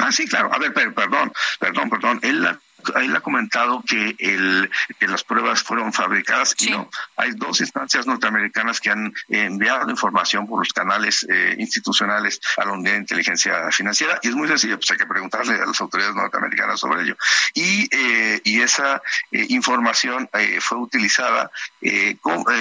[0.00, 0.52] Ah, sí, claro.
[0.52, 2.20] A ver, perdón, perdón, perdón.
[2.22, 2.58] Él
[2.96, 6.88] él ha comentado que, el, que las pruebas fueron fabricadas y no.
[7.16, 12.72] Hay dos instancias norteamericanas que han enviado información por los canales eh, institucionales a la
[12.72, 16.14] Unidad de Inteligencia Financiera y es muy sencillo, pues hay que preguntarle a las autoridades
[16.14, 17.16] norteamericanas sobre ello.
[17.54, 19.02] Y, eh, y esa
[19.32, 20.28] eh, información
[20.60, 21.50] fue utilizada,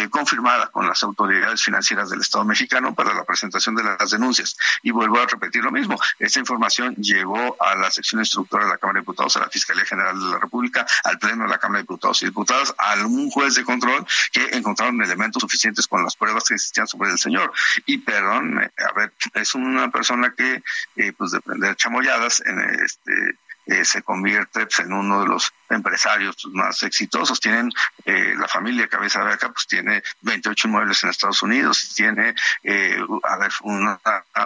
[0.09, 4.57] confirmada con las autoridades financieras del Estado mexicano para la presentación de las denuncias.
[4.81, 8.77] Y vuelvo a repetir lo mismo, esa información llegó a la sección instructora de la
[8.77, 11.79] Cámara de Diputados, a la Fiscalía General de la República, al Pleno de la Cámara
[11.79, 16.15] de Diputados y Diputadas, a algún juez de control que encontraron elementos suficientes con las
[16.15, 17.51] pruebas que existían sobre el señor.
[17.85, 20.63] Y perdón, a ver, es una persona que,
[20.95, 25.53] eh, pues, de prender chamoyadas, en este, eh, se convierte pues, en uno de los
[25.69, 27.39] empresarios más exitosos.
[27.39, 27.71] Tienen
[28.05, 32.97] eh, la familia Cabeza de Vaca, pues tiene 28 inmuebles en Estados Unidos, tiene, eh,
[33.23, 33.99] a ver, una,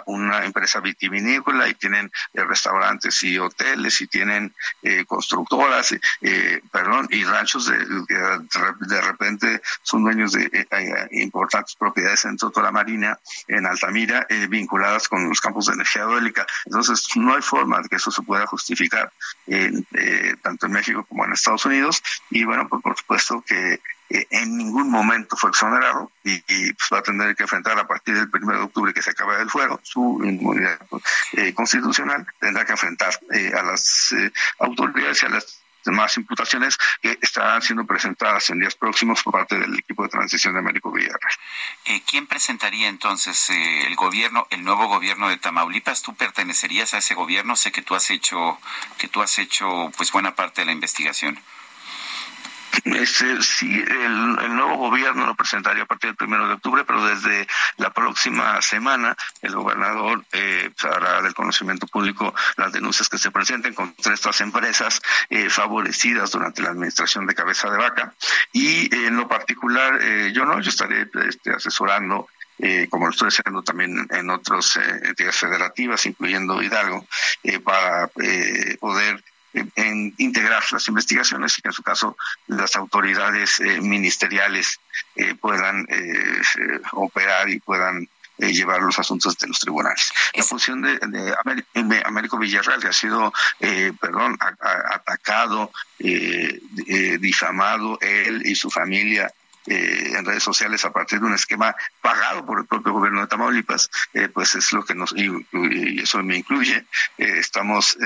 [0.06, 7.08] una, empresa vitivinícola y tienen eh, restaurantes y hoteles y tienen eh, constructoras, eh, perdón,
[7.10, 10.66] y ranchos de, de repente son dueños de
[11.12, 13.18] importantes propiedades en toda la Marina,
[13.48, 16.46] en Altamira, vinculadas con los campos de energía eólica.
[16.64, 19.12] Entonces, no hay forma de que eso se pueda justificar
[20.42, 22.02] tanto en México como en Estados Unidos.
[22.30, 27.02] Y bueno, pues por supuesto que en ningún momento fue exonerado y, pues, va a
[27.02, 30.20] tener que enfrentar a partir del 1 de octubre que se acaba el fuero su
[30.22, 30.78] inmunidad
[31.32, 36.76] eh, constitucional, tendrá que enfrentar eh, a las eh, autoridades y a las demás imputaciones
[37.00, 40.92] que estarán siendo presentadas en días próximos por parte del equipo de transición de Américo
[40.92, 42.02] Villarreal.
[42.06, 46.02] ¿Quién presentaría entonces el gobierno, el nuevo gobierno de Tamaulipas?
[46.02, 47.56] ¿Tú pertenecerías a ese gobierno?
[47.56, 48.58] Sé que tú has hecho,
[48.98, 51.38] que tú has hecho pues buena parte de la investigación.
[52.84, 57.46] Este, sí, el, nuevo gobierno lo presentaría a partir del primero de octubre, pero desde
[57.76, 63.74] la próxima semana el gobernador eh, hará del conocimiento público las denuncias que se presenten
[63.74, 68.14] contra estas empresas eh, favorecidas durante la administración de cabeza de vaca.
[68.52, 72.28] Y en lo particular, eh, yo no, yo estaré este, asesorando
[72.58, 77.04] eh, como lo estoy haciendo también en otras entidades federativas, incluyendo Hidalgo,
[77.64, 78.08] para
[78.78, 79.24] poder
[79.54, 82.16] en integrar las investigaciones y que en su caso
[82.46, 84.80] las autoridades eh, ministeriales
[85.16, 86.40] eh, puedan eh,
[86.92, 88.08] operar y puedan
[88.38, 90.10] llevar los asuntos de los tribunales.
[90.34, 90.98] La función de,
[92.04, 93.32] Américo Villarreal, que ha sido,
[94.00, 94.36] perdón,
[94.90, 95.70] atacado,
[97.20, 99.32] difamado, él y su familia
[99.66, 103.90] en redes sociales a partir de un esquema pagado por el propio gobierno de Tamaulipas,
[104.32, 106.84] pues es lo que nos, y, eso me incluye,
[107.18, 107.96] estamos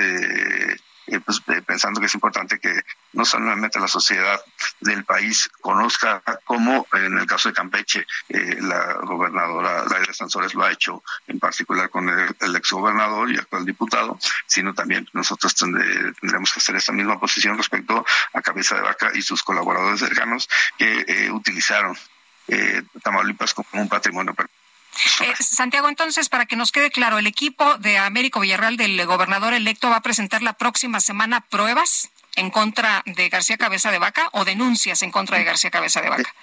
[1.25, 2.81] pues, eh, pensando que es importante que
[3.13, 4.39] no solamente la sociedad
[4.81, 10.63] del país conozca cómo, en el caso de Campeche, eh, la gobernadora Laira Sansores lo
[10.63, 16.51] ha hecho, en particular con el, ex exgobernador y actual diputado, sino también nosotros tendremos
[16.51, 21.05] que hacer esta misma posición respecto a Cabeza de Vaca y sus colaboradores cercanos que
[21.07, 21.97] eh, utilizaron
[23.03, 24.33] Tamaulipas como un patrimonio
[25.21, 29.53] eh, Santiago, entonces, para que nos quede claro, ¿el equipo de Américo Villarreal del gobernador
[29.53, 34.29] electo va a presentar la próxima semana pruebas en contra de García Cabeza de Vaca
[34.31, 36.33] o denuncias en contra de García Cabeza de Vaca?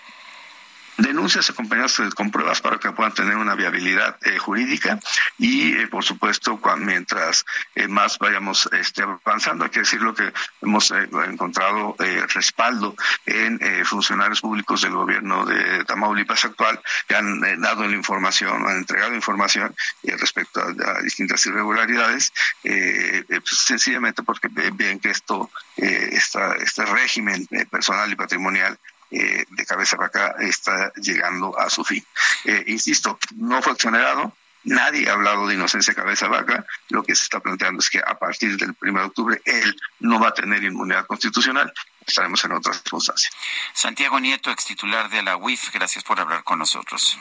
[0.96, 5.00] Denuncias acompañadas con pruebas para que puedan tener una viabilidad eh, jurídica
[5.38, 7.44] y eh, por supuesto mientras
[7.74, 11.96] eh, más vayamos este, avanzando hay que decir lo que hemos encontrado
[12.32, 12.94] respaldo
[13.26, 19.14] en funcionarios públicos del gobierno de Tamaulipas actual que han dado la información han entregado
[19.14, 28.16] información respecto a, distintas irregularidades pues, sencillamente porque ven que esto este régimen personal y
[28.16, 28.78] patrimonial
[29.10, 32.05] eh, de cabeza para acá está llegando a su fin.
[32.44, 37.24] Eh, insisto, no fue exonerado, nadie ha hablado de inocencia cabeza vaca, lo que se
[37.24, 40.62] está planteando es que a partir del 1 de octubre él no va a tener
[40.64, 41.72] inmunidad constitucional,
[42.06, 43.32] estaremos en otras circunstancias.
[43.72, 47.18] Santiago Nieto, ex titular de la UIF, gracias por hablar con nosotros.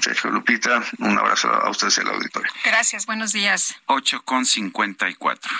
[0.00, 2.52] Sergio Lupita, un abrazo a ustedes y al auditorio.
[2.64, 3.76] Gracias, buenos días.
[3.86, 5.50] 8 con 54.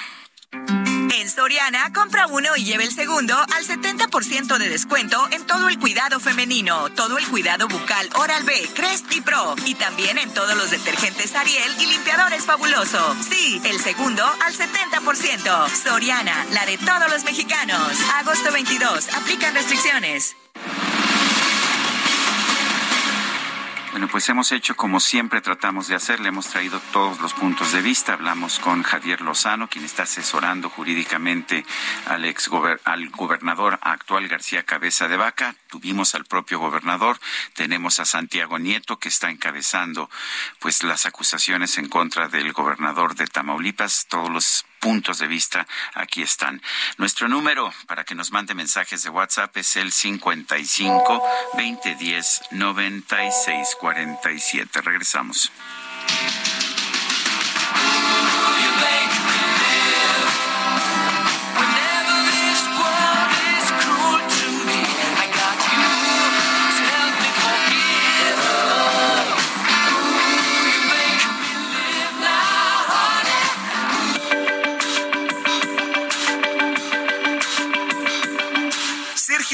[1.13, 5.79] En Soriana, compra uno y lleve el segundo al 70% de descuento en todo el
[5.79, 9.57] cuidado femenino, todo el cuidado bucal Oral B, Crest y Pro.
[9.67, 13.17] Y también en todos los detergentes Ariel y limpiadores fabuloso.
[13.29, 15.69] Sí, el segundo al 70%.
[15.83, 17.99] Soriana, la de todos los mexicanos.
[18.15, 20.37] Agosto 22, aplican restricciones.
[23.91, 27.73] Bueno, pues hemos hecho como siempre tratamos de hacer, le hemos traído todos los puntos
[27.73, 28.13] de vista.
[28.13, 31.67] Hablamos con Javier Lozano, quien está asesorando jurídicamente
[32.07, 32.49] al ex
[32.85, 35.57] al gobernador actual García Cabeza de Vaca.
[35.67, 37.19] Tuvimos al propio gobernador,
[37.55, 40.09] tenemos a Santiago Nieto que está encabezando
[40.61, 44.07] pues las acusaciones en contra del gobernador de Tamaulipas.
[44.09, 46.61] Todos los puntos de vista aquí están.
[46.97, 51.23] Nuestro número para que nos mande mensajes de WhatsApp es el 55
[51.55, 54.81] 2010 96 47.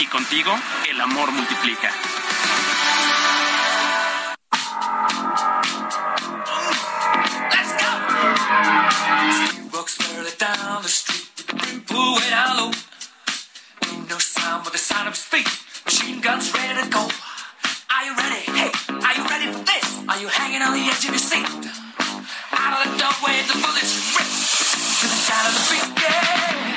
[0.00, 0.56] y contigo
[0.90, 1.90] el amor multiplica.
[22.56, 24.28] Out of the doorway, the bullets rip
[25.00, 26.73] to the sound of the beat.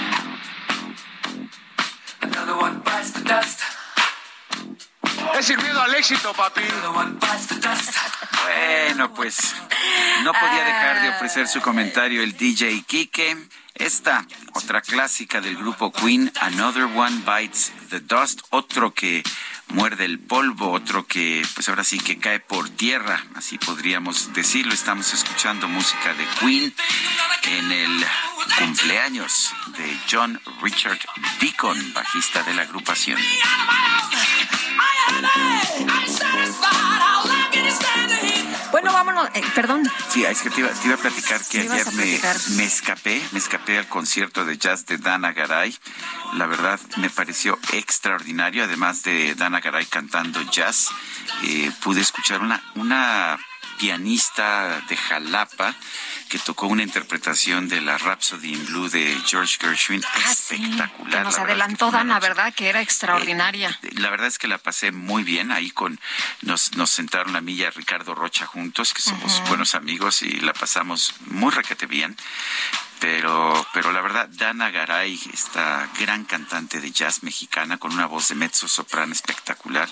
[2.47, 3.59] Another one bites the dust.
[5.37, 6.61] Es el miedo al éxito, papi.
[8.45, 9.53] Bueno, pues
[10.23, 13.35] no podía dejar de ofrecer su comentario el DJ Kike.
[13.75, 19.23] Esta, otra clásica del grupo Queen, Another One Bites the Dust, otro que
[19.69, 24.73] muerde el polvo, otro que pues ahora sí que cae por tierra, así podríamos decirlo.
[24.73, 26.73] Estamos escuchando música de Queen
[27.43, 28.05] en el
[28.57, 30.99] cumpleaños de John Richard
[31.39, 33.19] Deacon, bajista de la agrupación.
[38.79, 39.81] Bueno, vámonos, eh, perdón.
[40.09, 42.19] Sí, es que te iba, te iba a platicar que ayer me,
[42.57, 45.75] me escapé, me escapé al concierto de jazz de Dana Garay.
[46.33, 50.89] La verdad me pareció extraordinario, además de Dana Garay cantando jazz,
[51.41, 53.39] eh, pude escuchar una, una
[53.79, 55.73] pianista de Jalapa
[56.27, 60.89] que tocó una interpretación de la Rhapsody in Blue de George Gershwin espectacular.
[60.89, 62.53] Que nos la verdad es que adelantó una Dana, ¿verdad?
[62.53, 63.79] Que era extraordinaria.
[63.93, 65.99] la verdad es que la pasé muy bien ahí con
[66.41, 70.39] nos nos sentaron a mí y a Ricardo Rocha juntos que somos buenos amigos y
[70.39, 72.15] la pasamos muy requete bien
[72.99, 78.29] pero pero la verdad Dana Garay esta gran cantante de jazz mexicana con una voz
[78.29, 79.89] de mezzo soprano espectacular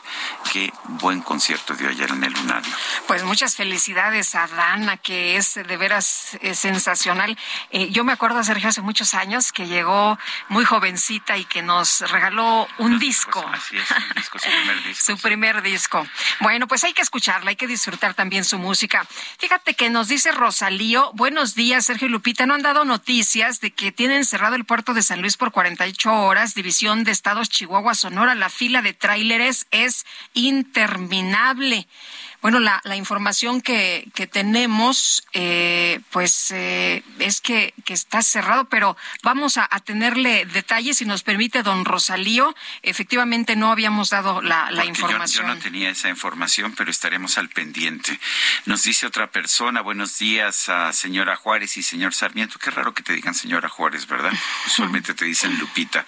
[0.51, 2.71] qué buen concierto dio ayer en el Lunario
[3.07, 7.37] Pues muchas felicidades a Dana, que es de veras eh, sensacional.
[7.71, 10.17] Eh, yo me acuerdo, Sergio, hace muchos años que llegó
[10.49, 13.45] muy jovencita y que nos regaló un disco.
[13.51, 16.07] así es un disco su primer disco Su primer disco.
[16.39, 19.05] Bueno, pues hay que escucharla, hay que disfrutar también su música.
[19.39, 23.71] Fíjate que nos dice Rosalío, buenos días, Sergio y Lupita, no han dado noticias de
[23.71, 27.93] que tienen cerrado el puerto de San Luis por 48 horas, división de estados Chihuahua,
[27.93, 31.89] Sonora, la fila de tráileres es interminable.
[32.45, 38.65] Bueno, la, la información que, que tenemos, eh, pues eh, es que, que está cerrado,
[38.65, 42.53] pero vamos a, a tenerle detalles, si nos permite, don Rosalío.
[42.83, 45.47] Efectivamente, no habíamos dado la, la Porque yo- información.
[45.47, 48.19] Yo, no tenía esa información, pero estaremos al pendiente.
[48.67, 52.59] Nos dice otra persona, buenos días a señora Juárez y señor Sarmiento.
[52.59, 54.31] Qué raro que te digan señora Juárez, ¿verdad?
[54.67, 56.05] Usualmente te dicen Lupita.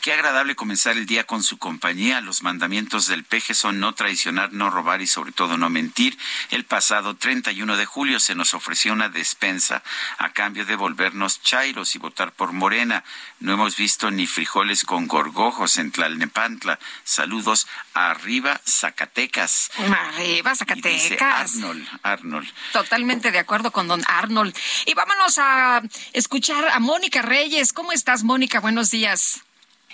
[0.00, 2.20] Qué agradable comenzar el día con su compañía.
[2.22, 6.16] Los mandamientos del peje son no traicionar, no robar y sobre todo no mentir.
[6.50, 9.82] El pasado 31 de julio se nos ofreció una despensa
[10.16, 13.04] a cambio de volvernos chairos y votar por Morena.
[13.40, 16.78] No hemos visto ni frijoles con gorgojos en Tlalnepantla.
[17.04, 19.70] Saludos arriba, Zacatecas.
[19.76, 21.56] Arriba, Y dice Zacatecas.
[21.56, 22.48] Arnold, Arnold.
[22.72, 24.56] Totalmente de acuerdo con don Arnold.
[24.86, 25.82] Y vámonos a
[26.14, 27.74] escuchar a Mónica Reyes.
[27.74, 28.60] ¿Cómo estás, Mónica?
[28.60, 29.45] Buenos días.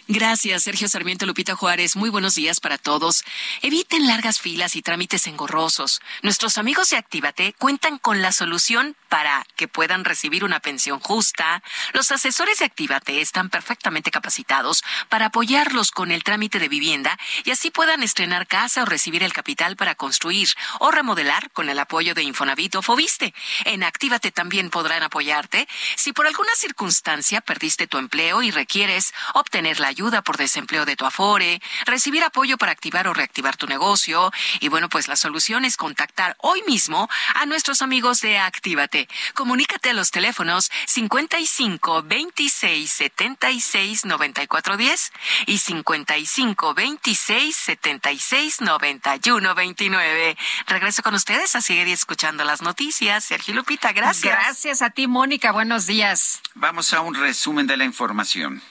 [0.09, 1.95] Gracias, Sergio Sarmiento Lupita Juárez.
[1.95, 3.23] Muy buenos días para todos.
[3.63, 6.01] Eviten largas filas y trámites engorrosos.
[6.23, 11.63] Nuestros amigos de Actívate cuentan con la solución para que puedan recibir una pensión justa.
[11.93, 17.53] Los asesores de Actívate están perfectamente capacitados para apoyarlos con el trámite de vivienda y
[17.53, 20.49] así puedan estrenar casa o recibir el capital para construir
[20.81, 23.35] o remodelar con el apoyo de Infonavit o Fobiste.
[23.67, 29.79] En Actívate también podrán apoyarte si por alguna circunstancia perdiste tu empleo y requieres obtener
[29.79, 34.33] la ayuda por desempleo de tu Afore, recibir apoyo para activar o reactivar tu negocio.
[34.61, 39.09] Y bueno, pues la solución es contactar hoy mismo a nuestros amigos de Actívate.
[39.35, 45.13] Comunícate a los teléfonos 55 26 76 94 10
[45.47, 50.37] y 55 26 76 91 29.
[50.67, 53.25] Regreso con ustedes a seguir escuchando las noticias.
[53.25, 54.35] Sergio Lupita, gracias.
[54.35, 55.53] Gracias a ti, Mónica.
[55.53, 56.41] Buenos días.
[56.55, 58.63] Vamos a un resumen de la información.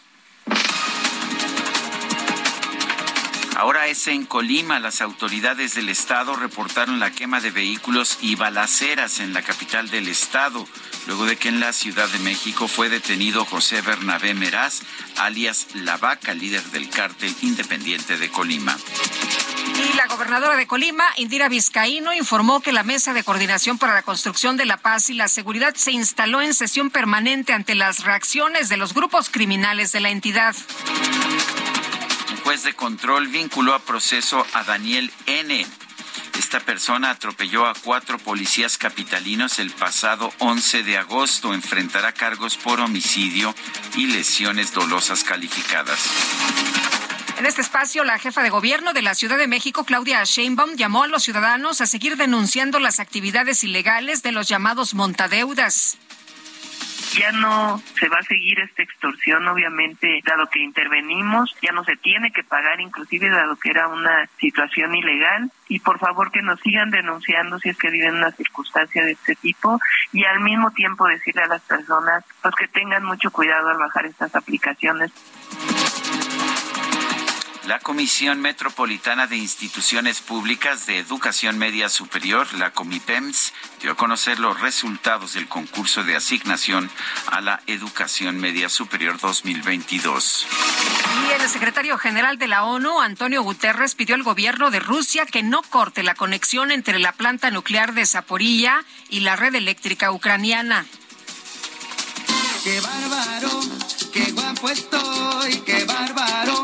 [3.61, 4.79] Ahora es en Colima.
[4.79, 10.07] Las autoridades del estado reportaron la quema de vehículos y balaceras en la capital del
[10.07, 10.67] estado,
[11.05, 14.81] luego de que en la Ciudad de México fue detenido José Bernabé Meraz,
[15.17, 18.75] alias La Vaca, líder del cártel independiente de Colima.
[19.75, 24.01] Y la gobernadora de Colima, Indira Vizcaíno, informó que la Mesa de Coordinación para la
[24.01, 28.69] Construcción de la Paz y la Seguridad se instaló en sesión permanente ante las reacciones
[28.69, 30.55] de los grupos criminales de la entidad.
[32.51, 35.65] Juez de control vinculó a proceso a Daniel N.
[36.37, 41.53] Esta persona atropelló a cuatro policías capitalinos el pasado 11 de agosto.
[41.53, 43.55] Enfrentará cargos por homicidio
[43.95, 45.97] y lesiones dolosas calificadas.
[47.37, 51.03] En este espacio, la jefa de gobierno de la Ciudad de México, Claudia Sheinbaum, llamó
[51.03, 55.97] a los ciudadanos a seguir denunciando las actividades ilegales de los llamados montadeudas
[57.13, 61.95] ya no se va a seguir esta extorsión, obviamente, dado que intervenimos, ya no se
[61.97, 65.51] tiene que pagar, inclusive dado que era una situación ilegal.
[65.67, 69.35] Y por favor que nos sigan denunciando si es que viven una circunstancia de este
[69.35, 69.79] tipo
[70.11, 74.05] y al mismo tiempo decirle a las personas pues que tengan mucho cuidado al bajar
[74.05, 75.11] estas aplicaciones.
[77.67, 84.39] La Comisión Metropolitana de Instituciones Públicas de Educación Media Superior, la Comipems, dio a conocer
[84.39, 86.89] los resultados del concurso de asignación
[87.27, 90.47] a la Educación Media Superior 2022.
[91.29, 95.43] Y el secretario general de la ONU, Antonio Guterres, pidió al gobierno de Rusia que
[95.43, 100.87] no corte la conexión entre la planta nuclear de Zaporilla y la red eléctrica ucraniana.
[102.63, 103.61] ¡Qué bárbaro!
[104.11, 105.61] ¡Qué guapo estoy!
[105.61, 106.63] ¡Qué bárbaro!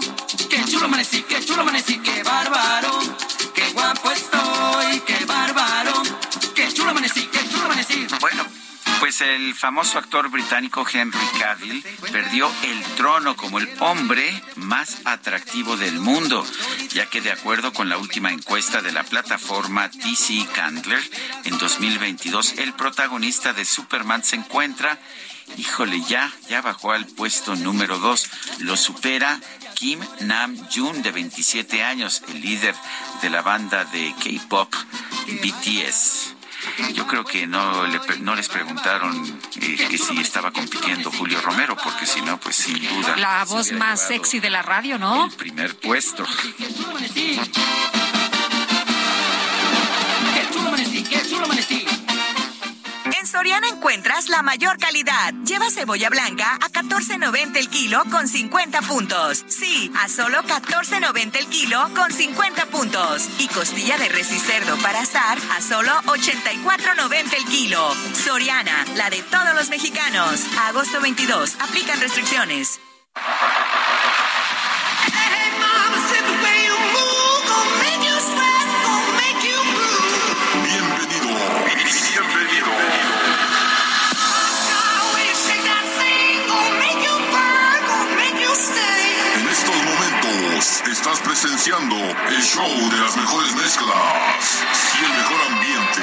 [0.57, 1.21] ¡Qué chulo amanecí!
[1.21, 1.99] ¡Qué chulo amanecí!
[1.99, 2.99] ¡Qué bárbaro!
[3.53, 4.99] ¡Qué guapo estoy!
[5.01, 6.01] ¡Qué bárbaro!
[6.55, 7.29] ¡Qué chulo amanecí!
[7.31, 8.07] ¡Qué chulo amanecí!
[8.19, 8.43] Bueno.
[8.99, 15.77] Pues el famoso actor británico Henry Cavill perdió el trono como el hombre más atractivo
[15.77, 16.43] del mundo,
[16.89, 21.03] ya que de acuerdo con la última encuesta de la plataforma TC Candler,
[21.43, 24.97] en 2022 el protagonista de Superman se encuentra
[25.55, 28.29] híjole, ya, ya bajó al puesto número dos.
[28.59, 29.39] Lo supera
[29.77, 32.73] Kim Nam Jun, de 27 años, el líder
[33.21, 34.73] de la banda de K-pop
[35.27, 36.33] BTS.
[36.95, 42.07] Yo creo que no, no les preguntaron eh, que si estaba compitiendo Julio Romero, porque
[42.07, 43.17] si no, pues sin duda.
[43.17, 45.25] La voz más sexy de la radio, ¿no?
[45.25, 46.25] El primer puesto.
[53.77, 55.33] Encuentras la mayor calidad.
[55.45, 59.45] Lleva cebolla blanca a 14.90 el kilo con 50 puntos.
[59.47, 63.29] Sí, a solo 14.90 el kilo con 50 puntos.
[63.37, 67.93] Y costilla de res y cerdo para asar a solo 84.90 el kilo.
[68.13, 70.41] Soriana, la de todos los mexicanos.
[70.67, 71.57] agosto 22.
[71.59, 72.79] Aplican restricciones.
[90.91, 94.63] Estás presenciando el show de las mejores mezclas
[95.01, 96.01] y el mejor ambiente.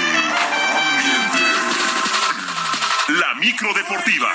[0.91, 1.43] Ambiente.
[3.19, 4.29] La micro deportiva.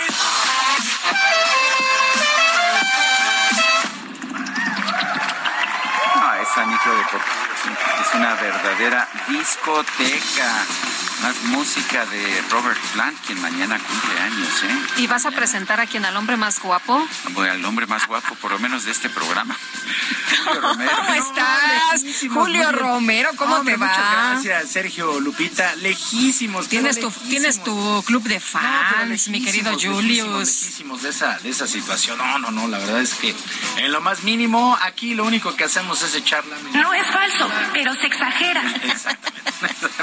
[6.15, 10.65] Ah, esa micro deportiva es una verdadera discoteca.
[11.21, 15.01] Más música de Robert Plant, quien mañana cumple años, ¿eh?
[15.01, 17.05] ¿Y vas a presentar a quien al hombre más guapo?
[17.31, 19.57] Bueno, al hombre más guapo, por lo menos de este programa.
[20.45, 20.91] Julio Romero.
[20.95, 22.05] ¿Cómo estás?
[22.31, 23.87] Julio Romero, ¿cómo te va?
[23.87, 25.75] Muchas gracias, Sergio Lupita.
[25.75, 26.69] Lejísimos.
[26.69, 30.39] Tienes tu, tienes tu club de fans, mi querido Julius.
[30.39, 32.17] Lejísimos de esa, de esa situación.
[32.17, 33.35] No, no, no, la verdad es que
[33.77, 36.55] en lo más mínimo, aquí lo único que hacemos es echarla.
[36.73, 38.61] No es falso, pero se exagera.
[38.83, 39.39] Exactamente.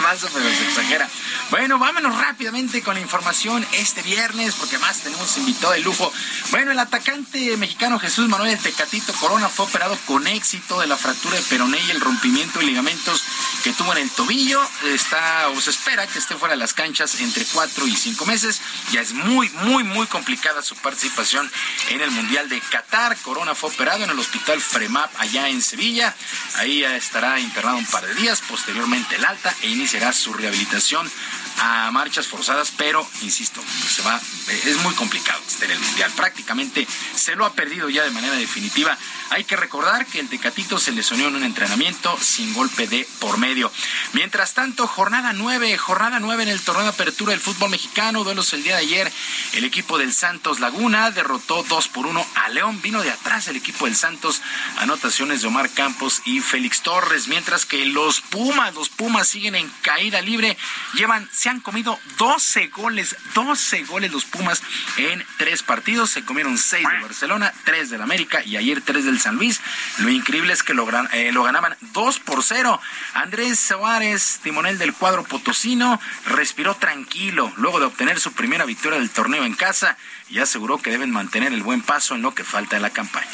[0.01, 1.09] falso, pero se exagera.
[1.51, 6.12] Bueno, vámonos rápidamente con la información este viernes, porque más tenemos invitado de lujo.
[6.51, 11.36] Bueno, el atacante mexicano Jesús Manuel Tecatito Corona fue operado con éxito de la fractura
[11.36, 13.24] de peroné y el rompimiento de ligamentos
[13.64, 14.60] que tuvo en el tobillo.
[14.93, 18.60] Está o se espera que esté fuera de las canchas entre cuatro y cinco meses.
[18.93, 21.51] Ya es muy, muy, muy complicada su participación
[21.90, 23.16] en el Mundial de Qatar.
[23.18, 26.14] Corona fue operado en el Hospital Fremap allá en Sevilla.
[26.56, 28.42] Ahí estará internado un par de días.
[28.48, 31.10] Posteriormente el alta e iniciará su rehabilitación
[31.58, 36.12] a marchas forzadas, pero insisto, se va, es muy complicado en el mundial.
[36.16, 38.96] Prácticamente se lo ha perdido ya de manera definitiva.
[39.30, 43.38] Hay que recordar que el Tecatito se lesionó en un entrenamiento sin golpe de por
[43.38, 43.72] medio.
[44.12, 48.52] Mientras tanto, jornada 9, jornada 9 en el torneo de apertura del fútbol mexicano, duelos
[48.52, 49.12] el día de ayer.
[49.52, 52.80] El equipo del Santos Laguna derrotó 2 por 1 a León.
[52.82, 54.42] Vino de atrás el equipo del Santos,
[54.78, 59.68] anotaciones de Omar Campos y Félix Torres, mientras que los Pumas, los Pumas siguen en
[59.82, 60.56] caída libre,
[60.94, 64.64] llevan se han comido 12 goles, 12 goles los Pumas
[64.97, 66.10] en tres partidos.
[66.10, 69.60] Se comieron 6 de Barcelona, 3 del América y ayer 3 del San Luis.
[69.98, 72.81] Lo increíble es que lo, eh, lo ganaban 2 por 0.
[73.14, 79.10] Andrés Suárez, timonel del cuadro potosino, respiró tranquilo luego de obtener su primera victoria del
[79.10, 79.97] torneo en casa
[80.28, 83.31] y aseguró que deben mantener el buen paso en lo que falta de la campaña.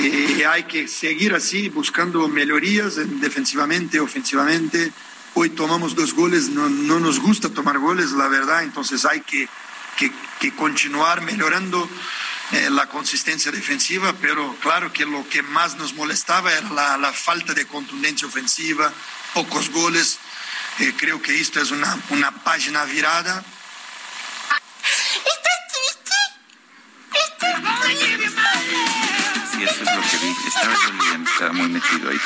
[0.00, 4.92] Y hay que seguir así, buscando mejorías defensivamente, ofensivamente.
[5.34, 9.48] Hoy tomamos dos goles, no, no nos gusta tomar goles, la verdad, entonces hay que,
[10.38, 11.88] que, continuar mejorando
[12.52, 17.54] eh, la consistencia defensiva, pero claro que lo que más nos molestaba era la, falta
[17.54, 18.92] de contundencia ofensiva,
[19.34, 20.18] pocos goles.
[20.78, 23.44] Eh, creo que esto es una, una página virada.
[27.86, 28.89] Sí,
[29.70, 30.34] es lo que vi.
[30.46, 30.74] Estaba,
[31.32, 32.20] estaba muy metido ahí.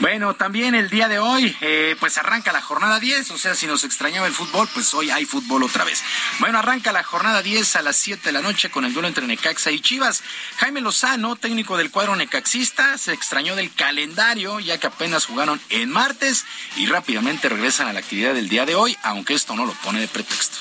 [0.00, 3.66] Bueno, también el día de hoy, eh, pues arranca la jornada 10, o sea, si
[3.66, 6.04] nos extrañaba el fútbol, pues hoy hay fútbol otra vez.
[6.38, 9.26] Bueno, arranca la jornada 10 a las 7 de la noche con el duelo entre
[9.26, 10.22] Necaxa y Chivas.
[10.58, 15.90] Jaime Lozano, técnico del cuadro necaxista, se extrañó del calendario, ya que apenas jugaron en
[15.90, 16.44] martes
[16.76, 19.98] y rápidamente regresan a la actividad del día de hoy, aunque esto no lo pone
[19.98, 20.58] de pretexto.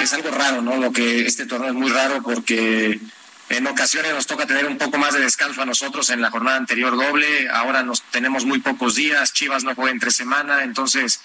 [0.00, 0.76] Es algo raro, ¿no?
[0.76, 2.98] Lo que este torneo es muy raro porque
[3.48, 6.56] en ocasiones nos toca tener un poco más de descanso a nosotros en la jornada
[6.56, 11.20] anterior doble, ahora nos tenemos muy pocos días, Chivas no juega entre semana, entonces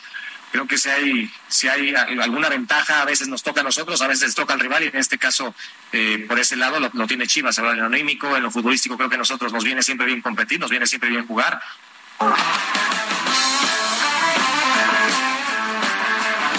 [0.52, 4.08] creo que si hay, si hay alguna ventaja, a veces nos toca a nosotros, a
[4.08, 5.54] veces toca al rival y en este caso
[5.92, 8.98] eh, por ese lado lo, lo tiene Chivas, ahora en lo anímico, en lo futbolístico
[8.98, 11.62] creo que a nosotros nos viene siempre bien competir, nos viene siempre bien jugar.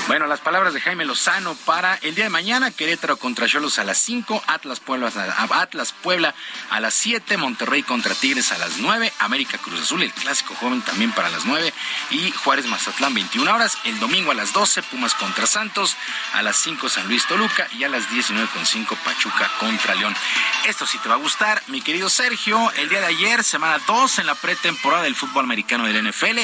[0.06, 3.84] Bueno, las palabras de Jaime Lozano para el día de mañana, Querétaro contra Cholos a
[3.84, 5.12] las 5, Atlas Puebla,
[5.50, 6.34] Atlas Puebla
[6.70, 10.82] a las 7, Monterrey contra Tigres a las 9, América Cruz Azul, el clásico joven
[10.82, 11.72] también para las 9
[12.10, 15.96] y Juárez Mazatlán 21 horas, el domingo a las 12, Pumas contra Santos,
[16.32, 20.14] a las 5 San Luis Toluca y a las 19.5 Pachuca contra León.
[20.66, 24.18] Esto sí te va a gustar, mi querido Sergio, el día de ayer, semana 2
[24.20, 26.38] en la pretemporada del fútbol americano del NFL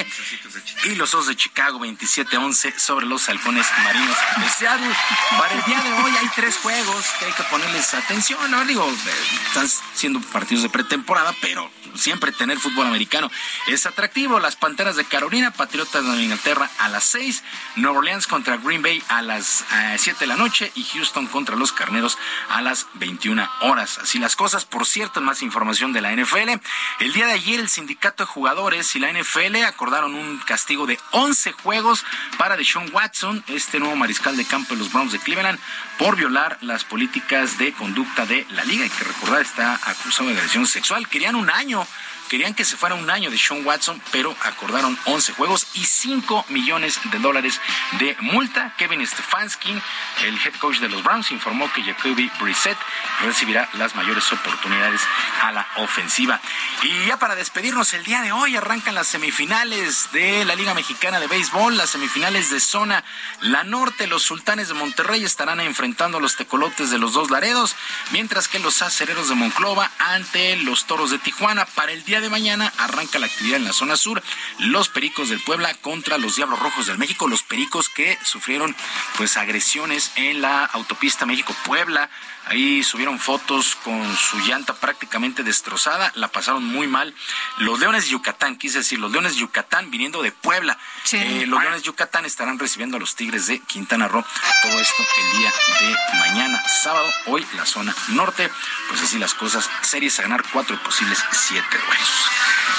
[0.85, 4.95] y los Osos de Chicago 27-11 sobre los halcones marinos de Seattle.
[5.39, 8.51] Para el día de hoy hay tres juegos que hay que ponerles atención.
[8.51, 13.31] No digo, eh, están siendo partidos de pretemporada, pero siempre tener fútbol americano
[13.67, 14.41] es atractivo.
[14.41, 17.43] Las Panteras de Carolina, Patriotas de Inglaterra a las 6,
[17.77, 19.65] Nueva Orleans contra Green Bay a las
[19.97, 22.19] 7 eh, de la noche y Houston contra los Carneros
[22.49, 23.99] a las 21 horas.
[23.99, 24.65] Así las cosas.
[24.65, 26.61] Por cierto, más información de la NFL.
[27.01, 30.99] El día de ayer el sindicato de jugadores y la NFL acordaron un castigo de
[31.11, 32.05] 11 juegos
[32.39, 35.59] para Deshaun Watson, este nuevo mariscal de campo de los Browns de Cleveland,
[35.99, 38.83] por violar las políticas de conducta de la liga.
[38.85, 41.09] Hay que recordar, está acusado de agresión sexual.
[41.09, 41.87] Querían un año
[42.33, 46.47] Querían que se fuera un año de Sean Watson, pero acordaron 11 juegos y 5
[46.49, 47.61] millones de dólares
[47.99, 48.75] de multa.
[48.79, 49.79] Kevin Stefanski,
[50.23, 52.79] el head coach de los Browns, informó que Jacoby Brissett
[53.21, 55.03] recibirá las mayores oportunidades
[55.43, 56.41] a la ofensiva.
[56.83, 61.21] Y ya para despedirnos, el día de hoy arrancan las semifinales de la Liga Mexicana
[61.21, 63.05] de Béisbol, las semifinales de zona
[63.43, 64.07] La Norte.
[64.07, 67.77] Los sultanes de Monterrey estarán enfrentando a los tecolotes de los dos Laredos,
[68.11, 71.67] mientras que los acereros de Monclova ante los toros de Tijuana.
[71.67, 74.23] Para el día de mañana arranca la actividad en la zona sur.
[74.59, 77.29] Los Pericos del Puebla contra los Diablos Rojos del México.
[77.29, 78.75] Los Pericos que sufrieron
[79.19, 82.09] pues agresiones en la autopista México-Puebla.
[82.47, 87.15] Ahí subieron fotos con su llanta prácticamente destrozada, la pasaron muy mal.
[87.59, 90.77] Los Leones de Yucatán, quise decir, los Leones de Yucatán viniendo de Puebla.
[91.13, 94.25] Eh, los Leones de Yucatán estarán recibiendo a los Tigres de Quintana Roo.
[94.63, 98.51] Todo esto el día de mañana, sábado, hoy la zona norte.
[98.89, 102.31] Pues así las cosas, series a ganar cuatro posibles siete duelos.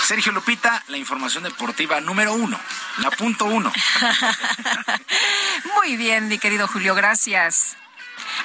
[0.06, 2.60] Sergio Lupita, la información deportiva número uno,
[2.98, 3.72] la punto uno.
[5.78, 7.78] Muy bien, mi querido Julio, gracias.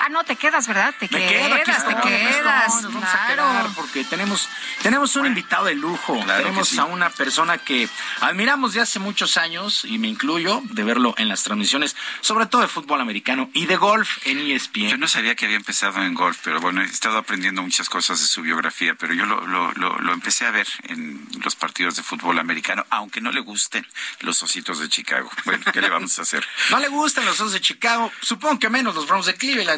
[0.01, 0.95] Ah, no, te quedas, ¿verdad?
[0.99, 2.75] Te Me quedas, quedo, te quedas.
[2.75, 4.49] No, nos vamos a quedar porque tenemos,
[4.83, 6.21] tenemos un invitado de lujo.
[6.23, 6.79] Claro tenemos sí.
[6.79, 7.89] a una persona que
[8.21, 12.63] admiramos de hace muchos años, y me incluyo, de verlo en las transmisiones, sobre todo
[12.63, 14.89] de fútbol americano y de golf en ESPN.
[14.89, 18.21] Yo no sabía que había empezado en golf, pero bueno, he estado aprendiendo muchas cosas
[18.21, 21.97] de su biografía, pero yo lo, lo, lo, lo empecé a ver en los partidos
[21.97, 23.87] de fútbol americano, aunque no le gusten
[24.21, 25.31] los ositos de Chicago.
[25.45, 26.47] Bueno, ¿qué le vamos a hacer?
[26.71, 29.78] No le gustan los Osos de Chicago, supongo que menos los Browns de Cleveland,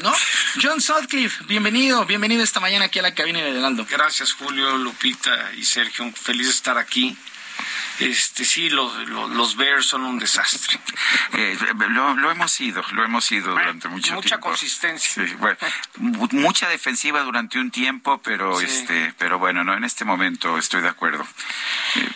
[0.61, 3.87] John Sutcliffe, bienvenido, bienvenido esta mañana aquí a la cabina de Heraldo.
[3.89, 7.17] Gracias Julio, Lupita y Sergio, feliz de estar aquí.
[8.01, 10.81] Este sí, los, los, Bears son un desastre.
[11.35, 11.57] Eh,
[11.91, 14.23] lo, hemos sido, lo hemos sido durante mucho tiempo.
[14.23, 15.25] Mucha consistencia.
[16.33, 20.89] mucha defensiva durante un tiempo, pero este, pero bueno, no en este momento estoy de
[20.89, 21.27] acuerdo.
[21.97, 22.09] Eh,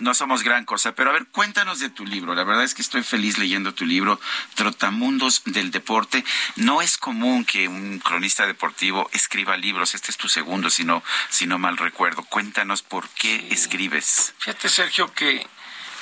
[0.00, 2.34] no, somos gran cosa, pero a ver, cuéntanos de tu libro.
[2.34, 4.20] La verdad es que estoy feliz leyendo tu libro,
[4.54, 6.24] Trotamundos del Deporte.
[6.56, 9.94] No es común que un cronista deportivo escriba libros.
[9.94, 12.22] Este es tu segundo, si no, si no mal recuerdo.
[12.24, 14.34] Cuéntanos por qué escribes.
[14.38, 15.46] Fíjate, Sergio que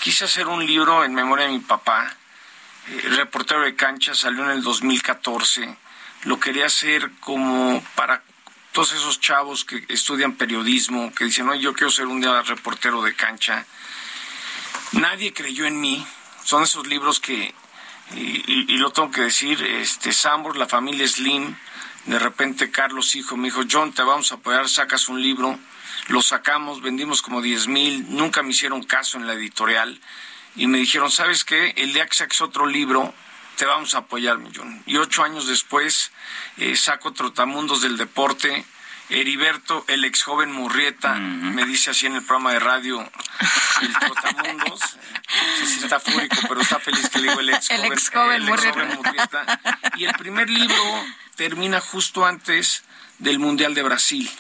[0.03, 2.15] quise hacer un libro en memoria de mi papá.
[2.89, 5.77] Eh, el reportero de cancha salió en el 2014.
[6.25, 8.23] Lo quería hacer como para
[8.73, 13.03] todos esos chavos que estudian periodismo, que dicen, no, yo quiero ser un día reportero
[13.03, 13.65] de cancha.
[14.93, 16.07] Nadie creyó en mí.
[16.45, 17.55] Son esos libros que,
[18.15, 21.57] y, lo tengo que decir, este Sambor, la familia Slim,
[22.07, 25.59] de repente Carlos hijo me dijo, John, te vamos a apoyar, sacas un libro
[26.11, 30.01] lo sacamos, vendimos como 10 mil, nunca me hicieron caso en la editorial
[30.57, 31.73] y me dijeron, ¿sabes qué?
[31.77, 33.15] El día que saques otro libro,
[33.57, 34.83] te vamos a apoyar, Millón.
[34.87, 36.11] Y ocho años después
[36.57, 38.65] eh, saco Trotamundos del Deporte.
[39.09, 43.11] Heriberto, el ex joven Murrieta, me dice así en el programa de radio,
[43.83, 44.81] el Trotamundos.
[44.81, 48.49] No sé si está fúrico, pero está feliz que le digo el ex joven, el
[48.49, 49.61] ex joven, Murrieta.
[49.97, 51.05] Y el primer libro
[51.35, 52.85] termina justo antes
[53.19, 54.31] del Mundial de Brasil.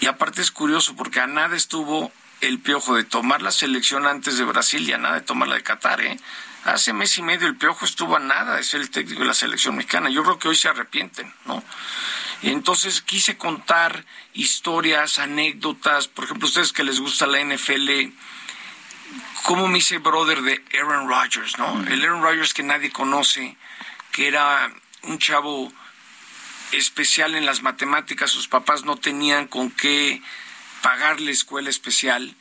[0.00, 4.36] Y aparte es curioso porque a nada estuvo el piojo de tomar la selección antes
[4.38, 6.18] de Brasil y a nada de tomar la de Qatar, ¿eh?
[6.64, 9.34] Hace mes y medio el piojo estuvo a nada de ser el técnico de la
[9.34, 10.10] selección mexicana.
[10.10, 11.62] Yo creo que hoy se arrepienten, ¿no?
[12.42, 14.04] Y entonces quise contar
[14.34, 18.12] historias, anécdotas, por ejemplo, ustedes que les gusta la NFL,
[19.44, 21.84] cómo me hice brother de Aaron Rodgers, ¿no?
[21.86, 23.56] El Aaron Rodgers que nadie conoce,
[24.10, 24.70] que era
[25.02, 25.72] un chavo
[26.72, 30.22] especial en las matemáticas, sus papás no tenían con qué
[30.82, 32.34] pagarle escuela especial,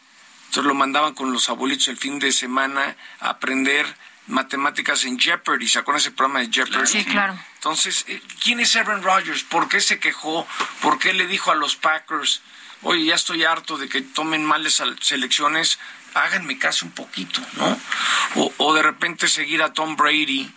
[0.47, 3.85] entonces lo mandaban con los abuelitos el fin de semana a aprender
[4.27, 6.88] matemáticas en Jeopardy, ¿se acuerdan ese programa de Jeopardy?
[6.88, 7.38] Sí, claro.
[7.56, 9.43] Entonces, eh, ¿quién es Aaron Rodgers?
[9.43, 10.47] ¿Por qué se quejó?
[10.81, 12.41] ¿Por qué le dijo a los Packers,
[12.81, 15.80] oye, ya estoy harto de que tomen males selecciones,
[16.14, 17.80] háganme caso un poquito, ¿no?
[18.35, 20.52] O, o de repente seguir a Tom Brady,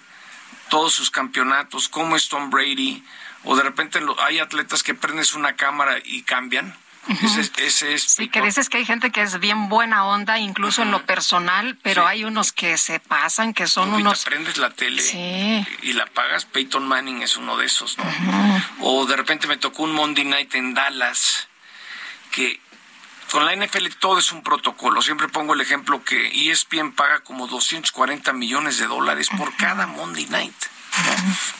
[0.70, 3.02] todos sus campeonatos, cómo es Tom Brady,
[3.48, 6.76] o de repente hay atletas que prendes una cámara y cambian.
[7.56, 10.90] ese, es sí, que dices que hay gente que es bien buena onda, incluso en
[10.90, 14.26] lo personal, pero hay unos que se pasan, que son unos...
[14.26, 15.02] prendes la tele
[15.80, 18.04] y la pagas, Peyton Manning es uno de esos, ¿no?
[18.80, 21.48] O de repente me tocó un Monday Night en Dallas,
[22.30, 22.60] que
[23.32, 25.00] con la NFL todo es un protocolo.
[25.00, 30.26] Siempre pongo el ejemplo que ESPN paga como 240 millones de dólares por cada Monday
[30.26, 30.54] Night.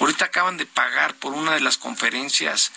[0.00, 2.72] Ahorita acaban de pagar por una de las conferencias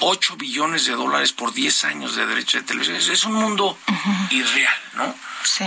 [0.00, 2.96] 8 billones de dólares por 10 años de derecho de televisión.
[2.96, 3.78] Es un mundo
[4.30, 5.14] irreal, ¿no?
[5.44, 5.64] Sí.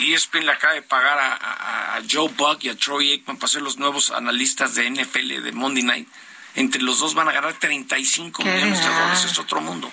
[0.00, 3.62] Y ESPN le acaba de pagar a, Joe Buck y a Troy Aikman para ser
[3.62, 6.08] los nuevos analistas de NFL de Monday Night.
[6.56, 9.24] Entre los dos van a ganar 35 millones de dólares.
[9.24, 9.90] Es otro mundo.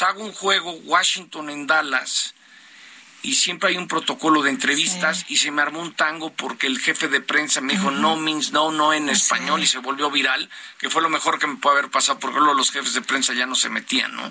[0.00, 2.34] O hago un juego Washington en Dallas
[3.24, 6.78] y siempre hay un protocolo de entrevistas y se me armó un tango porque el
[6.78, 10.50] jefe de prensa me dijo no means no, no en español y se volvió viral,
[10.78, 13.32] que fue lo mejor que me puede haber pasado porque luego los jefes de prensa
[13.32, 14.30] ya no se metían, ¿no?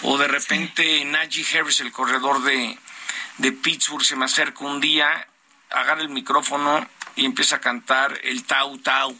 [0.00, 2.78] O de repente Najee Harris, el corredor de,
[3.36, 5.28] de Pittsburgh, se me acerca un día,
[5.70, 9.14] agarra el micrófono y empieza a cantar el Tau Tau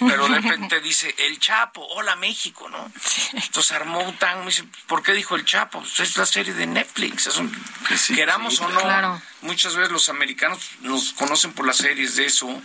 [0.00, 2.90] pero de repente dice, el Chapo, hola México, ¿no?
[3.32, 5.80] Entonces armó un tango, me dice, ¿por qué dijo el Chapo?
[5.80, 7.50] Pues es la serie de Netflix, es un,
[7.86, 12.62] pues queramos o no, muchas veces los americanos nos conocen por las series de eso,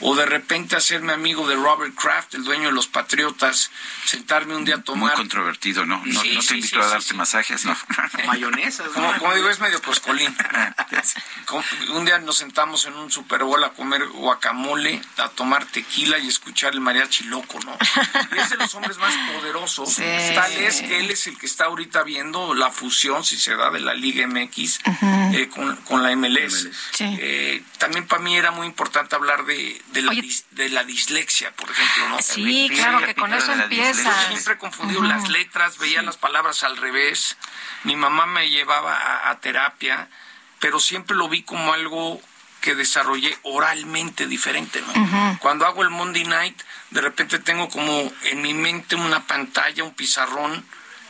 [0.00, 3.70] o de repente hacerme amigo de Robert Kraft, el dueño de los Patriotas,
[4.04, 5.12] sentarme un día a tomar...
[5.12, 6.02] Muy controvertido, ¿no?
[6.04, 7.76] No, te invito a darte masajes, ¿no?
[8.26, 8.84] Mayonesa.
[8.84, 10.34] Como, digo, es medio coscolín.
[11.90, 16.28] un día nos sentamos en un Super Bowl a comer guacamole, a tomar tequila y
[16.28, 17.76] escuchar el mariachi loco, ¿no?
[18.34, 19.96] Y es de los hombres más poderosos.
[20.34, 23.70] Tal es que él es el que está ahorita viendo la fusión, si se da,
[23.70, 24.80] de la Liga MX
[25.32, 26.68] eh, con, con la MLS.
[27.00, 30.12] Eh, también para mí era muy importante hablar de, de, la,
[30.52, 32.08] de la dislexia, por ejemplo.
[32.10, 32.22] ¿no?
[32.22, 34.28] Sí, claro, que con eso empieza.
[34.28, 37.36] Siempre he confundido las letras, veía las palabras al revés.
[37.84, 40.08] Mi mamá me llevaba a, terapia,
[40.60, 42.20] pero siempre lo vi como algo
[42.60, 45.38] que desarrollé oralmente diferente, ¿no?
[45.40, 46.60] Cuando hago el Monday Night,
[46.90, 50.64] de repente tengo como en mi mente una pantalla, un pizarrón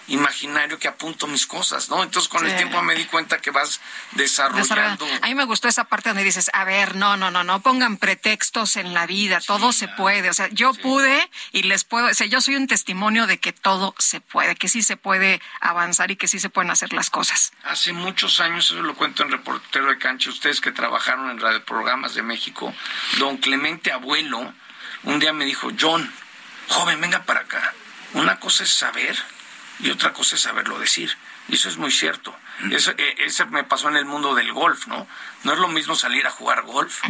[0.08, 2.02] imaginario que apunto mis cosas, ¿no?
[2.02, 3.80] Entonces con el tiempo me di cuenta que vas
[4.12, 5.06] desarrollando.
[5.22, 7.98] A mí me gustó esa parte donde dices, a ver, no, no, no, no pongan
[7.98, 10.30] pretextos en la vida, todo se puede.
[10.30, 13.52] O sea, yo pude y les puedo, o sea, yo soy un testimonio de que
[13.52, 17.10] todo se puede, que sí se puede avanzar y que sí se pueden hacer las
[17.10, 17.52] cosas.
[17.64, 21.62] Hace muchos años, eso lo cuento en Reportero de Cancha, ustedes que trabajaron en Radio
[21.64, 22.74] Programas de México,
[23.18, 24.54] don Clemente Abuelo,
[25.04, 26.12] un día me dijo, John,
[26.68, 27.74] joven, venga para acá.
[28.14, 29.16] Una cosa es saber
[29.80, 31.16] y otra cosa es saberlo decir.
[31.48, 32.34] Y eso es muy cierto.
[32.70, 35.06] Eso, eh, me pasó en el mundo del golf, ¿no?
[35.44, 37.00] No es lo mismo salir a jugar golf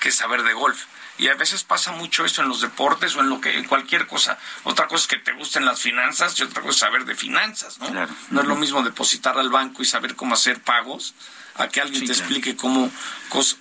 [0.00, 0.84] que saber de golf.
[1.18, 4.06] Y a veces pasa mucho eso en los deportes o en lo que en cualquier
[4.06, 4.38] cosa.
[4.64, 7.78] Otra cosa es que te gusten las finanzas y otra cosa es saber de finanzas,
[7.78, 7.88] ¿no?
[8.30, 11.14] No es lo mismo depositar al banco y saber cómo hacer pagos
[11.54, 12.90] a que alguien te explique cómo,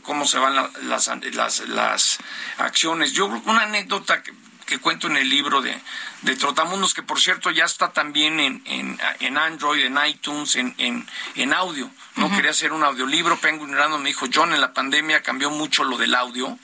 [0.02, 2.18] cómo se van las, las, las
[2.58, 3.12] acciones.
[3.14, 4.34] Yo una anécdota que
[4.72, 5.78] que cuento en el libro de,
[6.22, 10.74] de Trotamundos, que por cierto ya está también en, en, en Android, en iTunes, en,
[10.78, 11.92] en, en audio.
[12.16, 13.38] No quería hacer un audiolibro.
[13.38, 16.58] Penguin Random me dijo, John, en la pandemia cambió mucho lo del audio.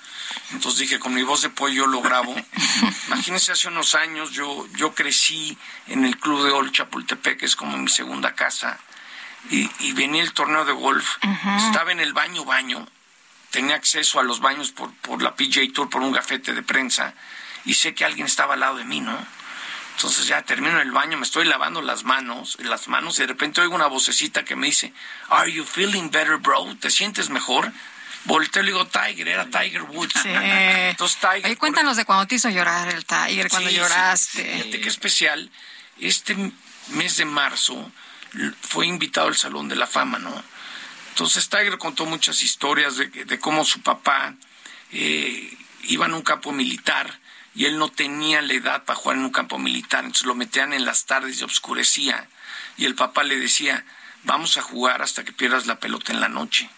[0.54, 2.34] Entonces dije, con mi voz de pollo lo grabo.
[3.08, 5.58] Imagínense, hace unos años yo, yo crecí
[5.88, 8.80] en el club de Ol Chapultepec, que es como mi segunda casa.
[9.50, 11.18] Y, y venía el torneo de golf.
[11.58, 12.88] Estaba en el baño, baño.
[13.52, 17.14] Tenía acceso a los baños por, por la PJ Tour, por un gafete de prensa
[17.68, 19.18] y sé que alguien estaba al lado de mí, ¿no?
[19.96, 23.60] Entonces ya termino el baño, me estoy lavando las manos, las manos, y de repente
[23.62, 24.94] oigo una vocecita que me dice,
[25.30, 26.78] Are you feeling better, bro?
[26.80, 27.72] ¿Te sientes mejor?
[28.24, 30.14] Volteo y le digo, Tiger, era Tiger Woods.
[30.22, 30.30] Sí.
[30.32, 31.58] Entonces, Tiger.
[31.58, 34.44] cuéntanos de cuando te hizo llorar el Tiger, cuando lloraste.
[34.44, 35.52] Sí, Fíjate qué especial.
[36.00, 36.52] Este
[36.90, 37.92] mes de marzo
[38.62, 40.44] fue invitado al Salón de la Fama, ¿no?
[41.10, 44.36] Entonces Tiger contó muchas historias de, de cómo su papá
[44.92, 47.20] eh, iba en un campo militar
[47.58, 50.74] y él no tenía la edad para jugar en un campo militar, entonces lo metían
[50.74, 52.30] en las tardes y oscurecía
[52.78, 53.84] y el papá le decía,
[54.24, 56.70] vamos a jugar hasta que pierdas la pelota en la noche.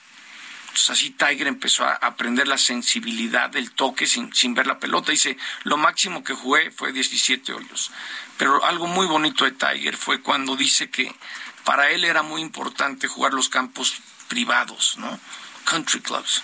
[0.69, 5.11] Entonces así Tiger empezó a aprender la sensibilidad del toque sin, sin ver la pelota.
[5.11, 7.91] Dice, lo máximo que jugué fue 17 hoyos.
[8.37, 11.13] Pero algo muy bonito de Tiger fue cuando dice que
[11.65, 13.95] para él era muy importante jugar los campos
[14.29, 15.19] privados, ¿no?
[15.65, 16.41] Country clubs.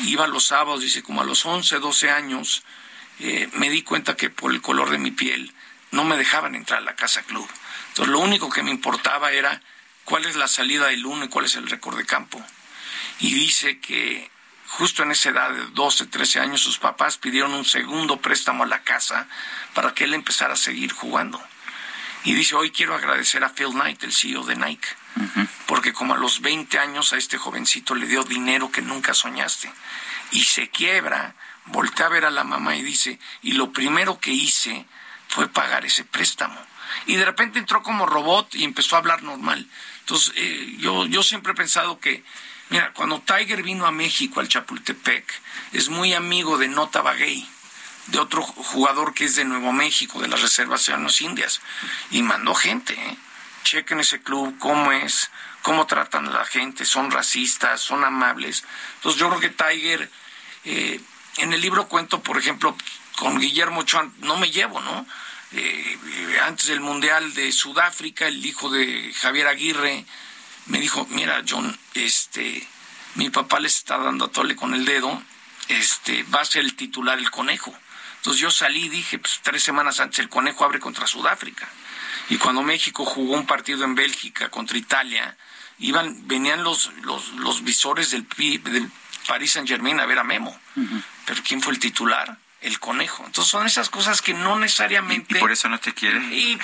[0.00, 2.64] Iba los sábados, dice, como a los 11, 12 años,
[3.24, 5.54] eh, me di cuenta que por el color de mi piel
[5.92, 7.48] no me dejaban entrar a la casa club.
[7.90, 9.62] Entonces lo único que me importaba era
[10.04, 12.44] cuál es la salida del uno y cuál es el récord de campo.
[13.20, 14.28] Y dice que
[14.66, 18.66] justo en esa edad de 12, 13 años sus papás pidieron un segundo préstamo a
[18.66, 19.28] la casa
[19.72, 21.40] para que él empezara a seguir jugando.
[22.24, 24.88] Y dice, hoy quiero agradecer a Phil Knight, el CEO de Nike,
[25.66, 29.72] porque como a los 20 años a este jovencito le dio dinero que nunca soñaste.
[30.32, 31.36] Y se quiebra
[31.66, 34.86] voltea a ver a la mamá y dice, y lo primero que hice
[35.28, 36.58] fue pagar ese préstamo.
[37.06, 39.66] Y de repente entró como robot y empezó a hablar normal.
[40.00, 42.22] Entonces, eh, yo, yo siempre he pensado que,
[42.68, 45.24] mira, cuando Tiger vino a México, al Chapultepec,
[45.72, 47.48] es muy amigo de Nota Bagay,
[48.08, 51.60] de otro jugador que es de Nuevo México, de las reservaciones indias,
[52.10, 53.16] y mandó gente, ¿eh?
[53.64, 55.30] Chequen ese club, cómo es,
[55.62, 58.64] cómo tratan a la gente, son racistas, son amables.
[58.96, 60.10] Entonces, yo creo que Tiger...
[60.64, 61.00] Eh,
[61.38, 62.76] en el libro cuento, por ejemplo,
[63.16, 65.06] con Guillermo Ochoa, no me llevo, ¿no?
[65.52, 65.98] Eh,
[66.44, 70.04] antes del Mundial de Sudáfrica, el hijo de Javier Aguirre
[70.66, 72.66] me dijo, mira, John, este,
[73.16, 75.22] mi papá les está dando a tole con el dedo,
[75.68, 77.74] este, va a ser el titular el conejo.
[78.16, 81.68] Entonces yo salí y dije, pues tres semanas antes el conejo abre contra Sudáfrica.
[82.28, 85.36] Y cuando México jugó un partido en Bélgica contra Italia,
[85.80, 88.26] iban, venían los, los, los visores del,
[88.62, 88.90] del
[89.26, 90.56] Paris Saint Germain a ver a Memo.
[91.26, 92.36] Pero ¿quién fue el titular?
[92.60, 93.24] El conejo.
[93.26, 95.36] Entonces son esas cosas que no necesariamente...
[95.36, 96.18] ¿Y, por eso no te quiere?
[96.32, 96.56] Y,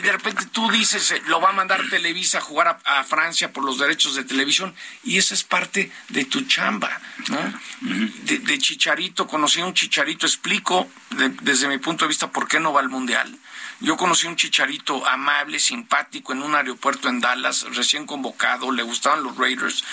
[0.00, 3.64] de repente tú dices, eh, lo va a mandar Televisa a jugar a, Francia por
[3.64, 7.60] los derechos de televisión, y esa es parte de tu chamba, ¿no?
[7.80, 10.90] de, Chicharito, conocí a un Chicharito, explico
[11.42, 13.38] desde mi punto de vista por qué no va al Mundial
[13.80, 19.22] yo conocí un chicharito amable, simpático en un aeropuerto en Dallas, recién convocado, le gustaban
[19.22, 19.84] los Raiders,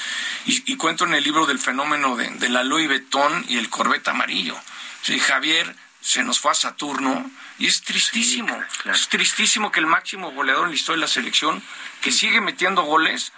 [0.46, 4.58] y, cuento en el libro del fenómeno de, la Louis Vuitton y el Corvette amarillo.
[5.02, 10.32] Sí, Javier se nos fue a Saturno y es tristísimo, es tristísimo que el máximo
[10.32, 11.64] goleador en la historia de la selección,
[12.02, 13.32] que sigue metiendo goles,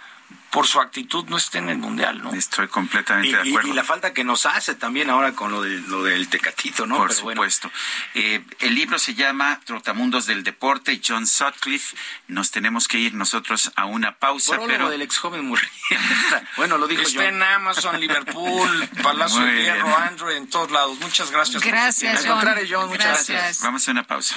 [0.50, 2.32] por su actitud no esté en el mundial, ¿no?
[2.34, 3.68] Estoy completamente de acuerdo.
[3.68, 6.96] Y, la falta que nos hace también ahora con lo, de, lo del Tecatito, ¿no?
[6.96, 7.70] Por supuesto.
[8.14, 11.96] Eh, el libro se llama Trotamundos del Deporte, John Sutcliffe.
[12.26, 14.90] Nos tenemos que ir nosotros a una pausa, pero...
[14.90, 15.70] del ex joven Murrieta.
[16.56, 20.98] bueno, lo dijo Está en Amazon, Liverpool, Palacio de Hierro, Android, en todos lados.
[20.98, 21.62] Muchas gracias.
[21.62, 22.44] Gracias, John.
[22.68, 22.88] John.
[22.88, 23.62] Muchas gracias.
[23.62, 24.36] Vamos a una pausa.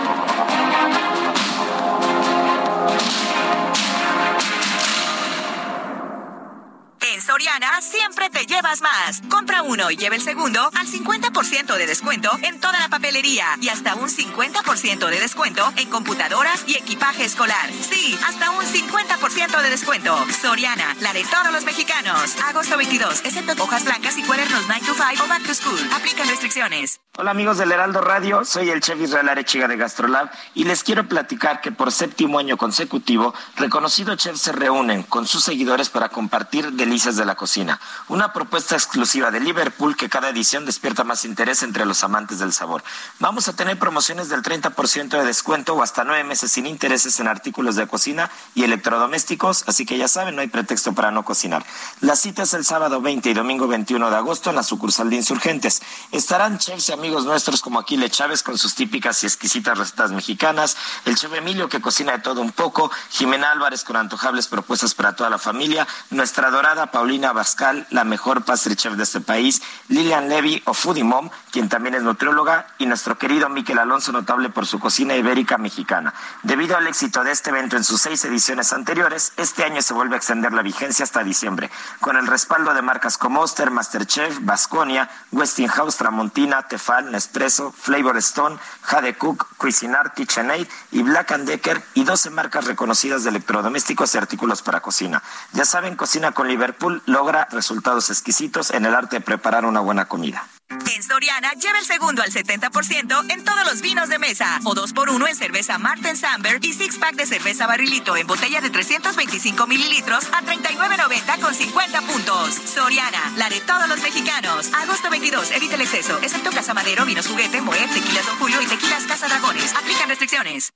[7.21, 9.21] Soriana siempre te llevas más.
[9.29, 13.69] Compra uno y lleva el segundo al 50% de descuento en toda la papelería y
[13.69, 17.69] hasta un 50% de descuento en computadoras y equipaje escolar.
[17.71, 20.17] Sí, hasta un 50% de descuento.
[20.41, 22.35] Soriana, la de todos los mexicanos.
[22.47, 25.79] Agosto 22, excepto hojas blancas y cuadernos 9 to 5 o back to school.
[25.93, 27.00] Aplican restricciones.
[27.17, 31.09] Hola amigos del Heraldo Radio, soy el chef Israel Arechiga de Gastrolab y les quiero
[31.09, 36.71] platicar que por séptimo año consecutivo, reconocidos chefs se reúnen con sus seguidores para compartir
[36.71, 37.81] delicias de la cocina.
[38.07, 42.53] Una propuesta exclusiva de Liverpool que cada edición despierta más interés entre los amantes del
[42.53, 42.81] sabor.
[43.19, 47.27] Vamos a tener promociones del 30% de descuento o hasta nueve meses sin intereses en
[47.27, 51.65] artículos de cocina y electrodomésticos, así que ya saben, no hay pretexto para no cocinar.
[51.99, 55.17] La cita es el sábado 20 y domingo 21 de agosto en la sucursal de
[55.17, 55.81] Insurgentes.
[56.13, 61.15] Estarán chefs amigos nuestros como Aquile Chávez con sus típicas y exquisitas recetas mexicanas, el
[61.15, 65.31] chef Emilio que cocina de todo un poco, Jimena Álvarez con antojables propuestas para toda
[65.31, 70.61] la familia, nuestra dorada Paulina Bascal, la mejor pastry chef de este país, Lilian Levy
[70.67, 74.77] o Foodie Mom, quien también es nutrióloga, y nuestro querido Miquel Alonso, notable por su
[74.79, 76.13] cocina ibérica mexicana.
[76.43, 80.13] Debido al éxito de este evento en sus seis ediciones anteriores, este año se vuelve
[80.13, 85.09] a extender la vigencia hasta diciembre, con el respaldo de marcas como Oster, Masterchef, Vasconia,
[85.31, 92.29] Westinghouse, Tramontina, Tefal, Nespresso, Flavor Stone, Jade Cook, Cuisinart, KitchenAid y Black Decker y 12
[92.31, 95.23] marcas reconocidas de electrodomésticos y artículos para cocina.
[95.53, 100.05] Ya saben, Cocina con Liverpool logra resultados exquisitos en el arte de preparar una buena
[100.05, 100.45] comida.
[100.93, 104.59] En Soriana, lleva el segundo al 70% en todos los vinos de mesa.
[104.63, 108.27] O 2 por 1 en cerveza Martin Samberg y six pack de cerveza barrilito en
[108.27, 112.55] botella de 325 mililitros a 39.90 con 50 puntos.
[112.55, 114.71] Soriana, la de todos los mexicanos.
[114.73, 118.65] Agosto 22, evita el exceso, excepto Casa Madero, Vinos Juguete, Moet, Tequilas Don Julio y
[118.67, 119.73] Tequilas Casa Dragones.
[119.75, 120.71] Aplican restricciones.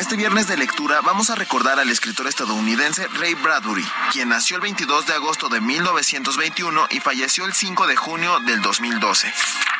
[0.00, 4.62] Este viernes de lectura vamos a recordar al escritor estadounidense Ray Bradbury, quien nació el
[4.62, 9.30] 22 de agosto de 1921 y falleció el 5 de junio del 2012.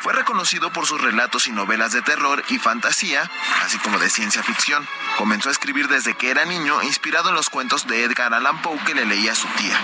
[0.02, 3.30] Fue reconocido por sus relatos y novelas de terror y fantasía,
[3.64, 4.86] así como de ciencia ficción.
[5.16, 8.78] Comenzó a escribir desde que era niño, inspirado en los cuentos de Edgar Allan Poe
[8.84, 9.80] que le leía a su tía.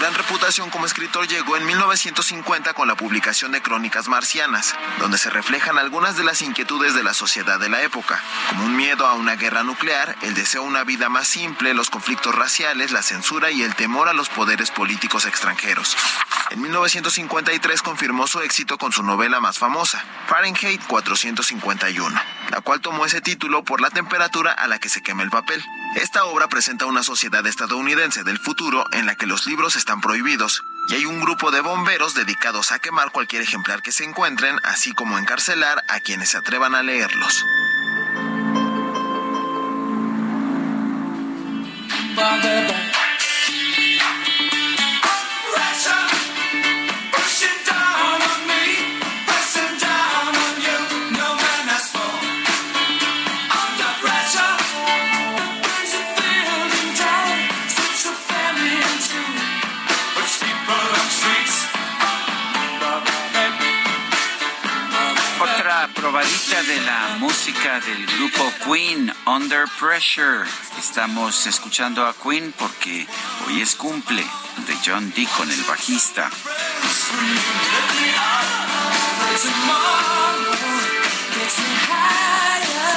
[0.00, 5.28] Gran reputación como escritor llegó en 1950 con la publicación de Crónicas Marcianas, donde se
[5.28, 8.18] reflejan algunas de las inquietudes de la sociedad de la época,
[8.48, 11.90] como un miedo a una guerra nuclear, el deseo de una vida más simple, los
[11.90, 15.94] conflictos raciales, la censura y el temor a los poderes políticos extranjeros.
[16.48, 22.20] En 1953 confirmó su éxito con su novela más famosa, Fahrenheit 451,
[22.50, 25.62] la cual tomó ese título por la temperatura a la que se quema el papel.
[25.96, 30.62] Esta obra presenta una sociedad estadounidense del futuro en la que los libros están prohibidos
[30.88, 34.92] y hay un grupo de bomberos dedicados a quemar cualquier ejemplar que se encuentren, así
[34.92, 37.44] como encarcelar a quienes se atrevan a leerlos.
[66.30, 70.48] Probadita de la música del grupo Queen, Under Pressure.
[70.78, 73.04] Estamos escuchando a Queen porque
[73.46, 74.22] hoy es cumple
[74.66, 76.30] de John Deacon, el bajista.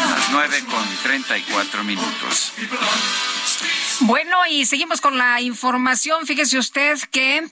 [0.09, 2.53] Las nueve con treinta y cuatro minutos.
[4.01, 6.27] Bueno, y seguimos con la información.
[6.27, 7.49] Fíjese usted que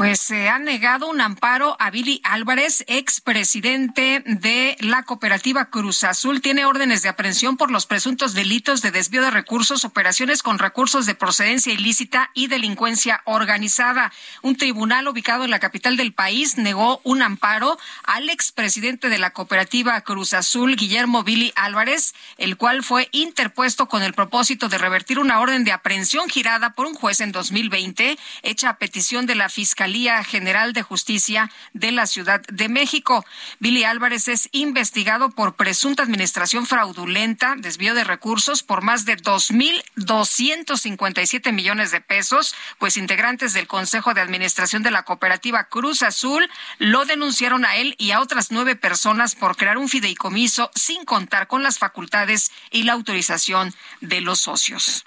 [0.00, 6.40] pues se ha negado un amparo a Billy Álvarez, expresidente de la cooperativa Cruz Azul.
[6.40, 11.04] Tiene órdenes de aprehensión por los presuntos delitos de desvío de recursos, operaciones con recursos
[11.04, 14.10] de procedencia ilícita y delincuencia organizada.
[14.40, 19.32] Un tribunal ubicado en la capital del país negó un amparo al expresidente de la
[19.32, 25.18] cooperativa Cruz Azul, Guillermo Billy Álvarez, el cual fue interpuesto con el propósito de revertir
[25.18, 29.50] una orden de aprehensión girada por un juez en 2020, hecha a petición de la
[29.50, 29.79] Fiscalía
[30.24, 33.24] General de Justicia de la Ciudad de México.
[33.60, 41.50] Billy Álvarez es investigado por presunta administración fraudulenta, desvío de recursos por más de 2.257
[41.52, 46.46] millones de pesos, pues integrantes del Consejo de Administración de la Cooperativa Cruz Azul
[46.78, 51.46] lo denunciaron a él y a otras nueve personas por crear un fideicomiso sin contar
[51.46, 55.06] con las facultades y la autorización de los socios.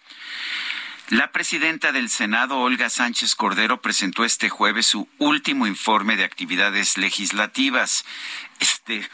[1.09, 6.97] La presidenta del Senado, Olga Sánchez Cordero, presentó este jueves su último informe de actividades
[6.97, 8.05] legislativas.
[8.59, 9.09] Este,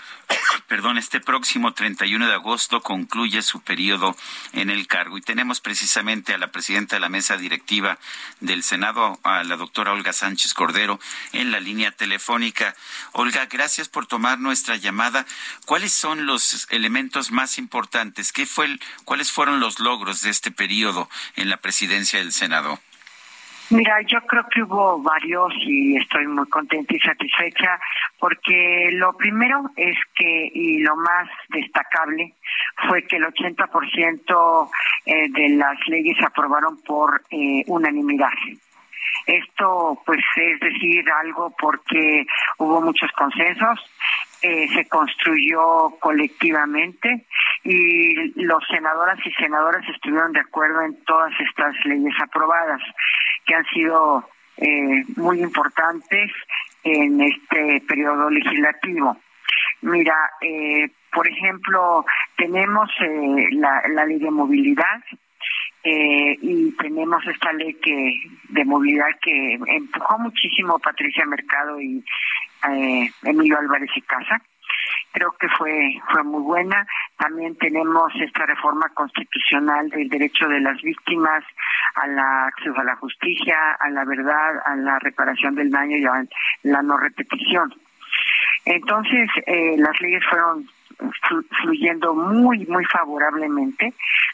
[0.68, 4.16] perdón, este próximo 31 de agosto concluye su periodo
[4.54, 7.98] en el cargo y tenemos precisamente a la presidenta de la mesa directiva
[8.40, 11.00] del Senado, a la doctora Olga Sánchez Cordero,
[11.34, 12.76] en la línea telefónica.
[13.14, 15.26] Olga, gracias por tomar nuestra llamada.
[15.66, 18.32] ¿Cuáles son los elementos más importantes?
[18.32, 22.80] ¿Qué fue ¿Cuáles fueron los logros de este periodo en la presidencia del Senado?
[23.72, 27.80] Mira, yo creo que hubo varios y estoy muy contenta y satisfecha
[28.18, 32.34] porque lo primero es que, y lo más destacable,
[32.88, 34.70] fue que el 80%
[35.06, 38.34] eh, de las leyes se aprobaron por eh, unanimidad.
[39.28, 42.26] Esto, pues, es decir algo porque
[42.58, 43.80] hubo muchos consensos,
[44.42, 47.26] eh, se construyó colectivamente
[47.64, 52.82] y los senadoras y senadoras estuvieron de acuerdo en todas estas leyes aprobadas,
[53.50, 56.32] que han sido eh, muy importantes
[56.84, 59.18] en este periodo legislativo.
[59.82, 62.06] Mira, eh, por ejemplo,
[62.38, 62.90] tenemos
[63.52, 65.02] la, la ley de movilidad,
[65.84, 68.12] eh, y tenemos esta ley que
[68.50, 72.04] de movilidad que empujó muchísimo Patricia Mercado y
[72.70, 74.42] eh, Emilio Álvarez y Casa.
[75.12, 76.86] Creo que fue fue muy buena.
[77.18, 81.44] También tenemos esta reforma constitucional del derecho de las víctimas
[81.96, 86.06] a la acceso a la justicia, a la verdad, a la reparación del daño y
[86.06, 86.24] a
[86.64, 87.74] la no repetición.
[88.66, 90.68] Entonces, eh, las leyes fueron
[91.62, 93.94] fluyendo muy muy favorablemente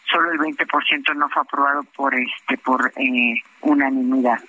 [0.10, 4.40] solo el 20% no fue aprobado por este por eh, unanimidad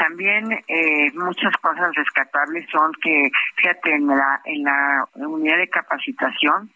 [0.00, 6.70] también eh, muchas cosas rescatables son que fíjate en la en la unidad de capacitación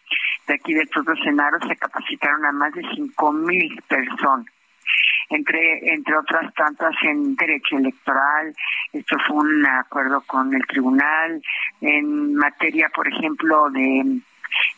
[0.47, 4.47] de aquí del propio Senado se capacitaron a más de cinco mil personas.
[5.31, 8.55] Entre entre otras tantas en derecho electoral
[8.93, 11.41] esto fue un acuerdo con el tribunal
[11.81, 14.21] en materia por ejemplo de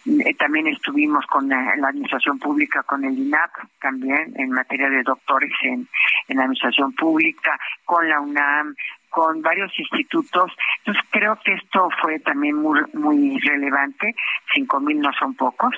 [0.07, 3.51] eh, también estuvimos con la, administración pública, con el INAP,
[3.81, 5.89] también en materia de doctores en,
[6.29, 8.75] en administración pública, con la UNAM,
[9.09, 10.53] con varios institutos.
[10.79, 14.15] Entonces creo que esto fue también muy, muy relevante.
[14.55, 15.75] Cinco mil no son pocos.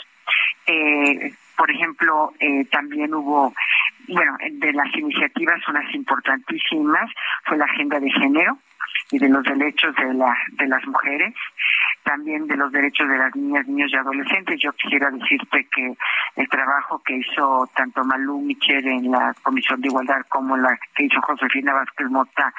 [0.66, 3.52] Eh, por ejemplo, eh, también hubo,
[4.06, 7.10] bueno, de las iniciativas unas importantísimas
[7.44, 8.58] fue la agenda de género
[9.10, 11.34] y de los derechos de la de las mujeres
[12.08, 14.58] también de los derechos de las niñas, niños y adolescentes.
[14.60, 15.94] Yo quisiera decirte que
[16.36, 21.04] el trabajo que hizo tanto Malú Michel en la Comisión de Igualdad como la que
[21.04, 22.54] hizo Josefina Vázquez Mota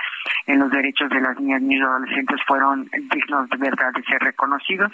[0.45, 4.21] en los derechos de las niñas, niños y adolescentes fueron dignos de verdad de ser
[4.21, 4.91] reconocidos.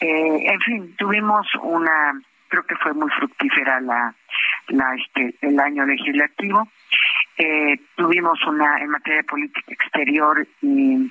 [0.00, 2.20] Eh, en fin, tuvimos una,
[2.52, 4.14] creo que fue muy fructífera la,
[4.68, 6.68] la este, el año legislativo.
[7.38, 11.10] Eh, tuvimos una en materia de política exterior y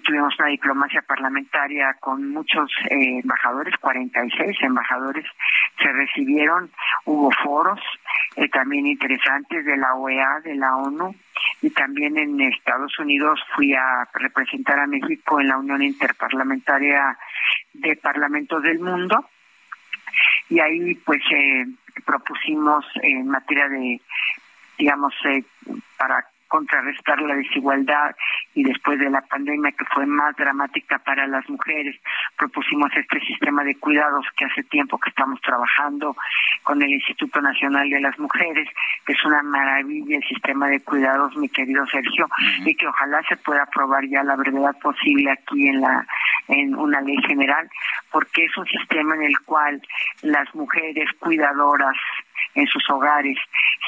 [0.00, 5.24] tuvimos una diplomacia parlamentaria con muchos eh, embajadores, 46 embajadores
[5.80, 6.68] se recibieron,
[7.04, 7.80] hubo foros
[8.34, 11.14] eh, también interesantes de la OEA, de la ONU
[11.62, 17.16] y también en Estados Unidos fui a representar a México en la Unión Interparlamentaria
[17.72, 19.24] de Parlamentos del Mundo
[20.50, 21.64] y ahí pues eh,
[22.04, 24.00] propusimos en materia de
[24.76, 25.44] digamos eh,
[25.96, 28.14] para contrarrestar la desigualdad
[28.54, 31.96] y después de la pandemia que fue más dramática para las mujeres,
[32.36, 36.16] propusimos este sistema de cuidados que hace tiempo que estamos trabajando
[36.64, 38.68] con el Instituto Nacional de las Mujeres,
[39.06, 42.28] que es una maravilla el sistema de cuidados, mi querido Sergio,
[42.66, 46.04] y que ojalá se pueda aprobar ya la brevedad posible aquí en la
[46.48, 47.70] en una ley general,
[48.10, 49.80] porque es un sistema en el cual
[50.22, 51.96] las mujeres cuidadoras
[52.54, 53.36] en sus hogares,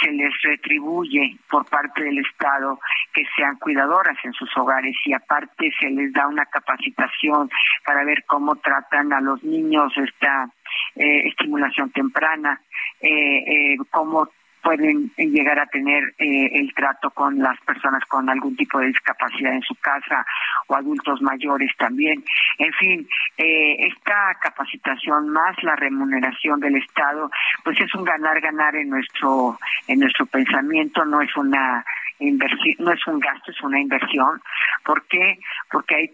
[0.00, 2.78] se les retribuye por parte del Estado
[3.12, 7.50] que sean cuidadoras en sus hogares y aparte se les da una capacitación
[7.84, 10.48] para ver cómo tratan a los niños esta
[10.97, 12.60] eh, estimulación temprana,
[13.00, 14.28] eh, eh, cómo
[14.62, 19.52] pueden llegar a tener eh, el trato con las personas con algún tipo de discapacidad
[19.52, 20.24] en su casa
[20.68, 22.24] o adultos mayores también.
[22.58, 27.31] En fin, eh, esta capacitación más la remuneración del Estado,
[27.65, 29.58] pues es un ganar-ganar en nuestro
[29.89, 31.84] en nuestro pensamiento, no es una
[32.18, 34.41] inversión, no es un gasto, es una inversión.
[34.84, 35.39] ¿Por qué?
[35.70, 36.12] Porque ahí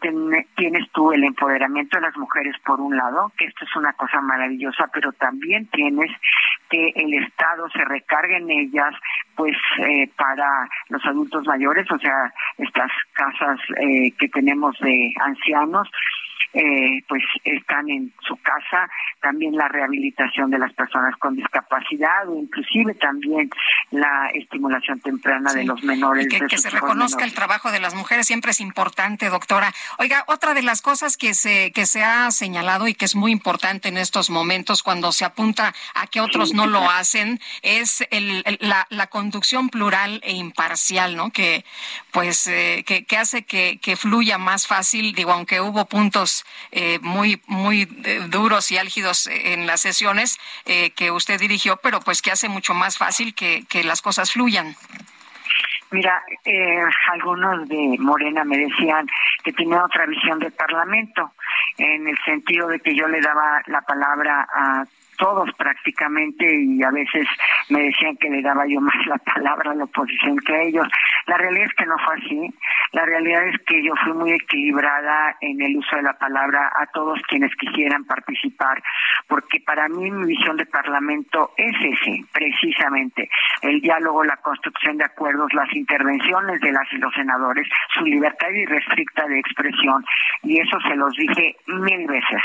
[0.56, 4.20] tienes tú el empoderamiento de las mujeres por un lado, que esto es una cosa
[4.20, 6.10] maravillosa, pero también tienes
[6.68, 8.94] que el Estado se recargue en ellas,
[9.36, 15.88] pues eh, para los adultos mayores, o sea, estas casas eh, que tenemos de ancianos,
[16.54, 18.88] eh, pues están en su casa,
[19.20, 23.50] también la rehabilitación de las personas con discapacidad o inclusive también
[23.90, 26.26] la estimulación temprana de los menores.
[26.28, 29.72] que, que se reconozca el trabajo de las mujeres siempre es importante, doctora.
[29.98, 33.32] Oiga, otra de las cosas que se, que se ha señalado y que es muy
[33.32, 38.44] importante en estos momentos cuando se apunta a que otros no lo hacen es el,
[38.60, 41.30] la, la, conducción plural e imparcial, ¿no?
[41.30, 41.64] Que
[42.10, 46.37] pues eh, que, que hace que, que fluya más fácil, digo, aunque hubo puntos
[46.70, 52.00] eh, muy, muy eh, duros y álgidos en las sesiones eh, que usted dirigió, pero
[52.00, 54.76] pues que hace mucho más fácil que, que las cosas fluyan.
[55.90, 56.80] Mira, eh,
[57.12, 59.06] algunos de Morena me decían
[59.42, 61.32] que tenía otra visión del Parlamento,
[61.78, 64.84] en el sentido de que yo le daba la palabra a
[65.18, 67.26] todos prácticamente y a veces
[67.68, 70.88] me decían que le daba yo más la palabra a la oposición que a ellos.
[71.26, 72.54] La realidad es que no fue así.
[72.92, 76.86] La realidad es que yo fui muy equilibrada en el uso de la palabra a
[76.86, 78.82] todos quienes quisieran participar,
[79.26, 83.28] porque para mí mi visión de Parlamento es ese, precisamente,
[83.62, 88.48] el diálogo, la construcción de acuerdos, las intervenciones de las y los senadores, su libertad
[88.50, 90.04] irrestricta de expresión,
[90.42, 92.42] y eso se los dije mil veces.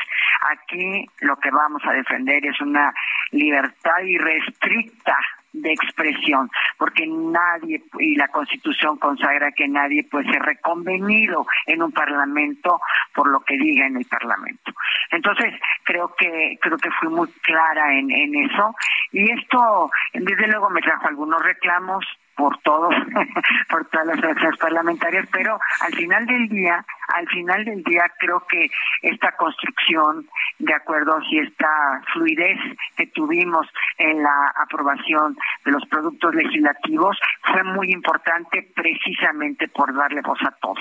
[0.52, 2.94] Aquí lo que vamos a defender es una
[3.32, 5.18] libertad irrestricta
[5.54, 11.92] de expresión, porque nadie, y la Constitución consagra que nadie puede ser reconvenido en un
[11.92, 12.82] Parlamento
[13.14, 14.74] por lo que diga en el Parlamento.
[15.12, 18.76] Entonces, creo que creo que fui muy clara en, en eso,
[19.12, 22.04] y esto, desde luego, me trajo algunos reclamos,
[22.36, 22.94] por todos,
[23.70, 28.46] por todas las fracciones parlamentarias, pero al final del día, al final del día creo
[28.48, 28.70] que
[29.02, 30.28] esta construcción
[30.60, 32.58] de acuerdos y esta fluidez
[32.96, 33.68] que tuvimos
[33.98, 40.52] en la aprobación de los productos legislativos fue muy importante precisamente por darle voz a
[40.52, 40.80] todos.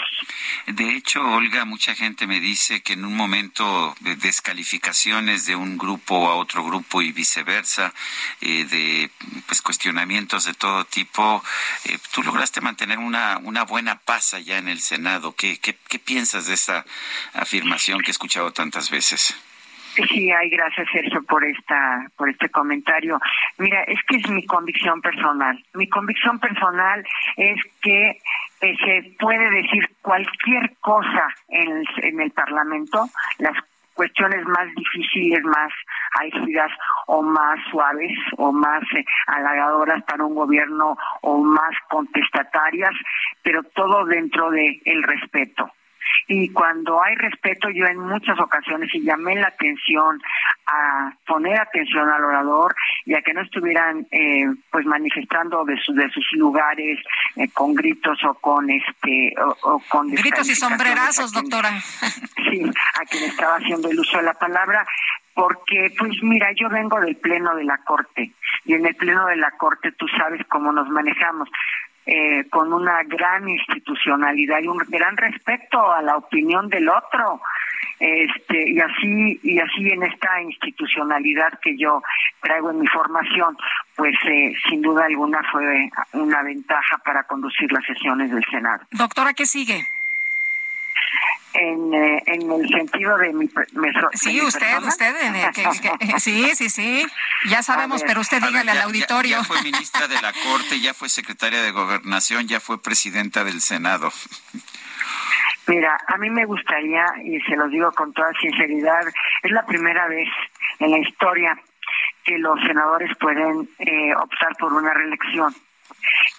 [0.66, 5.78] De hecho, Olga, mucha gente me dice que en un momento de descalificaciones de un
[5.78, 7.92] grupo a otro grupo y viceversa,
[8.40, 9.10] eh, de
[9.46, 11.42] pues cuestionamientos de todo tipo,
[11.86, 15.34] eh, tú lograste mantener una, una buena paz allá en el Senado.
[15.34, 16.84] ¿Qué, qué, qué piensas de esa
[17.32, 19.34] afirmación que he escuchado tantas veces?
[19.94, 23.18] Sí, hay gracias Sergio por esta por este comentario.
[23.58, 25.62] Mira, es que es mi convicción personal.
[25.74, 27.04] Mi convicción personal
[27.36, 28.20] es que
[28.60, 33.08] eh, se puede decir cualquier cosa en el, en el Parlamento,
[33.38, 33.56] las
[33.94, 35.72] cuestiones más difíciles, más
[36.20, 36.70] álgidas
[37.06, 42.94] o más suaves o más eh, halagadoras para un gobierno o más contestatarias,
[43.42, 45.70] pero todo dentro de el respeto
[46.28, 50.20] y cuando hay respeto yo en muchas ocasiones y llamé la atención
[50.66, 52.74] a poner atención al orador
[53.04, 56.98] y a que no estuvieran eh, pues manifestando de, de sus lugares
[57.36, 61.70] eh, con gritos o con este o, con gritos y sombrerazos doctora.
[62.50, 64.84] Sí a quien estaba haciendo el uso de la palabra
[65.34, 68.32] porque pues mira yo vengo del pleno de la corte
[68.64, 71.48] y en el pleno de la corte tú sabes cómo nos manejamos
[72.06, 77.40] eh, con una gran institucionalidad y un gran respeto a la opinión del otro.
[77.98, 82.02] Este y así y así en esta institucionalidad que yo
[82.40, 83.56] traigo en mi formación
[83.94, 88.82] pues eh, sin duda alguna fue una ventaja para conducir las sesiones del Senado.
[88.90, 89.86] Doctora qué sigue
[91.54, 93.48] en, eh, en el sentido de mi,
[94.14, 95.14] sí usted usted
[96.18, 97.06] sí sí sí
[97.48, 99.38] ya sabemos pero usted dígale al auditorio.
[99.38, 103.60] ya, fue ministra de la corte ya fue secretaria de gobernación ya fue presidenta del
[103.60, 104.10] senado.
[105.66, 109.06] Mira, a mí me gustaría, y se los digo con toda sinceridad,
[109.42, 110.28] es la primera vez
[110.80, 111.56] en la historia
[112.24, 115.54] que los senadores pueden eh, optar por una reelección.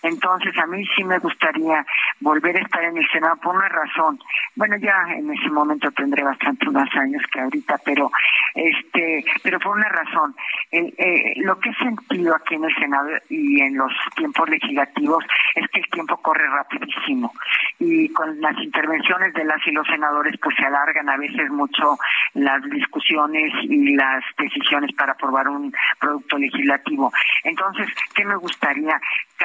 [0.02, 1.86] Entonces, a mí sí me gustaría
[2.20, 4.20] volver a estar en el Senado por una razón.
[4.56, 8.12] Bueno, ya en ese momento tendré bastante más años que ahorita, pero
[8.54, 10.36] este, pero por una razón.
[10.72, 15.24] Eh, lo que he sentido aquí en el Senado y en los tiempos legislativos
[15.56, 17.34] es que el tiempo corre rapidísimo
[17.80, 21.98] y con las intervenciones de las y los senadores pues se alargan a veces mucho
[22.34, 27.12] las discusiones y las decisiones para aprobar un producto legislativo.
[27.44, 29.00] Entonces, ¿qué me gustaría?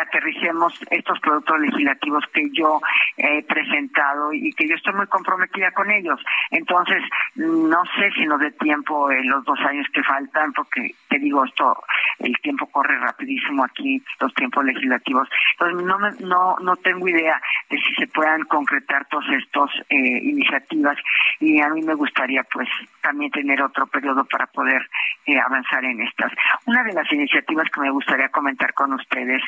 [0.08, 2.80] Aterricemos estos productos legislativos que yo
[3.16, 6.20] he presentado y que yo estoy muy comprometida con ellos.
[6.50, 7.02] Entonces,
[7.34, 11.44] no sé si nos dé tiempo en los dos años que faltan, porque te digo
[11.44, 11.82] esto,
[12.18, 15.28] el tiempo corre rapidísimo aquí, los tiempos legislativos.
[15.52, 20.96] Entonces, no, no, no tengo idea de si se puedan concretar todas estas eh, iniciativas
[21.40, 22.68] y a mí me gustaría pues
[23.02, 24.88] también tener otro periodo para poder
[25.26, 26.32] eh, avanzar en estas.
[26.66, 29.42] Una de las iniciativas que me gustaría comentar con ustedes,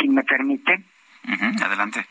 [0.00, 0.82] si me permite.
[1.62, 2.06] adelante.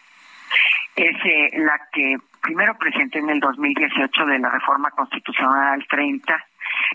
[0.96, 6.46] Es eh, la que primero presenté en el 2018 de la reforma constitucional 30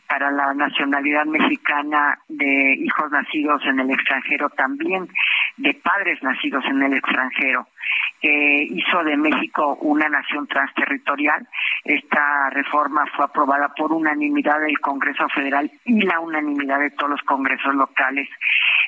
[0.07, 5.09] para la nacionalidad mexicana de hijos nacidos en el extranjero también,
[5.57, 7.69] de padres nacidos en el extranjero
[8.21, 11.47] que hizo de México una nación transterritorial.
[11.85, 17.23] Esta reforma fue aprobada por unanimidad del Congreso Federal y la unanimidad de todos los
[17.23, 18.29] congresos locales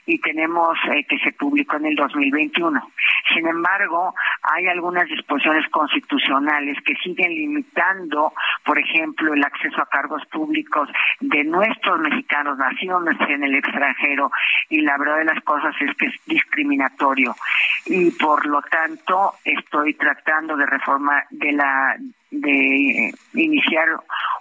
[0.07, 2.93] y tenemos eh, que se publicó en el 2021.
[3.33, 8.33] Sin embargo, hay algunas disposiciones constitucionales que siguen limitando,
[8.65, 10.89] por ejemplo, el acceso a cargos públicos
[11.21, 14.31] de nuestros mexicanos nacidos en el extranjero
[14.69, 17.35] y la verdad de las cosas es que es discriminatorio
[17.87, 18.82] y por lo tanto
[19.45, 21.97] estoy tratando de reforma de la
[22.31, 23.89] de iniciar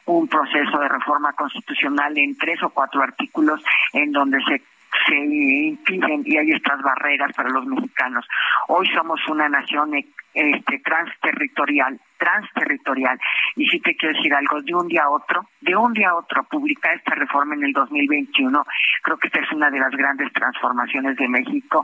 [0.05, 3.61] un proceso de reforma constitucional en tres o cuatro artículos
[3.93, 4.61] en donde se
[5.07, 8.27] se impiden y hay estas barreras para los mexicanos.
[8.67, 9.93] Hoy somos una nación
[10.33, 13.19] este, transterritorial, transterritorial.
[13.55, 16.15] Y si te quiero decir algo, de un día a otro, de un día a
[16.15, 18.63] otro, publicar esta reforma en el 2021,
[19.01, 21.83] creo que esta es una de las grandes transformaciones de México.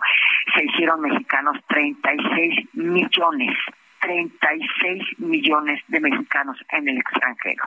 [0.56, 3.58] Se hicieron mexicanos 36 millones,
[4.00, 7.64] 36 millones de mexicanos en el extranjero.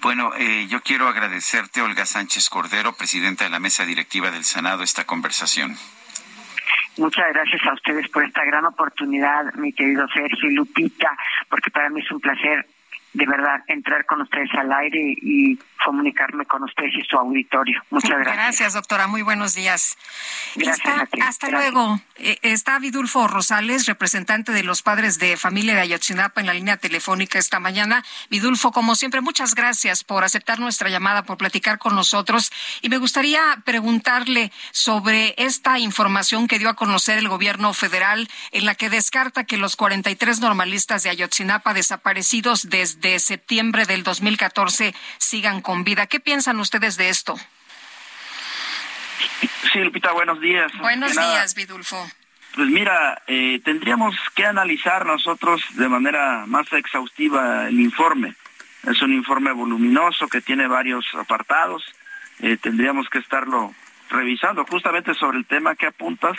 [0.00, 4.82] Bueno, eh, yo quiero agradecerte, Olga Sánchez Cordero, presidenta de la mesa directiva del Senado,
[4.82, 5.76] esta conversación.
[6.98, 11.16] Muchas gracias a ustedes por esta gran oportunidad, mi querido Sergio y Lupita,
[11.48, 12.66] porque para mí es un placer
[13.12, 17.82] de verdad entrar con ustedes al aire y comunicarme con ustedes y su auditorio.
[17.90, 18.36] Muchas gracias.
[18.36, 19.06] Gracias, doctora.
[19.06, 19.98] Muy buenos días.
[20.54, 22.00] Gracias hasta luego.
[22.16, 26.76] Eh, está Vidulfo Rosales, representante de los padres de familia de Ayotzinapa en la línea
[26.76, 28.04] telefónica esta mañana.
[28.30, 32.52] Vidulfo, como siempre, muchas gracias por aceptar nuestra llamada, por platicar con nosotros.
[32.80, 38.66] Y me gustaría preguntarle sobre esta información que dio a conocer el gobierno federal en
[38.66, 45.60] la que descarta que los 43 normalistas de Ayotzinapa desaparecidos desde septiembre del 2014 sigan
[45.60, 46.06] con vida.
[46.06, 47.36] ¿Qué piensan ustedes de esto?
[49.72, 50.70] Sí, Lupita, buenos días.
[50.78, 52.06] Buenos días, Vidulfo.
[52.54, 58.34] Pues mira, eh, tendríamos que analizar nosotros de manera más exhaustiva el informe.
[58.86, 61.82] Es un informe voluminoso que tiene varios apartados.
[62.40, 63.74] Eh, tendríamos que estarlo
[64.10, 66.36] revisando justamente sobre el tema que apuntas.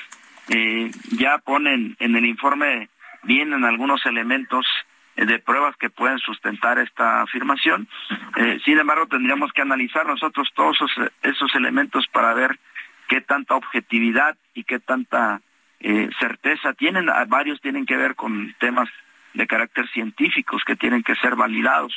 [0.50, 2.90] Eh, ya ponen en el informe,
[3.24, 4.66] vienen algunos elementos
[5.16, 7.88] de pruebas que pueden sustentar esta afirmación.
[8.36, 10.78] Eh, sin embargo, tendríamos que analizar nosotros todos
[11.22, 12.58] esos, elementos para ver
[13.08, 15.42] qué tanta objetividad y qué tanta
[15.80, 17.10] eh, certeza tienen.
[17.10, 18.90] Ah, varios tienen que ver con temas
[19.34, 21.94] de carácter científicos que tienen que ser validados.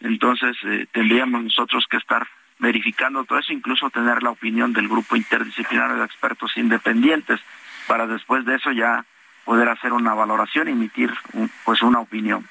[0.00, 0.56] Entonces,
[0.92, 2.26] tendríamos nosotros que estar
[2.58, 7.40] verificando todo eso, incluso tener la opinión del grupo interdisciplinario de expertos independientes
[7.86, 9.04] para después de eso ya
[9.44, 11.12] poder hacer una valoración y emitir
[11.64, 12.46] pues una opinión.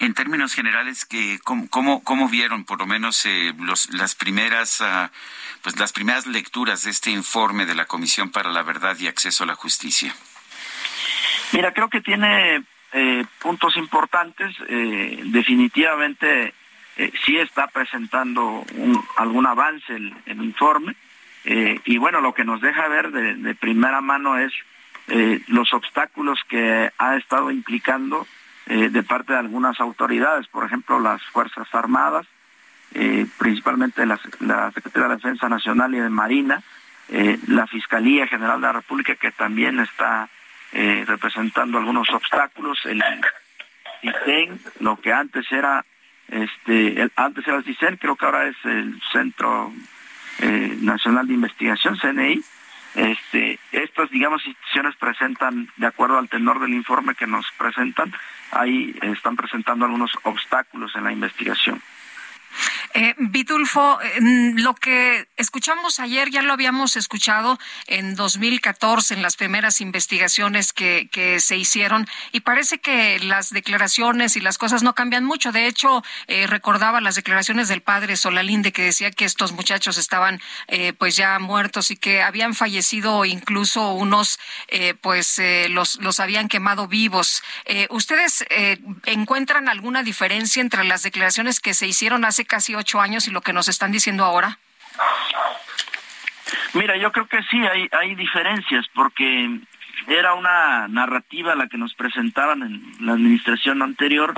[0.00, 5.10] En términos generales, que cómo, cómo, vieron por lo menos eh, los, las primeras ah,
[5.62, 9.44] pues las primeras lecturas de este informe de la Comisión para la Verdad y Acceso
[9.44, 10.14] a la Justicia?
[11.52, 12.62] Mira, creo que tiene
[12.94, 14.56] eh, puntos importantes.
[14.68, 16.54] Eh, definitivamente
[17.24, 18.64] sí está presentando
[19.16, 20.94] algún avance el, informe.
[21.44, 24.52] y bueno, lo que nos deja ver de primera mano es
[25.46, 28.26] los obstáculos que ha estado implicando
[28.72, 32.24] eh, de parte de algunas autoridades, por ejemplo, las Fuerzas Armadas,
[32.94, 34.16] eh, principalmente la,
[34.72, 36.62] Secretaría de Defensa Nacional y de Marina,
[37.08, 40.28] eh, la Fiscalía General de la República, que también está
[40.72, 43.02] representando algunos obstáculos, el
[44.02, 45.84] CISEN, lo que antes era,
[46.28, 49.72] este, antes era el CISEN, creo que ahora es el Centro
[50.80, 52.40] Nacional de Investigación, CNI,
[52.94, 58.12] Este, estas, digamos, instituciones presentan, de acuerdo al tenor del informe que nos presentan,
[58.50, 61.80] ahí están presentando algunos obstáculos en la investigación.
[62.94, 69.80] Eh, Vitulfo, lo que escuchamos ayer ya lo habíamos escuchado en 2014 en las primeras
[69.80, 75.24] investigaciones que, que, se hicieron y parece que las declaraciones y las cosas no cambian
[75.24, 75.52] mucho.
[75.52, 80.40] De hecho, eh, recordaba las declaraciones del padre Solalinde que decía que estos muchachos estaban
[80.66, 84.38] eh, pues ya muertos y que habían fallecido incluso unos
[84.68, 87.42] eh, pues eh, los, los habían quemado vivos.
[87.64, 88.44] Eh, ¿Ustedes
[89.06, 93.40] encuentran alguna diferencia entre las declaraciones que se hicieron hace casi ocho años y lo
[93.40, 94.58] que nos están diciendo ahora?
[96.74, 99.60] Mira, yo creo que sí, hay, hay diferencias, porque
[100.06, 104.34] era una narrativa la que nos presentaban en la administración anterior,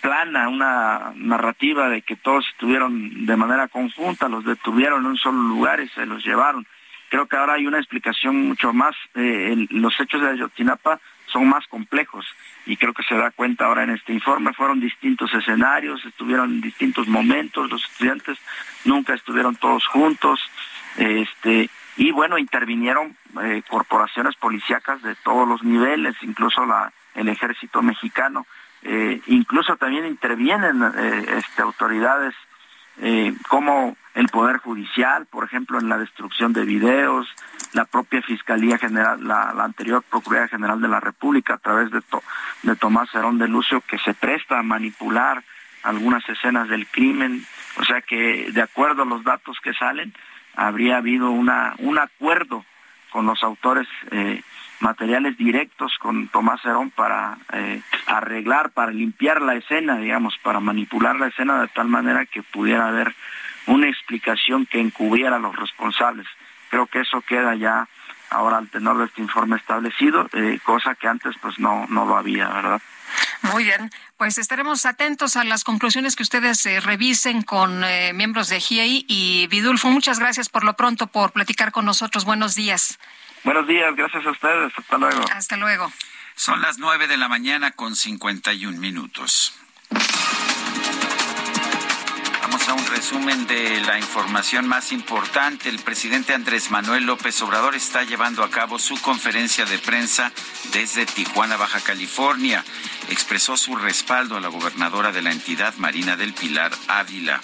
[0.00, 5.40] plana, una narrativa de que todos estuvieron de manera conjunta, los detuvieron en un solo
[5.40, 6.66] lugar y se los llevaron.
[7.08, 11.00] Creo que ahora hay una explicación mucho más, eh, los hechos de Ayotzinapa
[11.34, 12.24] son más complejos
[12.64, 14.54] y creo que se da cuenta ahora en este informe.
[14.54, 18.38] Fueron distintos escenarios, estuvieron en distintos momentos, los estudiantes
[18.84, 20.40] nunca estuvieron todos juntos,
[20.96, 27.82] este y bueno, intervinieron eh, corporaciones policíacas de todos los niveles, incluso la, el ejército
[27.82, 28.46] mexicano,
[28.82, 32.34] eh, incluso también intervienen eh, este, autoridades
[33.48, 37.26] como el Poder Judicial, por ejemplo, en la destrucción de videos,
[37.72, 42.00] la propia Fiscalía General, la, anterior Procuraduría General de la República, a través de,
[42.62, 45.42] de Tomás Herón de Lucio, que se presta a manipular
[45.82, 47.44] algunas escenas del crimen.
[47.78, 50.14] O sea que, de acuerdo a los datos que salen,
[50.54, 52.64] habría habido una, un acuerdo
[53.10, 54.42] con los autores eh,
[54.80, 61.16] materiales directos con Tomás Herón para eh, arreglar, para limpiar la escena, digamos, para manipular
[61.16, 63.14] la escena de tal manera que pudiera haber
[63.66, 66.26] una explicación que encubriera a los responsables.
[66.70, 67.88] Creo que eso queda ya
[68.30, 72.16] ahora al tenor de este informe establecido, eh, cosa que antes pues no, no lo
[72.16, 72.82] había, ¿verdad?
[73.42, 78.48] Muy bien, pues estaremos atentos a las conclusiones que ustedes eh, revisen con eh, miembros
[78.48, 79.88] de GIEI y Vidulfo.
[79.88, 82.24] Muchas gracias por lo pronto por platicar con nosotros.
[82.24, 82.98] Buenos días.
[83.44, 84.72] Buenos días, gracias a ustedes.
[84.76, 85.24] Hasta luego.
[85.32, 85.92] Hasta luego.
[86.34, 89.54] Son las nueve de la mañana con 51 minutos.
[92.66, 95.68] Vamos a un resumen de la información más importante.
[95.68, 100.32] El presidente Andrés Manuel López Obrador está llevando a cabo su conferencia de prensa
[100.72, 102.64] desde Tijuana, Baja California.
[103.10, 107.40] Expresó su respaldo a la gobernadora de la entidad, Marina del Pilar Ávila.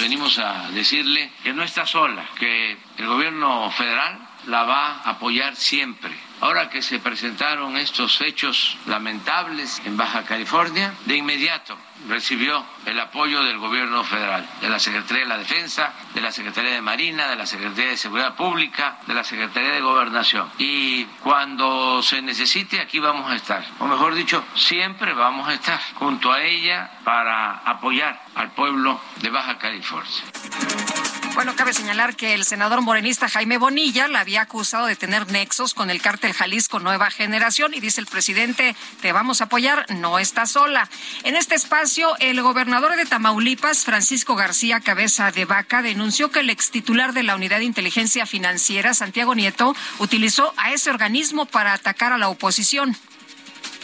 [0.00, 5.54] Venimos a decirle que no está sola, que el gobierno federal la va a apoyar
[5.54, 6.10] siempre.
[6.40, 11.76] Ahora que se presentaron estos hechos lamentables en Baja California, de inmediato
[12.08, 16.72] recibió el apoyo del gobierno federal, de la Secretaría de la Defensa, de la Secretaría
[16.72, 20.50] de Marina, de la Secretaría de Seguridad Pública, de la Secretaría de Gobernación.
[20.58, 23.64] Y cuando se necesite, aquí vamos a estar.
[23.78, 29.30] O mejor dicho, siempre vamos a estar junto a ella para apoyar al pueblo de
[29.30, 30.10] Baja California.
[31.40, 35.72] Bueno, cabe señalar que el senador morenista Jaime Bonilla la había acusado de tener nexos
[35.72, 40.18] con el cártel Jalisco Nueva Generación y dice el presidente, te vamos a apoyar, no
[40.18, 40.90] está sola.
[41.24, 46.50] En este espacio, el gobernador de Tamaulipas, Francisco García Cabeza de Vaca, denunció que el
[46.50, 51.72] ex titular de la Unidad de Inteligencia Financiera, Santiago Nieto, utilizó a ese organismo para
[51.72, 52.94] atacar a la oposición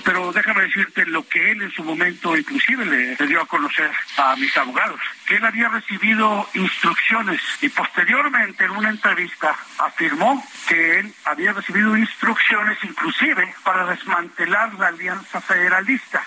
[0.07, 4.37] pero déjame decirte lo que él en su momento inclusive le, dio a conocer a
[4.37, 11.13] mis abogados, que él había recibido instrucciones y posteriormente en una entrevista afirmó que él
[11.25, 16.23] había recibido instrucciones inclusive para desmantelar la alianza federalista.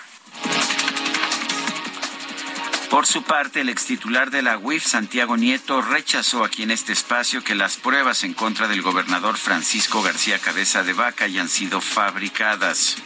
[2.90, 7.44] Por su parte, el extitular de la UIF, Santiago Nieto, rechazó aquí en este espacio
[7.44, 12.96] que las pruebas en contra del gobernador Francisco García Cabeza de Vaca hayan sido fabricadas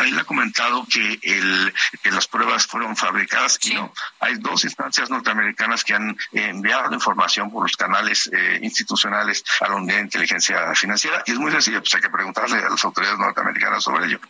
[0.00, 3.72] él ha comentado que, el, que las pruebas fueron fabricadas sí.
[3.72, 3.92] y no.
[4.20, 9.68] Hay dos instancias norteamericanas que han enviado la información por los canales eh, institucionales a
[9.68, 12.84] la unidad de inteligencia financiera y es muy sencillo, pues hay que preguntarle a las
[12.84, 14.20] autoridades norteamericanas sobre ello.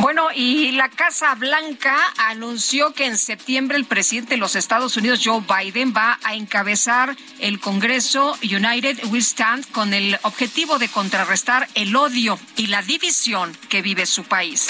[0.00, 5.20] Bueno, y la Casa Blanca anunció que en septiembre el presidente de los Estados Unidos,
[5.24, 11.68] Joe Biden, va a encabezar el Congreso United We Stand con el objetivo de contrarrestar
[11.74, 14.68] el odio y la división que vive su país.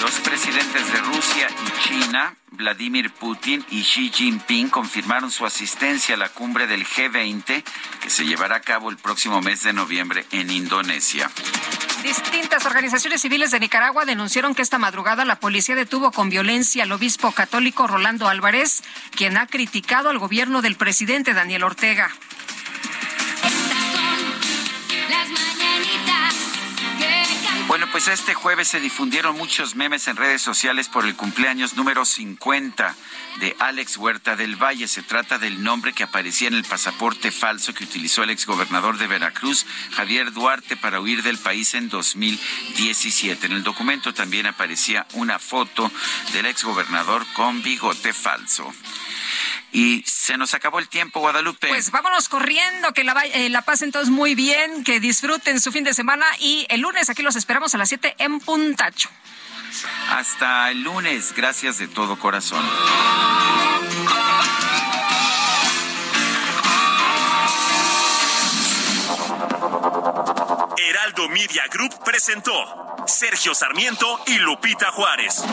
[0.00, 6.18] Los presidentes de Rusia y China, Vladimir Putin y Xi Jinping, confirmaron su asistencia a
[6.18, 7.64] la cumbre del G20
[8.00, 11.30] que se llevará a cabo el próximo mes de noviembre en Indonesia.
[12.02, 16.92] Distintas organizaciones civiles de Nicaragua denunciaron que esta madrugada la policía detuvo con violencia al
[16.92, 18.84] obispo católico Rolando Álvarez,
[19.16, 22.10] quien ha criticado al gobierno del presidente Daniel Ortega.
[27.68, 32.06] Bueno, pues este jueves se difundieron muchos memes en redes sociales por el cumpleaños número
[32.06, 32.96] 50
[33.40, 34.88] de Alex Huerta del Valle.
[34.88, 39.06] Se trata del nombre que aparecía en el pasaporte falso que utilizó el exgobernador de
[39.06, 43.44] Veracruz, Javier Duarte, para huir del país en 2017.
[43.44, 45.92] En el documento también aparecía una foto
[46.32, 48.72] del exgobernador con bigote falso.
[49.72, 51.68] Y se nos acabó el tiempo, Guadalupe.
[51.68, 55.84] Pues vámonos corriendo, que la, eh, la pasen todos muy bien, que disfruten su fin
[55.84, 59.10] de semana y el lunes aquí los esperamos a las 7 en Puntacho.
[60.10, 62.64] Hasta el lunes, gracias de todo corazón.
[70.78, 72.52] Heraldo Media Group presentó
[73.06, 75.44] Sergio Sarmiento y Lupita Juárez.